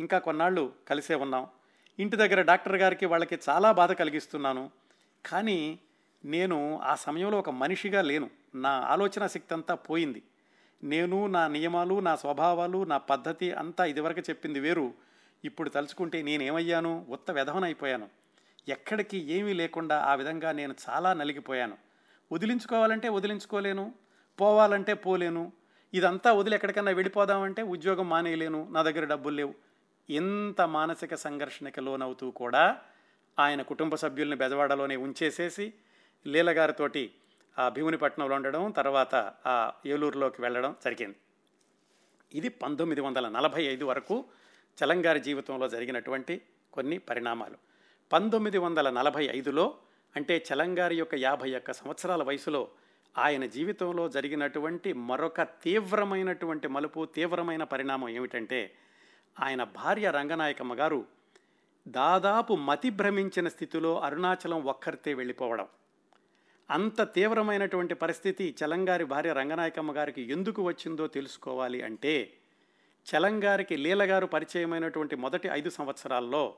ఇంకా 0.00 0.18
కొన్నాళ్ళు 0.18 0.72
కలిసే 0.88 1.14
ఉన్నాం. 1.14 1.46
ఇంటి 1.98 2.16
దగ్గర 2.16 2.42
డాక్టర్ 2.42 2.76
గారికి 2.76 3.06
వాళ్ళకి 3.06 3.38
చాలా 3.48 3.72
బాధ 3.72 3.92
కలిగిస్తున్నాను. 3.92 4.70
కానీ 5.26 5.78
నేను 6.24 6.80
ఆ 6.82 6.94
సమయంలో 6.94 7.38
ఒక 7.38 7.50
మనిషిగా 7.50 8.02
లేను. 8.02 8.30
నా 8.54 8.70
ఆలోచన 8.70 9.26
శక్తి 9.26 9.54
అంతా 9.54 9.74
పోయింది. 9.74 10.22
నేను 10.84 11.26
నా 11.26 11.48
నియమాలు 11.48 12.00
నా 12.00 12.16
స్వభావాలు 12.16 12.84
నా 12.84 12.98
పద్ధతి 12.98 13.52
అంతా 13.52 13.84
ఇదివరకు 13.84 14.20
చెప్పింది 14.20 14.60
వేరు. 14.60 14.94
ఇప్పుడు 15.44 15.68
తలుచుకుంటే 15.68 16.22
నేనేమయ్యాను? 16.22 17.06
ఉత్త 17.08 17.30
వెధవనైపోయాను 17.30 18.08
ఎక్కడికి 18.68 19.18
ఏమీ 19.18 19.52
లేకుండా 19.52 19.98
ఆ 19.98 20.14
విధంగా 20.14 20.52
నేను 20.52 20.74
చాలా 20.88 21.12
నలిగిపోయాను. 21.12 21.78
వదిలించుకోవాలంటే 22.32 23.08
వదిలించుకోలేను. 23.08 23.94
పోవాలంటే 24.40 24.94
పోలేను. 24.94 25.52
ఇదంతా 25.94 26.32
వదిలి 26.32 26.54
ఎక్కడికన్నా 26.54 26.92
వెళ్ళిపోదామంటే 26.92 27.62
ఉద్యోగం 27.62 28.08
మానేయలేను. 28.08 28.68
నా 28.70 28.82
దగ్గర 28.82 29.04
డబ్బులు 29.04 29.34
లేవు. 29.34 29.54
ఇంత 30.10 30.60
మానసిక 30.60 31.14
సంఘర్షణకి 31.14 31.80
లోనవుతూ 31.80 32.30
కూడా 32.30 32.78
ఆయన 33.38 33.62
కుటుంబ 33.62 33.94
సభ్యుల్ని 33.94 34.36
బెజవాడలోనే 34.36 34.96
ఉంచేసేసి 34.96 35.74
లీలగారితోటి 36.26 37.14
ఆ 37.58 37.68
భీమునిపట్నంలో 37.68 38.36
ఉండడం 38.36 38.70
తర్వాత 38.70 39.14
ఆ 39.46 39.72
ఏలూరులోకి 39.86 40.42
వెళ్ళడం 40.42 40.76
జరిగింది. 40.84 41.16
ఇది 42.34 42.48
పంతొమ్మిది 42.48 43.00
వందల 43.00 43.28
నలభై 43.28 43.62
ఐదు 43.62 43.84
వరకు 43.84 44.24
చలంగారి 44.78 45.20
జీవితంలో 45.20 45.68
జరిగినటువంటి 45.68 46.40
కొన్ని 46.72 46.98
పరిణామాలు. 46.98 47.56
పంతొమ్మిది 48.12 48.58
వందల 48.58 48.90
నలభై 48.90 49.28
ఐదులో 49.36 49.74
అంటే 50.16 50.44
చలంగారి 50.52 50.96
యొక్క 50.96 51.14
యాభై 51.14 51.54
ఒక్క 51.54 51.72
సంవత్సరాల 51.72 52.22
వయసులో 52.22 52.68
ఆయన 53.18 53.46
జీవితంలో 53.46 54.08
జరిగినటువంటి 54.08 54.92
మరొక 54.92 55.42
తీవ్రమైనటువంటి 55.42 56.68
మలుపు 56.68 57.04
తీవ్రమైన 57.04 57.64
పరిణామం 57.64 58.08
ఏమిటంటే 58.08 58.74
ఆయన 59.40 59.64
భార్య 59.64 60.10
రంగనాయకమ్మ 60.10 60.74
గారు 60.74 61.06
దాదాపు 61.88 62.54
మతి 62.54 62.90
భ్రమించిన 62.90 63.48
స్థితిలో 63.48 64.00
అరుణాచలం 64.00 64.64
ఒక్కరితే 64.64 65.14
వెళ్ళిపోవడం. 65.14 65.66
అంత 66.70 67.14
తీవ్రమైనటువంటి 67.14 67.94
పరిస్థితి 67.94 68.54
చలంగారి 68.64 69.04
భార్య 69.04 69.32
రంగనాయకమ్మ 69.32 69.96
గారికి 69.96 70.22
ఎందుకు 70.22 70.62
వచ్చిందో 70.62 71.06
తెలుసుకోవాలి 71.06 71.82
అంటే 71.82 72.32
చలంగారికి 73.06 73.76
లీలగారు 73.76 74.26
పరిచయమైనటువంటి 74.26 75.16
మొదటి 75.16 75.48
ఐదు 75.52 75.70
సంవత్సరాల్లో 75.70 76.54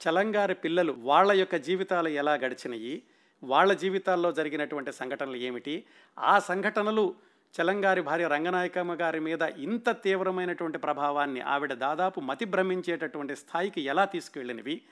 చలంగారి 0.00 0.54
పిల్లలు 0.54 0.92
వాళ్ళ 0.98 1.32
యొక్క 1.32 1.56
జీవితాలు 1.56 2.08
ఎలా 2.08 2.34
గడిచినాయి 2.34 3.02
వాళ్ళ 3.44 3.72
జీవితాల్లో 3.72 4.32
జరిగినటువంటి 4.32 4.92
సంఘటనలు 4.92 5.36
ఏమిటి 5.36 5.84
ఆ 6.18 6.38
సంఘటనలు 6.38 7.14
చలంగారి 7.54 8.00
భార్య 8.00 8.28
రంగనాయకమ్మ 8.28 8.94
గారి 8.94 9.20
మీద 9.20 9.42
ఇంత 9.42 9.90
తీవ్రమైనటువంటి 9.90 10.78
ప్రభావాన్ని 10.78 11.40
ఆవిడ 11.40 11.72
దాదాపు 11.72 12.20
మతి 12.20 12.44
భ్రమించేటటువంటి 12.44 13.36
స్థాయికి 13.36 13.80
ఎలా 13.80 14.04
తీసుకువెళ్ళినవి 14.04 14.82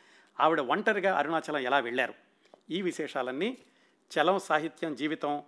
ఆవిడ 0.41 0.61
ఒంటరిగా 0.61 1.19
అరుణాచలం 1.19 1.59
ఎలా 1.59 1.79
వెళ్ళారు 1.79 2.15
ఈ 2.71 2.83
విశేషాలన్నీ 2.83 3.59
చలం 4.11 4.39
సాహిత్యం 4.39 4.95
జీవితం 4.95 5.43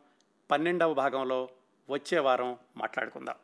పన్నెండవ 0.50 0.94
భాగంలో 0.94 1.48
వచ్చే 1.90 2.18
వారం 2.18 2.56
మాట్లాడుకుందాం. 2.76 3.36